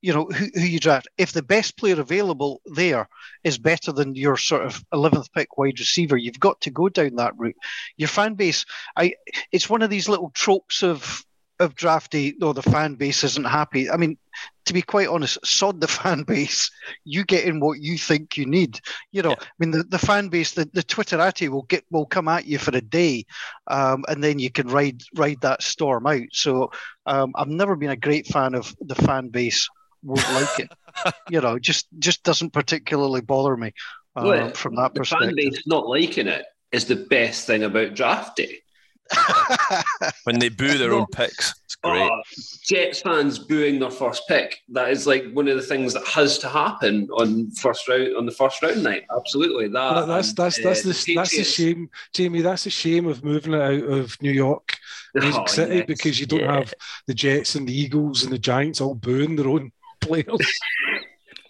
you 0.00 0.12
know 0.12 0.26
who, 0.26 0.46
who 0.54 0.60
you 0.60 0.78
draft. 0.78 1.08
If 1.18 1.32
the 1.32 1.42
best 1.42 1.76
player 1.76 2.00
available 2.00 2.60
there 2.66 3.08
is 3.42 3.58
better 3.58 3.90
than 3.90 4.14
your 4.14 4.36
sort 4.36 4.64
of 4.64 4.84
eleventh 4.92 5.32
pick 5.32 5.58
wide 5.58 5.80
receiver, 5.80 6.16
you've 6.16 6.38
got 6.38 6.60
to 6.62 6.70
go 6.70 6.88
down 6.88 7.16
that 7.16 7.34
route. 7.36 7.56
Your 7.96 8.08
fan 8.08 8.34
base, 8.34 8.64
I, 8.96 9.14
it's 9.50 9.68
one 9.68 9.82
of 9.82 9.90
these 9.90 10.08
little 10.08 10.30
tropes 10.30 10.82
of 10.82 11.24
of 11.60 11.74
drafty. 11.74 12.34
No, 12.38 12.52
the 12.52 12.62
fan 12.62 12.94
base 12.94 13.24
isn't 13.24 13.46
happy. 13.46 13.90
I 13.90 13.96
mean, 13.96 14.18
to 14.66 14.72
be 14.72 14.82
quite 14.82 15.08
honest, 15.08 15.38
sod 15.44 15.80
the 15.80 15.88
fan 16.02 16.22
base. 16.22 16.70
You 17.04 17.24
get 17.24 17.44
in 17.44 17.60
what 17.60 17.80
you 17.80 17.98
think 17.98 18.36
you 18.36 18.46
need. 18.46 18.80
You 19.12 19.22
know, 19.22 19.30
yeah. 19.30 19.36
I 19.40 19.46
mean, 19.58 19.70
the, 19.70 19.84
the 19.84 19.98
fan 19.98 20.28
base, 20.28 20.52
the, 20.52 20.68
the 20.72 20.82
Twitterati 20.82 21.48
will 21.48 21.62
get 21.62 21.84
will 21.90 22.06
come 22.06 22.28
at 22.28 22.46
you 22.46 22.58
for 22.58 22.76
a 22.76 22.80
day, 22.80 23.24
um, 23.68 24.04
and 24.08 24.22
then 24.22 24.38
you 24.38 24.50
can 24.50 24.68
ride 24.68 25.02
ride 25.14 25.40
that 25.42 25.62
storm 25.62 26.06
out. 26.06 26.28
So 26.32 26.70
um, 27.06 27.32
I've 27.36 27.48
never 27.48 27.76
been 27.76 27.90
a 27.90 27.96
great 27.96 28.26
fan 28.26 28.54
of 28.54 28.74
the 28.80 28.94
fan 28.94 29.28
base. 29.28 29.68
Won't 30.02 30.32
like 30.32 30.60
it. 30.60 30.72
you 31.30 31.40
know, 31.40 31.58
just 31.58 31.86
just 31.98 32.22
doesn't 32.24 32.52
particularly 32.52 33.20
bother 33.20 33.56
me 33.56 33.72
um, 34.16 34.26
well, 34.26 34.50
from 34.52 34.76
that 34.76 34.94
the 34.94 35.00
perspective. 35.00 35.28
Fan 35.28 35.36
base 35.36 35.66
not 35.66 35.86
liking 35.86 36.28
it 36.28 36.44
is 36.72 36.86
the 36.86 36.96
best 36.96 37.46
thing 37.46 37.62
about 37.62 37.94
draft 37.94 38.36
day 38.36 38.63
when 40.24 40.38
they 40.38 40.48
boo 40.48 40.78
their 40.78 40.92
own 40.92 41.06
picks. 41.06 41.54
It's 41.64 41.76
great. 41.76 42.02
Uh, 42.02 42.22
Jets 42.62 43.00
fans 43.00 43.38
booing 43.38 43.78
their 43.78 43.90
first 43.90 44.22
pick. 44.28 44.58
That 44.68 44.90
is 44.90 45.06
like 45.06 45.30
one 45.32 45.48
of 45.48 45.56
the 45.56 45.62
things 45.62 45.92
that 45.94 46.06
has 46.06 46.38
to 46.38 46.48
happen 46.48 47.08
on 47.10 47.50
first 47.52 47.88
round 47.88 48.16
on 48.16 48.26
the 48.26 48.32
first 48.32 48.62
round 48.62 48.82
night. 48.82 49.04
Absolutely. 49.14 49.68
That 49.68 49.94
well, 49.94 50.06
that's 50.06 50.32
that's 50.32 50.62
that's 50.62 50.80
uh, 50.84 50.88
the, 50.88 51.04
the 51.06 51.14
that's 51.16 51.36
the 51.36 51.44
shame, 51.44 51.90
Jamie. 52.12 52.40
That's 52.40 52.64
the 52.64 52.70
shame 52.70 53.06
of 53.06 53.24
moving 53.24 53.54
it 53.54 53.60
out 53.60 53.90
of 53.90 54.20
New 54.22 54.32
York, 54.32 54.76
Music 55.14 55.42
oh, 55.42 55.46
City, 55.46 55.76
yes. 55.76 55.86
because 55.86 56.20
you 56.20 56.26
don't 56.26 56.40
yeah. 56.40 56.54
have 56.54 56.74
the 57.06 57.14
Jets 57.14 57.54
and 57.54 57.68
the 57.68 57.78
Eagles 57.78 58.24
and 58.24 58.32
the 58.32 58.38
Giants 58.38 58.80
all 58.80 58.94
booing 58.94 59.36
their 59.36 59.48
own 59.48 59.72
players. 60.00 60.60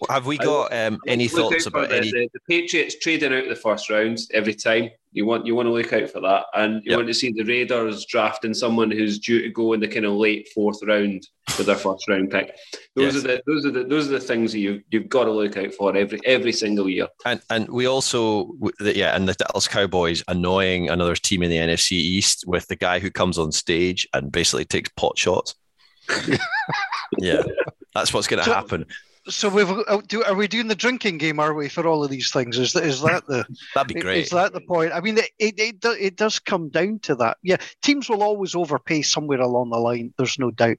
Have 0.08 0.26
we 0.26 0.38
got 0.38 0.72
um, 0.72 1.00
any 1.06 1.28
thoughts 1.28 1.66
about 1.66 1.88
the, 1.88 1.96
any? 1.96 2.10
The, 2.10 2.28
the, 2.32 2.40
Patriots 2.48 2.96
trading 3.00 3.32
out 3.32 3.48
the 3.48 3.56
first 3.56 3.90
round 3.90 4.18
every 4.32 4.54
time. 4.54 4.90
You 5.12 5.26
want 5.26 5.46
you 5.46 5.54
want 5.54 5.66
to 5.66 5.72
look 5.72 5.92
out 5.92 6.10
for 6.10 6.20
that, 6.20 6.46
and 6.54 6.82
you 6.84 6.90
yep. 6.90 6.98
want 6.98 7.08
to 7.08 7.14
see 7.14 7.32
the 7.32 7.44
Raiders 7.44 8.04
drafting 8.06 8.52
someone 8.52 8.90
who's 8.90 9.18
due 9.20 9.42
to 9.42 9.48
go 9.50 9.72
in 9.72 9.80
the 9.80 9.86
kind 9.86 10.04
of 10.04 10.14
late 10.14 10.48
fourth 10.52 10.80
round 10.84 11.26
with 11.56 11.66
their 11.66 11.76
first 11.76 12.08
round 12.08 12.30
pick. 12.30 12.56
Those 12.96 13.14
yes. 13.14 13.24
are 13.24 13.28
the 13.28 13.42
those 13.46 13.66
are 13.66 13.70
the 13.70 13.84
those 13.84 14.08
are 14.08 14.12
the 14.12 14.20
things 14.20 14.52
that 14.52 14.58
you 14.58 14.82
you've 14.90 15.08
got 15.08 15.24
to 15.24 15.30
look 15.30 15.56
out 15.56 15.72
for 15.74 15.96
every 15.96 16.18
every 16.24 16.52
single 16.52 16.88
year. 16.88 17.06
And 17.24 17.40
and 17.50 17.68
we 17.68 17.86
also 17.86 18.50
yeah, 18.80 19.14
and 19.14 19.28
the 19.28 19.34
Dallas 19.34 19.68
Cowboys 19.68 20.24
annoying 20.26 20.88
another 20.88 21.14
team 21.14 21.42
in 21.42 21.50
the 21.50 21.58
NFC 21.58 21.92
East 21.92 22.44
with 22.46 22.66
the 22.66 22.76
guy 22.76 22.98
who 22.98 23.10
comes 23.10 23.38
on 23.38 23.52
stage 23.52 24.08
and 24.14 24.32
basically 24.32 24.64
takes 24.64 24.90
pot 24.96 25.16
shots. 25.16 25.54
yeah, 27.18 27.42
that's 27.94 28.12
what's 28.12 28.26
going 28.26 28.42
to 28.42 28.44
so, 28.44 28.54
happen 28.54 28.84
so 29.28 29.48
we've 29.48 29.70
uh, 29.70 30.02
do, 30.06 30.22
are 30.24 30.34
we 30.34 30.48
doing 30.48 30.68
the 30.68 30.74
drinking 30.74 31.18
game? 31.18 31.40
Are 31.40 31.54
we 31.54 31.68
for 31.68 31.86
all 31.86 32.04
of 32.04 32.10
these 32.10 32.30
things? 32.30 32.58
Is 32.58 32.72
that 32.74 32.84
is 32.84 33.00
that 33.02 33.26
the 33.26 33.44
that'd 33.74 33.94
be 33.94 34.00
great? 34.00 34.24
Is 34.24 34.30
that 34.30 34.52
the 34.52 34.60
point? 34.60 34.92
I 34.92 35.00
mean, 35.00 35.18
it, 35.18 35.30
it 35.38 35.54
it, 35.58 35.84
it 35.98 36.16
does 36.16 36.38
come 36.38 36.68
down 36.68 36.98
to 37.00 37.14
that. 37.16 37.38
Yeah, 37.42 37.56
teams 37.82 38.08
will 38.08 38.22
always 38.22 38.54
overpay 38.54 39.02
somewhere 39.02 39.40
along 39.40 39.70
the 39.70 39.78
line. 39.78 40.12
There's 40.18 40.38
no 40.38 40.50
doubt. 40.50 40.76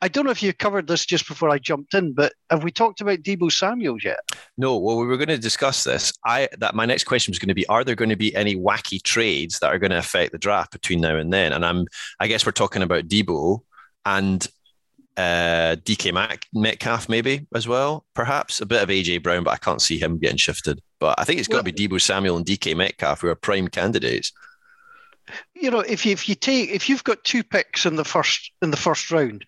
I 0.00 0.08
don't 0.08 0.24
know 0.24 0.32
if 0.32 0.42
you 0.42 0.52
covered 0.52 0.88
this 0.88 1.06
just 1.06 1.28
before 1.28 1.48
I 1.48 1.58
jumped 1.58 1.94
in, 1.94 2.12
but 2.12 2.32
have 2.50 2.64
we 2.64 2.72
talked 2.72 3.00
about 3.00 3.20
Deebo 3.20 3.52
Samuels 3.52 4.02
yet? 4.02 4.18
No. 4.58 4.76
Well, 4.76 4.96
we 4.98 5.06
were 5.06 5.16
going 5.16 5.28
to 5.28 5.38
discuss 5.38 5.84
this. 5.84 6.12
I 6.24 6.48
that 6.58 6.74
my 6.74 6.86
next 6.86 7.04
question 7.04 7.30
was 7.30 7.38
going 7.38 7.48
to 7.48 7.54
be: 7.54 7.66
Are 7.66 7.84
there 7.84 7.94
going 7.94 8.10
to 8.10 8.16
be 8.16 8.34
any 8.34 8.56
wacky 8.56 9.00
trades 9.02 9.60
that 9.60 9.72
are 9.72 9.78
going 9.78 9.92
to 9.92 9.98
affect 9.98 10.32
the 10.32 10.38
draft 10.38 10.72
between 10.72 11.00
now 11.00 11.16
and 11.16 11.32
then? 11.32 11.52
And 11.52 11.64
I'm, 11.64 11.86
I 12.18 12.26
guess 12.26 12.44
we're 12.44 12.52
talking 12.52 12.82
about 12.82 13.06
Deebo, 13.06 13.60
and 14.04 14.46
uh, 15.16 15.76
DK 15.84 16.12
Mac, 16.12 16.46
Metcalf 16.52 17.08
maybe 17.08 17.46
as 17.54 17.68
well, 17.68 18.04
perhaps 18.14 18.60
a 18.60 18.66
bit 18.66 18.82
of 18.82 18.88
AJ 18.88 19.22
Brown, 19.22 19.44
but 19.44 19.52
I 19.52 19.58
can't 19.58 19.82
see 19.82 19.98
him 19.98 20.18
getting 20.18 20.36
shifted. 20.36 20.80
But 20.98 21.18
I 21.18 21.24
think 21.24 21.38
it's 21.38 21.48
got 21.48 21.64
to 21.64 21.72
be 21.72 21.72
Deebo 21.72 22.00
Samuel 22.00 22.36
and 22.36 22.46
DK 22.46 22.76
Metcalf 22.76 23.20
who 23.20 23.28
are 23.28 23.34
prime 23.34 23.68
candidates 23.68 24.32
you 25.54 25.70
know, 25.70 25.80
if 25.80 26.04
you 26.04 26.12
if 26.12 26.28
you 26.28 26.34
take 26.34 26.70
if 26.70 26.88
you've 26.88 27.04
got 27.04 27.24
two 27.24 27.42
picks 27.42 27.86
in 27.86 27.96
the 27.96 28.04
first 28.04 28.52
in 28.62 28.70
the 28.70 28.76
first 28.76 29.10
round, 29.10 29.44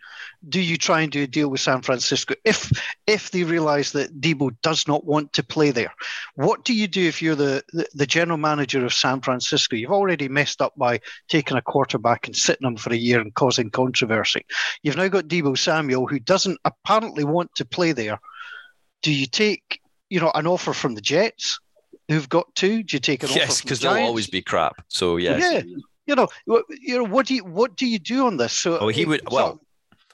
do 0.48 0.60
you 0.60 0.76
try 0.76 1.00
and 1.00 1.12
do 1.12 1.22
a 1.22 1.26
deal 1.26 1.48
with 1.48 1.60
San 1.60 1.82
Francisco 1.82 2.34
if 2.44 2.70
if 3.06 3.30
they 3.30 3.44
realise 3.44 3.92
that 3.92 4.20
Deebo 4.20 4.56
does 4.62 4.86
not 4.86 5.04
want 5.04 5.32
to 5.34 5.42
play 5.42 5.70
there? 5.70 5.94
What 6.34 6.64
do 6.64 6.74
you 6.74 6.88
do 6.88 7.06
if 7.06 7.22
you're 7.22 7.34
the, 7.34 7.62
the, 7.72 7.86
the 7.94 8.06
general 8.06 8.38
manager 8.38 8.84
of 8.84 8.92
San 8.92 9.20
Francisco? 9.20 9.76
You've 9.76 9.90
already 9.90 10.28
messed 10.28 10.60
up 10.60 10.74
by 10.76 11.00
taking 11.28 11.56
a 11.56 11.62
quarterback 11.62 12.26
and 12.26 12.36
sitting 12.36 12.66
him 12.66 12.76
for 12.76 12.92
a 12.92 12.96
year 12.96 13.20
and 13.20 13.34
causing 13.34 13.70
controversy. 13.70 14.44
You've 14.82 14.96
now 14.96 15.08
got 15.08 15.28
Deebo 15.28 15.56
Samuel 15.56 16.06
who 16.06 16.18
doesn't 16.18 16.58
apparently 16.64 17.24
want 17.24 17.54
to 17.56 17.64
play 17.64 17.92
there. 17.92 18.18
Do 19.02 19.12
you 19.12 19.26
take 19.26 19.80
you 20.10 20.20
know 20.20 20.32
an 20.34 20.46
offer 20.46 20.72
from 20.72 20.94
the 20.94 21.00
Jets? 21.00 21.58
who've 22.08 22.28
got 22.28 22.54
two? 22.54 22.82
Do 22.82 22.96
you 22.96 23.00
take 23.00 23.22
an 23.22 23.30
yes, 23.30 23.62
because 23.62 23.80
they'll 23.80 23.92
always 23.92 24.26
be 24.26 24.42
crap. 24.42 24.84
So 24.88 25.16
yes. 25.16 25.64
yeah, 25.64 25.76
you 26.06 26.14
know, 26.14 26.28
you 26.46 26.98
know, 26.98 27.04
what 27.04 27.26
do 27.26 27.34
you 27.34 27.44
what 27.44 27.76
do 27.76 27.86
you 27.86 27.98
do 27.98 28.26
on 28.26 28.36
this? 28.36 28.52
So, 28.52 28.78
oh, 28.78 28.88
he 28.88 29.04
would 29.04 29.22
well. 29.30 29.60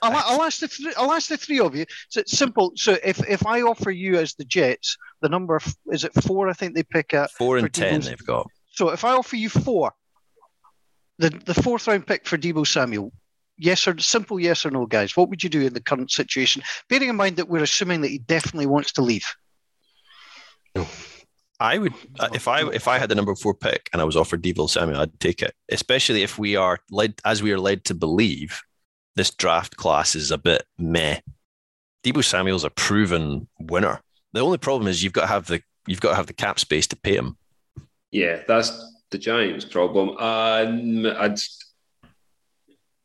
I'll, 0.02 0.16
I'll, 0.16 0.42
ask 0.42 0.60
the 0.60 0.68
three, 0.68 0.92
I'll 0.96 1.12
ask 1.12 1.28
the 1.28 1.36
three 1.36 1.60
of 1.60 1.76
you. 1.76 1.84
So 2.08 2.20
it's 2.20 2.36
simple. 2.36 2.72
So 2.76 2.96
if, 3.04 3.20
if 3.28 3.46
I 3.46 3.62
offer 3.62 3.90
you 3.90 4.16
as 4.16 4.34
the 4.34 4.44
Jets, 4.44 4.96
the 5.20 5.28
number 5.28 5.60
is 5.92 6.04
it 6.04 6.12
four? 6.22 6.48
I 6.48 6.52
think 6.52 6.74
they 6.74 6.82
pick 6.82 7.12
at 7.14 7.30
four 7.32 7.58
and 7.58 7.72
ten. 7.72 8.00
They've 8.00 8.26
got. 8.26 8.48
So 8.72 8.90
if 8.90 9.04
I 9.04 9.12
offer 9.12 9.36
you 9.36 9.48
four, 9.48 9.92
the 11.18 11.30
the 11.30 11.54
fourth 11.54 11.86
round 11.86 12.06
pick 12.06 12.26
for 12.26 12.38
Deebo 12.38 12.66
Samuel, 12.66 13.12
yes 13.58 13.86
or 13.86 13.98
simple 13.98 14.40
yes 14.40 14.64
or 14.64 14.70
no, 14.70 14.86
guys. 14.86 15.16
What 15.16 15.28
would 15.28 15.42
you 15.42 15.50
do 15.50 15.60
in 15.60 15.74
the 15.74 15.82
current 15.82 16.10
situation? 16.10 16.62
Bearing 16.88 17.10
in 17.10 17.16
mind 17.16 17.36
that 17.36 17.48
we're 17.48 17.62
assuming 17.62 18.00
that 18.00 18.08
he 18.08 18.18
definitely 18.18 18.66
wants 18.66 18.92
to 18.92 19.02
leave. 19.02 19.26
No. 20.74 20.86
I 21.60 21.76
would 21.76 21.92
uh, 22.18 22.30
if 22.32 22.48
I 22.48 22.66
if 22.70 22.88
I 22.88 22.98
had 22.98 23.10
the 23.10 23.14
number 23.14 23.34
four 23.34 23.54
pick 23.54 23.90
and 23.92 24.00
I 24.00 24.04
was 24.06 24.16
offered 24.16 24.42
Deebo 24.42 24.70
Samuel, 24.70 25.00
I'd 25.00 25.20
take 25.20 25.42
it. 25.42 25.54
Especially 25.70 26.22
if 26.22 26.38
we 26.38 26.56
are 26.56 26.78
led 26.90 27.20
as 27.26 27.42
we 27.42 27.52
are 27.52 27.60
led 27.60 27.84
to 27.84 27.94
believe 27.94 28.62
this 29.16 29.30
draft 29.30 29.76
class 29.76 30.14
is 30.14 30.30
a 30.30 30.38
bit 30.38 30.64
meh. 30.78 31.20
Deebo 32.04 32.24
Samuel's 32.24 32.64
a 32.64 32.70
proven 32.70 33.48
winner. 33.58 34.00
The 34.32 34.40
only 34.40 34.58
problem 34.58 34.88
is 34.88 35.02
you've 35.02 35.12
got 35.12 35.22
to 35.22 35.26
have 35.26 35.46
the 35.46 35.62
you've 35.86 36.00
got 36.00 36.10
to 36.10 36.16
have 36.16 36.26
the 36.26 36.32
cap 36.32 36.58
space 36.58 36.86
to 36.88 36.96
pay 36.96 37.16
him. 37.16 37.36
Yeah, 38.10 38.42
that's 38.46 38.70
the 39.10 39.18
Giants' 39.18 39.64
problem. 39.64 40.10
Um, 40.10 41.06
I'd, 41.06 41.38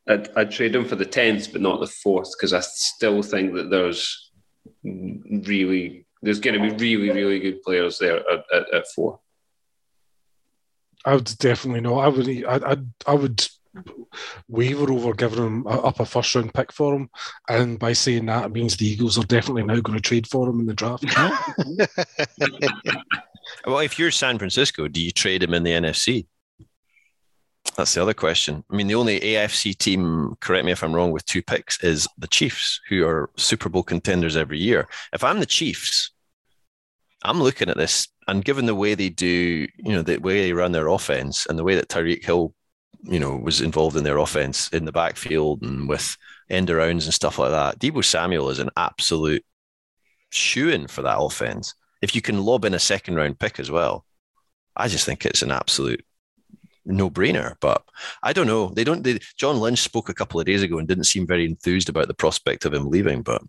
I'd 0.08 0.36
I'd 0.36 0.50
trade 0.50 0.74
him 0.74 0.84
for 0.84 0.96
the 0.96 1.04
tenth, 1.04 1.52
but 1.52 1.60
not 1.60 1.80
the 1.80 1.86
fourth, 1.86 2.30
because 2.36 2.52
I 2.52 2.60
still 2.60 3.22
think 3.22 3.54
that 3.54 3.70
there's 3.70 4.30
really 4.82 6.06
there's 6.22 6.40
going 6.40 6.60
to 6.60 6.76
be 6.76 6.96
really, 6.96 7.10
really 7.10 7.38
good 7.40 7.62
players 7.62 7.98
there 7.98 8.16
at, 8.16 8.44
at, 8.54 8.74
at 8.74 8.86
four. 8.94 9.20
I 11.04 11.14
would 11.14 11.30
definitely 11.38 11.82
know. 11.82 11.98
I 11.98 12.08
would. 12.08 12.28
I, 12.28 12.72
I, 12.72 12.76
I 13.06 13.14
would 13.14 13.46
waver 14.48 14.92
over 14.92 15.12
giving 15.12 15.44
him 15.44 15.66
up 15.66 16.00
a 16.00 16.06
first 16.06 16.34
round 16.34 16.54
pick 16.54 16.72
for 16.72 16.94
him, 16.94 17.10
and 17.48 17.78
by 17.78 17.92
saying 17.92 18.26
that, 18.26 18.46
it 18.46 18.52
means 18.52 18.76
the 18.76 18.86
Eagles 18.86 19.18
are 19.18 19.24
definitely 19.24 19.64
now 19.64 19.80
going 19.80 19.98
to 19.98 20.02
trade 20.02 20.26
for 20.26 20.48
him 20.48 20.60
in 20.60 20.66
the 20.66 20.74
draft. 20.74 21.04
well, 23.66 23.80
if 23.80 23.98
you're 23.98 24.10
San 24.10 24.38
Francisco, 24.38 24.88
do 24.88 25.00
you 25.00 25.10
trade 25.10 25.42
him 25.42 25.54
in 25.54 25.62
the 25.62 25.72
NFC? 25.72 26.26
That's 27.76 27.94
the 27.94 28.02
other 28.02 28.14
question. 28.14 28.64
I 28.70 28.76
mean, 28.76 28.86
the 28.86 28.94
only 28.94 29.20
AFC 29.20 29.76
team, 29.76 30.36
correct 30.40 30.64
me 30.64 30.72
if 30.72 30.82
I'm 30.82 30.94
wrong, 30.94 31.12
with 31.12 31.26
two 31.26 31.42
picks 31.42 31.82
is 31.82 32.08
the 32.16 32.28
Chiefs, 32.28 32.80
who 32.88 33.06
are 33.06 33.30
Super 33.36 33.68
Bowl 33.68 33.82
contenders 33.82 34.36
every 34.36 34.58
year. 34.58 34.88
If 35.12 35.22
I'm 35.22 35.40
the 35.40 35.46
Chiefs, 35.46 36.10
I'm 37.22 37.42
looking 37.42 37.68
at 37.68 37.76
this, 37.76 38.08
and 38.28 38.44
given 38.44 38.66
the 38.66 38.74
way 38.74 38.94
they 38.94 39.10
do, 39.10 39.66
you 39.76 39.92
know, 39.92 40.02
the 40.02 40.18
way 40.18 40.40
they 40.40 40.52
run 40.52 40.72
their 40.72 40.88
offense 40.88 41.46
and 41.46 41.58
the 41.58 41.64
way 41.64 41.74
that 41.74 41.88
Tyreek 41.88 42.24
Hill, 42.24 42.54
you 43.08 43.20
know, 43.20 43.36
was 43.36 43.60
involved 43.60 43.96
in 43.96 44.04
their 44.04 44.18
offense 44.18 44.68
in 44.68 44.84
the 44.84 44.92
backfield 44.92 45.62
and 45.62 45.88
with 45.88 46.16
end 46.50 46.68
arounds 46.68 47.04
and 47.04 47.14
stuff 47.14 47.38
like 47.38 47.50
that, 47.50 47.78
Deebo 47.78 48.04
Samuel 48.04 48.50
is 48.50 48.58
an 48.58 48.70
absolute 48.76 49.44
shoe 50.30 50.68
in 50.68 50.86
for 50.86 51.02
that 51.02 51.18
offense. 51.18 51.74
If 52.02 52.14
you 52.14 52.20
can 52.20 52.42
lob 52.42 52.64
in 52.64 52.74
a 52.74 52.78
second 52.78 53.14
round 53.14 53.38
pick 53.38 53.58
as 53.58 53.70
well, 53.70 54.04
I 54.76 54.88
just 54.88 55.06
think 55.06 55.24
it's 55.24 55.42
an 55.42 55.52
absolute 55.52 56.04
no 56.84 57.10
brainer. 57.10 57.54
But 57.60 57.82
I 58.22 58.32
don't 58.32 58.46
know. 58.46 58.68
They 58.68 58.84
don't. 58.84 59.02
They, 59.02 59.18
John 59.36 59.58
Lynch 59.58 59.80
spoke 59.80 60.08
a 60.08 60.14
couple 60.14 60.38
of 60.38 60.46
days 60.46 60.62
ago 60.62 60.78
and 60.78 60.86
didn't 60.86 61.04
seem 61.04 61.26
very 61.26 61.44
enthused 61.44 61.88
about 61.88 62.08
the 62.08 62.14
prospect 62.14 62.64
of 62.64 62.74
him 62.74 62.88
leaving. 62.88 63.22
But 63.22 63.42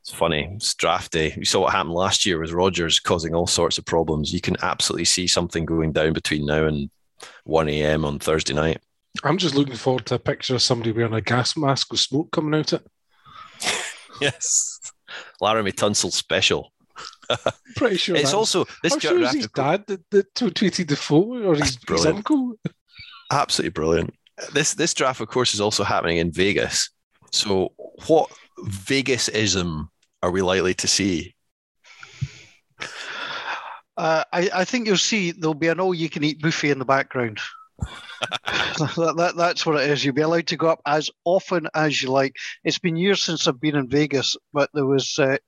it's 0.00 0.12
funny. 0.12 0.50
It's 0.54 0.74
draft 0.74 1.12
day. 1.12 1.34
You 1.36 1.44
saw 1.44 1.60
what 1.60 1.72
happened 1.72 1.94
last 1.94 2.26
year 2.26 2.40
with 2.40 2.52
Rodgers 2.52 3.00
causing 3.00 3.34
all 3.34 3.46
sorts 3.46 3.78
of 3.78 3.84
problems. 3.84 4.32
You 4.32 4.40
can 4.40 4.56
absolutely 4.62 5.06
see 5.06 5.26
something 5.26 5.64
going 5.64 5.92
down 5.92 6.12
between 6.12 6.46
now 6.46 6.66
and 6.66 6.90
1 7.44 7.68
a.m. 7.68 8.04
on 8.04 8.18
Thursday 8.18 8.54
night. 8.54 8.80
I'm 9.24 9.38
just 9.38 9.54
looking 9.54 9.74
forward 9.74 10.06
to 10.06 10.14
a 10.14 10.18
picture 10.18 10.54
of 10.54 10.62
somebody 10.62 10.92
wearing 10.92 11.14
a 11.14 11.20
gas 11.20 11.56
mask 11.56 11.90
with 11.90 12.00
smoke 12.00 12.30
coming 12.30 12.58
out 12.58 12.72
of 12.72 12.82
it. 12.82 13.84
yes. 14.20 14.80
Laremy 15.42 15.72
Tunsil 15.72 16.12
special. 16.12 16.72
Pretty 17.76 17.96
sure 17.96 18.16
it's 18.16 18.32
also 18.32 18.64
this. 18.82 18.94
I'm 18.94 19.00
sure 19.00 19.18
his 19.18 19.48
dad 19.48 19.84
that, 19.86 20.10
that 20.10 20.34
tweeted 20.34 20.88
the 20.88 20.96
photo 20.96 21.48
or 21.48 21.54
his, 21.54 21.78
his 21.86 22.06
uncle. 22.06 22.54
Absolutely 23.30 23.70
brilliant. 23.70 24.14
This 24.52 24.74
this 24.74 24.94
draft, 24.94 25.20
of 25.20 25.28
course, 25.28 25.54
is 25.54 25.60
also 25.60 25.84
happening 25.84 26.18
in 26.18 26.32
Vegas. 26.32 26.90
So 27.30 27.72
what 28.06 28.30
Vegasism 28.60 29.88
are 30.22 30.30
we 30.30 30.42
likely 30.42 30.74
to 30.74 30.86
see? 30.86 31.34
Uh, 33.98 34.22
I, 34.32 34.48
I 34.54 34.64
think 34.64 34.86
you'll 34.86 34.96
see 34.96 35.32
there'll 35.32 35.54
be 35.54 35.66
an 35.66 35.80
all-you-can-eat 35.80 36.40
buffet 36.40 36.70
in 36.70 36.78
the 36.78 36.84
background. 36.84 37.40
that, 37.80 39.14
that, 39.16 39.34
that's 39.36 39.66
what 39.66 39.80
it 39.82 39.90
is. 39.90 40.04
You'll 40.04 40.14
be 40.14 40.22
allowed 40.22 40.46
to 40.46 40.56
go 40.56 40.68
up 40.68 40.80
as 40.86 41.10
often 41.24 41.66
as 41.74 42.00
you 42.00 42.10
like. 42.10 42.36
It's 42.62 42.78
been 42.78 42.96
years 42.96 43.20
since 43.20 43.48
I've 43.48 43.60
been 43.60 43.74
in 43.74 43.88
Vegas, 43.88 44.36
but 44.52 44.70
there 44.72 44.86
was 44.86 45.18
uh, 45.18 45.38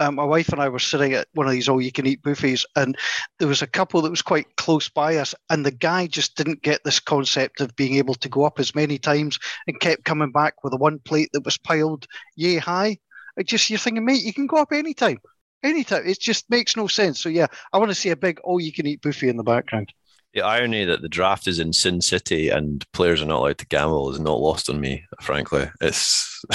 um, 0.00 0.16
my 0.16 0.24
wife 0.24 0.48
and 0.48 0.60
I 0.60 0.68
were 0.68 0.80
sitting 0.80 1.12
at 1.12 1.28
one 1.34 1.46
of 1.46 1.52
these 1.52 1.68
all-you-can-eat 1.68 2.22
buffets, 2.22 2.66
and 2.74 2.96
there 3.38 3.46
was 3.46 3.62
a 3.62 3.66
couple 3.68 4.02
that 4.02 4.10
was 4.10 4.22
quite 4.22 4.56
close 4.56 4.88
by 4.88 5.16
us, 5.16 5.32
and 5.48 5.64
the 5.64 5.70
guy 5.70 6.08
just 6.08 6.36
didn't 6.36 6.62
get 6.62 6.82
this 6.84 6.98
concept 6.98 7.60
of 7.60 7.76
being 7.76 7.94
able 7.94 8.14
to 8.14 8.28
go 8.28 8.44
up 8.44 8.58
as 8.58 8.74
many 8.74 8.98
times, 8.98 9.38
and 9.68 9.78
kept 9.78 10.04
coming 10.04 10.32
back 10.32 10.64
with 10.64 10.72
a 10.72 10.76
one 10.76 10.98
plate 10.98 11.30
that 11.32 11.44
was 11.44 11.58
piled 11.58 12.06
yay 12.34 12.56
high. 12.56 12.98
It 13.36 13.46
just 13.46 13.70
you're 13.70 13.78
thinking, 13.78 14.04
mate, 14.04 14.24
you 14.24 14.32
can 14.32 14.48
go 14.48 14.56
up 14.56 14.72
anytime. 14.72 15.18
Anytime. 15.62 16.06
It 16.06 16.20
just 16.20 16.48
makes 16.50 16.76
no 16.76 16.86
sense. 16.86 17.20
So 17.20 17.28
yeah, 17.28 17.46
I 17.72 17.78
want 17.78 17.90
to 17.90 17.94
see 17.94 18.10
a 18.10 18.16
big 18.16 18.40
all 18.44 18.60
you 18.60 18.72
can 18.72 18.86
eat 18.86 19.02
buffet 19.02 19.28
in 19.28 19.36
the 19.36 19.42
background. 19.42 19.92
The 20.34 20.42
irony 20.42 20.84
that 20.84 21.02
the 21.02 21.08
draft 21.08 21.48
is 21.48 21.58
in 21.58 21.72
Sin 21.72 22.00
City 22.00 22.50
and 22.50 22.84
players 22.92 23.22
are 23.22 23.26
not 23.26 23.40
allowed 23.40 23.58
to 23.58 23.66
gamble 23.66 24.10
is 24.10 24.20
not 24.20 24.40
lost 24.40 24.68
on 24.68 24.78
me, 24.78 25.04
frankly. 25.22 25.68
It's 25.80 26.44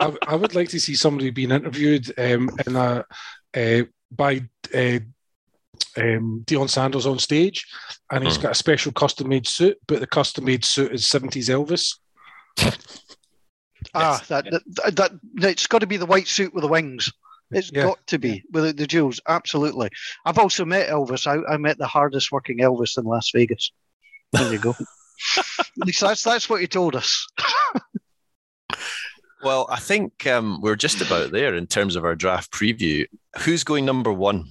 I, 0.00 0.14
I, 0.26 0.34
would 0.34 0.54
like 0.54 0.68
to 0.70 0.80
see 0.80 0.96
somebody 0.96 1.30
being 1.30 1.52
interviewed 1.52 2.12
um, 2.18 2.50
in 2.66 2.74
a 2.74 3.04
uh, 3.56 3.84
by 4.10 4.42
uh, 4.74 4.98
um, 5.96 6.42
Deion 6.46 6.68
Sanders 6.68 7.06
on 7.06 7.18
stage, 7.18 7.66
and 8.10 8.24
he's 8.24 8.36
hmm. 8.36 8.42
got 8.42 8.52
a 8.52 8.56
special 8.56 8.92
custom 8.92 9.28
made 9.28 9.46
suit, 9.46 9.78
but 9.86 10.00
the 10.00 10.06
custom 10.06 10.44
made 10.44 10.64
suit 10.64 10.92
is 10.92 11.04
70s 11.04 11.48
Elvis. 11.48 11.96
ah, 13.94 14.22
that, 14.28 14.44
that, 14.50 14.96
that, 14.96 15.12
that 15.34 15.50
it's 15.50 15.66
got 15.66 15.78
to 15.78 15.86
be 15.86 15.96
the 15.96 16.06
white 16.06 16.28
suit 16.28 16.52
with 16.52 16.62
the 16.62 16.68
wings. 16.68 17.10
It's 17.50 17.70
yeah. 17.72 17.82
got 17.82 18.04
to 18.08 18.18
be 18.18 18.42
with 18.52 18.76
the 18.76 18.86
jewels. 18.86 19.20
Absolutely. 19.28 19.88
I've 20.24 20.38
also 20.38 20.64
met 20.64 20.88
Elvis. 20.88 21.26
I, 21.26 21.52
I 21.52 21.56
met 21.56 21.78
the 21.78 21.86
hardest 21.86 22.32
working 22.32 22.58
Elvis 22.58 22.98
in 22.98 23.04
Las 23.04 23.30
Vegas. 23.32 23.70
There 24.32 24.52
you 24.52 24.58
go. 24.58 24.74
At 25.38 25.86
least 25.86 26.00
that's 26.00 26.22
that's 26.22 26.48
what 26.48 26.60
he 26.60 26.66
told 26.66 26.96
us. 26.96 27.26
well, 29.42 29.66
I 29.70 29.78
think 29.78 30.26
um, 30.26 30.60
we're 30.60 30.76
just 30.76 31.00
about 31.00 31.30
there 31.30 31.54
in 31.54 31.66
terms 31.66 31.96
of 31.96 32.04
our 32.04 32.14
draft 32.14 32.50
preview. 32.50 33.06
Who's 33.38 33.64
going 33.64 33.84
number 33.84 34.12
one? 34.12 34.46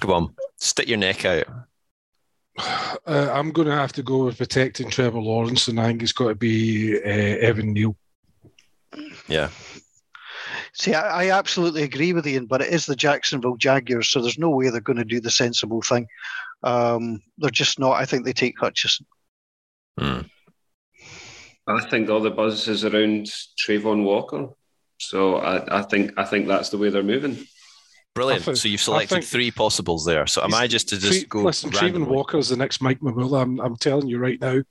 Come 0.00 0.10
on, 0.10 0.34
stick 0.58 0.88
your 0.88 0.98
neck 0.98 1.24
out. 1.24 1.46
Uh, 3.04 3.28
I'm 3.32 3.50
going 3.50 3.66
to 3.66 3.74
have 3.74 3.92
to 3.94 4.02
go 4.02 4.26
with 4.26 4.38
protecting 4.38 4.88
Trevor 4.88 5.18
Lawrence, 5.18 5.66
and 5.66 5.80
I 5.80 5.86
think 5.86 6.02
it's 6.02 6.12
got 6.12 6.28
to 6.28 6.34
be 6.36 6.96
uh, 7.02 7.08
Evan 7.08 7.72
Neal. 7.72 7.96
Yeah, 9.26 9.48
See, 10.74 10.94
I, 10.94 11.24
I, 11.24 11.30
absolutely 11.30 11.82
agree 11.82 12.14
with 12.14 12.26
Ian, 12.26 12.46
but 12.46 12.62
it 12.62 12.72
is 12.72 12.86
the 12.86 12.96
Jacksonville 12.96 13.56
Jaguars, 13.56 14.08
so 14.08 14.22
there's 14.22 14.38
no 14.38 14.48
way 14.50 14.70
they're 14.70 14.80
going 14.80 14.98
to 14.98 15.04
do 15.04 15.20
the 15.20 15.30
sensible 15.30 15.82
thing. 15.82 16.06
Um, 16.62 17.20
they're 17.36 17.50
just 17.50 17.78
not. 17.78 17.92
I 17.92 18.06
think 18.06 18.24
they 18.24 18.32
take 18.32 18.58
Hutchinson. 18.58 19.06
Hmm. 19.98 20.20
I 21.66 21.84
think 21.88 22.08
all 22.08 22.20
the 22.20 22.30
buzz 22.30 22.68
is 22.68 22.84
around 22.84 23.26
Travon 23.62 24.04
Walker, 24.04 24.48
so 24.98 25.36
I, 25.36 25.80
I, 25.80 25.82
think 25.82 26.12
I 26.16 26.24
think 26.24 26.48
that's 26.48 26.70
the 26.70 26.78
way 26.78 26.88
they're 26.88 27.02
moving. 27.02 27.46
Brilliant. 28.14 28.44
Think, 28.44 28.56
so 28.56 28.68
you've 28.68 28.80
selected 28.80 29.24
three 29.24 29.50
possibles 29.50 30.04
there. 30.04 30.26
So 30.26 30.42
am 30.42 30.54
I 30.54 30.66
just 30.66 30.88
to 30.88 30.98
just 30.98 31.28
go? 31.28 31.42
Listen, 31.42 31.70
Travon 31.70 32.06
Walker 32.06 32.38
is 32.38 32.48
the 32.48 32.56
next 32.56 32.80
Mike 32.80 33.00
Mamula. 33.00 33.42
I'm, 33.42 33.60
I'm 33.60 33.76
telling 33.76 34.08
you 34.08 34.18
right 34.18 34.40
now. 34.40 34.62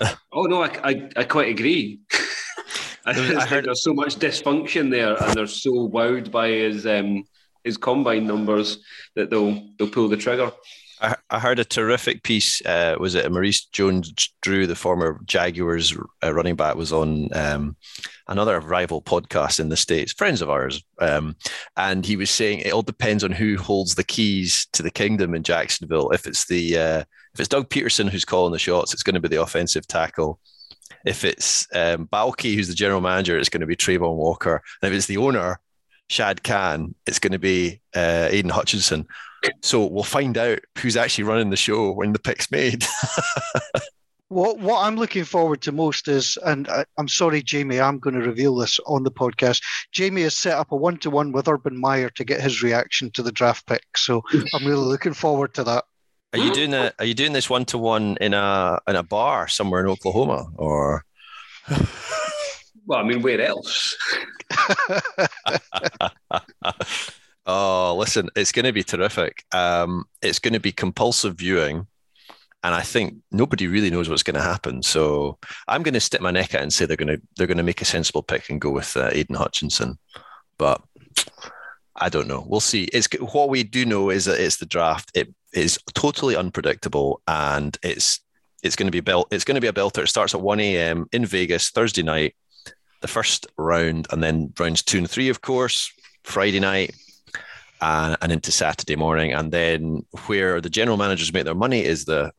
oh 0.32 0.42
no, 0.42 0.62
I, 0.62 0.70
I, 0.84 1.10
I 1.16 1.24
quite 1.24 1.48
agree. 1.48 2.00
I, 3.06 3.12
I 3.12 3.46
heard 3.46 3.64
there's 3.64 3.82
so 3.82 3.94
much 3.94 4.16
dysfunction 4.16 4.90
there, 4.90 5.16
and 5.22 5.34
they're 5.34 5.46
so 5.46 5.88
wowed 5.88 6.30
by 6.30 6.48
his 6.48 6.86
um, 6.86 7.24
his 7.64 7.76
combine 7.76 8.26
numbers 8.26 8.78
that 9.14 9.30
they'll 9.30 9.62
they'll 9.78 9.90
pull 9.90 10.08
the 10.08 10.16
trigger. 10.16 10.50
I, 11.00 11.14
I 11.28 11.38
heard 11.38 11.58
a 11.58 11.64
terrific 11.64 12.22
piece. 12.22 12.64
Uh, 12.64 12.96
was 12.98 13.14
it 13.14 13.30
Maurice 13.30 13.66
Jones-Drew, 13.66 14.66
the 14.66 14.74
former 14.74 15.20
Jaguars 15.26 15.94
uh, 16.24 16.32
running 16.32 16.56
back, 16.56 16.74
was 16.74 16.92
on 16.92 17.28
um, 17.34 17.76
another 18.28 18.58
rival 18.60 19.02
podcast 19.02 19.60
in 19.60 19.68
the 19.68 19.76
states, 19.76 20.14
friends 20.14 20.40
of 20.40 20.48
ours, 20.48 20.82
um, 21.00 21.36
and 21.76 22.06
he 22.06 22.16
was 22.16 22.30
saying 22.30 22.60
it 22.60 22.72
all 22.72 22.82
depends 22.82 23.24
on 23.24 23.30
who 23.30 23.56
holds 23.58 23.94
the 23.94 24.04
keys 24.04 24.66
to 24.72 24.82
the 24.82 24.90
kingdom 24.90 25.34
in 25.34 25.42
Jacksonville. 25.42 26.10
If 26.10 26.26
it's 26.26 26.46
the 26.46 26.78
uh, 26.78 27.04
if 27.34 27.40
it's 27.40 27.48
Doug 27.48 27.68
Pederson 27.68 28.08
who's 28.08 28.24
calling 28.24 28.52
the 28.52 28.58
shots, 28.58 28.94
it's 28.94 29.02
going 29.02 29.14
to 29.14 29.20
be 29.20 29.28
the 29.28 29.42
offensive 29.42 29.86
tackle. 29.86 30.40
If 31.04 31.24
it's 31.24 31.66
um, 31.74 32.06
Baalke, 32.08 32.54
who's 32.54 32.68
the 32.68 32.74
general 32.74 33.00
manager, 33.00 33.38
it's 33.38 33.48
going 33.48 33.60
to 33.60 33.66
be 33.66 33.76
Travon 33.76 34.16
Walker. 34.16 34.62
And 34.82 34.92
if 34.92 34.96
it's 34.96 35.06
the 35.06 35.18
owner, 35.18 35.60
Shad 36.08 36.44
Khan, 36.44 36.94
it's 37.06 37.18
going 37.18 37.32
to 37.32 37.38
be 37.38 37.80
uh, 37.94 38.28
Aidan 38.30 38.50
Hutchinson. 38.50 39.06
So 39.62 39.84
we'll 39.84 40.04
find 40.04 40.36
out 40.38 40.60
who's 40.78 40.96
actually 40.96 41.24
running 41.24 41.50
the 41.50 41.56
show 41.56 41.92
when 41.92 42.12
the 42.12 42.18
pick's 42.18 42.50
made. 42.50 42.84
what 44.28 44.58
what 44.58 44.84
I'm 44.84 44.96
looking 44.96 45.24
forward 45.24 45.62
to 45.62 45.72
most 45.72 46.08
is, 46.08 46.36
and 46.44 46.68
I, 46.68 46.84
am 46.98 47.08
sorry, 47.08 47.42
Jamie, 47.42 47.80
I'm 47.80 47.98
going 47.98 48.18
to 48.18 48.26
reveal 48.26 48.56
this 48.56 48.80
on 48.86 49.04
the 49.04 49.10
podcast. 49.10 49.62
Jamie 49.92 50.22
has 50.22 50.34
set 50.34 50.58
up 50.58 50.72
a 50.72 50.76
one 50.76 50.98
to 50.98 51.10
one 51.10 51.32
with 51.32 51.48
Urban 51.48 51.78
Meyer 51.78 52.10
to 52.10 52.24
get 52.24 52.40
his 52.40 52.62
reaction 52.62 53.10
to 53.12 53.22
the 53.22 53.32
draft 53.32 53.66
pick. 53.66 53.84
So 53.96 54.22
I'm 54.54 54.66
really 54.66 54.84
looking 54.84 55.14
forward 55.14 55.54
to 55.54 55.64
that. 55.64 55.84
Are 56.36 56.44
you 56.44 56.52
doing 56.52 56.74
a, 56.74 56.92
Are 56.98 57.06
you 57.06 57.14
doing 57.14 57.32
this 57.32 57.48
one 57.48 57.64
to 57.66 57.78
one 57.78 58.18
in 58.20 58.34
a 58.34 58.78
in 58.86 58.94
a 58.94 59.02
bar 59.02 59.48
somewhere 59.48 59.80
in 59.80 59.86
Oklahoma 59.86 60.48
or? 60.56 61.02
well, 62.86 62.98
I 62.98 63.02
mean, 63.04 63.22
where 63.22 63.40
else? 63.40 63.96
oh, 67.46 67.96
listen, 67.98 68.28
it's 68.36 68.52
going 68.52 68.66
to 68.66 68.72
be 68.72 68.82
terrific. 68.82 69.44
Um, 69.52 70.04
it's 70.20 70.38
going 70.38 70.52
to 70.52 70.60
be 70.60 70.72
compulsive 70.72 71.36
viewing, 71.36 71.86
and 72.62 72.74
I 72.74 72.82
think 72.82 73.16
nobody 73.32 73.66
really 73.66 73.88
knows 73.88 74.10
what's 74.10 74.22
going 74.22 74.36
to 74.36 74.42
happen. 74.42 74.82
So 74.82 75.38
I'm 75.68 75.82
going 75.82 75.94
to 75.94 76.00
stick 76.00 76.20
my 76.20 76.32
neck 76.32 76.54
out 76.54 76.60
and 76.60 76.70
say 76.72 76.84
they're 76.84 76.98
going 76.98 77.16
to 77.16 77.22
they're 77.38 77.46
going 77.46 77.56
to 77.56 77.62
make 77.62 77.80
a 77.80 77.86
sensible 77.86 78.22
pick 78.22 78.50
and 78.50 78.60
go 78.60 78.70
with 78.70 78.94
uh, 78.94 79.08
Aidan 79.12 79.36
Hutchinson, 79.36 79.98
but. 80.58 80.82
I 81.98 82.10
don't 82.10 82.28
know. 82.28 82.44
We'll 82.46 82.60
see. 82.60 82.84
It's 82.92 83.08
what 83.20 83.48
we 83.48 83.62
do 83.62 83.86
know 83.86 84.10
is 84.10 84.26
that 84.26 84.38
it's 84.38 84.58
the 84.58 84.66
draft. 84.66 85.10
It 85.14 85.34
is 85.52 85.78
totally 85.94 86.36
unpredictable, 86.36 87.20
and 87.26 87.76
it's 87.82 88.20
it's 88.62 88.76
going 88.76 88.86
to 88.86 88.92
be 88.92 89.00
built 89.00 89.32
It's 89.32 89.44
going 89.44 89.54
to 89.54 89.60
be 89.60 89.68
a 89.68 89.72
belter. 89.72 90.02
It 90.02 90.08
starts 90.08 90.34
at 90.34 90.40
one 90.40 90.60
a.m. 90.60 91.06
in 91.12 91.24
Vegas 91.26 91.70
Thursday 91.70 92.02
night, 92.02 92.34
the 93.00 93.08
first 93.08 93.46
round, 93.56 94.06
and 94.10 94.22
then 94.22 94.52
rounds 94.58 94.82
two 94.82 94.98
and 94.98 95.10
three, 95.10 95.28
of 95.28 95.40
course, 95.40 95.92
Friday 96.24 96.60
night, 96.60 96.94
uh, 97.80 98.16
and 98.20 98.32
into 98.32 98.50
Saturday 98.50 98.96
morning, 98.96 99.32
and 99.32 99.52
then 99.52 100.04
where 100.26 100.60
the 100.60 100.70
general 100.70 100.96
managers 100.96 101.32
make 101.32 101.44
their 101.44 101.54
money 101.54 101.84
is 101.84 102.04
the 102.04 102.32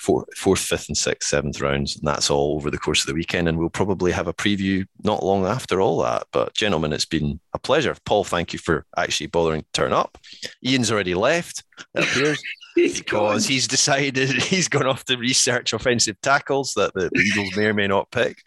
fourth, 0.00 0.26
fourth, 0.36 0.60
fifth, 0.60 0.88
and 0.88 0.96
sixth, 0.96 1.28
seventh 1.28 1.60
rounds, 1.60 1.96
and 1.96 2.06
that's 2.06 2.30
all 2.30 2.56
over 2.56 2.70
the 2.70 2.78
course 2.78 3.02
of 3.02 3.06
the 3.06 3.14
weekend. 3.14 3.48
And 3.48 3.58
we'll 3.58 3.68
probably 3.68 4.12
have 4.12 4.28
a 4.28 4.32
preview 4.32 4.86
not 5.04 5.22
long 5.22 5.44
after 5.44 5.80
all 5.80 6.02
that. 6.02 6.26
But 6.32 6.54
gentlemen, 6.54 6.92
it's 6.92 7.04
been 7.04 7.38
a 7.52 7.58
pleasure. 7.58 7.94
Paul, 8.04 8.24
thank 8.24 8.52
you 8.52 8.58
for 8.58 8.86
actually 8.96 9.26
bothering 9.26 9.62
to 9.62 9.72
turn 9.72 9.92
up. 9.92 10.18
Ian's 10.64 10.90
already 10.90 11.14
left. 11.14 11.64
It 11.94 12.04
appears. 12.04 12.42
because 12.76 13.46
he's 13.46 13.66
decided 13.66 14.30
he's 14.42 14.68
gone 14.68 14.86
off 14.86 15.04
to 15.04 15.16
research 15.16 15.72
offensive 15.72 16.20
tackles 16.22 16.74
that 16.74 16.94
the 16.94 17.10
Eagles 17.14 17.56
may 17.56 17.66
or 17.66 17.74
may 17.74 17.86
not 17.86 18.10
pick. 18.10 18.42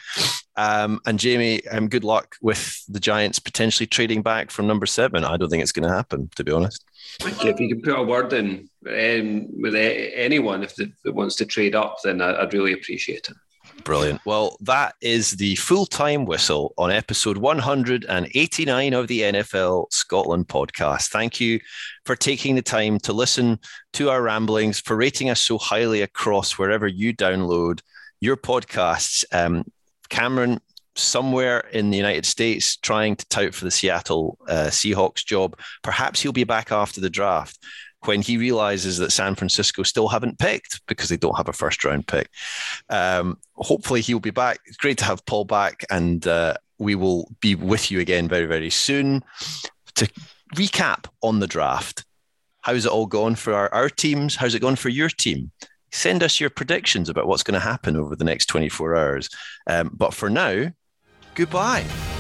Um, 0.55 0.99
and 1.05 1.19
Jamie, 1.19 1.65
um, 1.67 1.87
good 1.87 2.03
luck 2.03 2.35
with 2.41 2.83
the 2.87 2.99
Giants 2.99 3.39
potentially 3.39 3.87
trading 3.87 4.21
back 4.21 4.51
from 4.51 4.67
number 4.67 4.85
seven. 4.85 5.23
I 5.23 5.37
don't 5.37 5.49
think 5.49 5.63
it's 5.63 5.71
going 5.71 5.87
to 5.87 5.93
happen, 5.93 6.29
to 6.35 6.43
be 6.43 6.51
honest. 6.51 6.83
If 7.21 7.59
you 7.59 7.69
can 7.69 7.81
put 7.81 7.99
a 7.99 8.03
word 8.03 8.33
in 8.33 8.69
um, 8.87 9.61
with 9.61 9.75
anyone 9.75 10.63
if 10.63 10.75
that 10.75 11.13
wants 11.13 11.35
to 11.37 11.45
trade 11.45 11.75
up, 11.75 11.97
then 12.03 12.21
I'd 12.21 12.53
really 12.53 12.73
appreciate 12.73 13.29
it. 13.29 13.35
Brilliant. 13.83 14.21
Well, 14.25 14.57
that 14.61 14.95
is 15.01 15.31
the 15.31 15.55
full 15.55 15.85
time 15.85 16.25
whistle 16.25 16.73
on 16.77 16.91
episode 16.91 17.37
189 17.37 18.93
of 18.93 19.07
the 19.07 19.21
NFL 19.21 19.91
Scotland 19.91 20.47
podcast. 20.47 21.09
Thank 21.09 21.39
you 21.39 21.59
for 22.05 22.15
taking 22.15 22.55
the 22.55 22.61
time 22.61 22.99
to 22.99 23.13
listen 23.13 23.59
to 23.93 24.09
our 24.09 24.21
ramblings, 24.21 24.79
for 24.79 24.95
rating 24.95 25.29
us 25.29 25.41
so 25.41 25.57
highly 25.57 26.01
across 26.01 26.57
wherever 26.57 26.87
you 26.87 27.13
download 27.13 27.81
your 28.21 28.37
podcasts. 28.37 29.25
Um, 29.31 29.65
Cameron, 30.09 30.61
somewhere 30.95 31.59
in 31.71 31.89
the 31.89 31.97
United 31.97 32.25
States, 32.25 32.77
trying 32.77 33.15
to 33.15 33.25
tout 33.27 33.53
for 33.53 33.65
the 33.65 33.71
Seattle 33.71 34.37
uh, 34.47 34.67
Seahawks 34.67 35.25
job. 35.25 35.59
Perhaps 35.81 36.21
he'll 36.21 36.31
be 36.31 36.43
back 36.43 36.71
after 36.71 37.01
the 37.01 37.09
draft 37.09 37.57
when 38.05 38.21
he 38.21 38.37
realizes 38.37 38.97
that 38.97 39.11
San 39.11 39.35
Francisco 39.35 39.83
still 39.83 40.07
haven't 40.07 40.39
picked 40.39 40.85
because 40.87 41.09
they 41.09 41.17
don't 41.17 41.37
have 41.37 41.47
a 41.47 41.53
first 41.53 41.83
round 41.83 42.07
pick. 42.07 42.29
Um, 42.89 43.37
hopefully, 43.55 44.01
he'll 44.01 44.19
be 44.19 44.31
back. 44.31 44.59
It's 44.65 44.77
great 44.77 44.97
to 44.99 45.05
have 45.05 45.25
Paul 45.25 45.45
back, 45.45 45.85
and 45.89 46.25
uh, 46.27 46.55
we 46.77 46.95
will 46.95 47.31
be 47.39 47.55
with 47.55 47.91
you 47.91 47.99
again 47.99 48.27
very, 48.27 48.45
very 48.45 48.69
soon 48.69 49.23
to 49.95 50.09
recap 50.55 51.05
on 51.21 51.39
the 51.39 51.47
draft. 51.47 52.05
How's 52.61 52.85
it 52.85 52.91
all 52.91 53.07
gone 53.07 53.35
for 53.35 53.53
our, 53.53 53.73
our 53.73 53.89
teams? 53.89 54.35
How's 54.35 54.55
it 54.55 54.61
gone 54.61 54.75
for 54.75 54.89
your 54.89 55.09
team? 55.09 55.51
Send 55.91 56.23
us 56.23 56.39
your 56.39 56.49
predictions 56.49 57.09
about 57.09 57.27
what's 57.27 57.43
going 57.43 57.59
to 57.59 57.65
happen 57.65 57.95
over 57.95 58.15
the 58.15 58.23
next 58.23 58.47
24 58.47 58.95
hours. 58.95 59.29
Um, 59.67 59.91
but 59.93 60.13
for 60.13 60.29
now, 60.29 60.71
goodbye. 61.35 62.12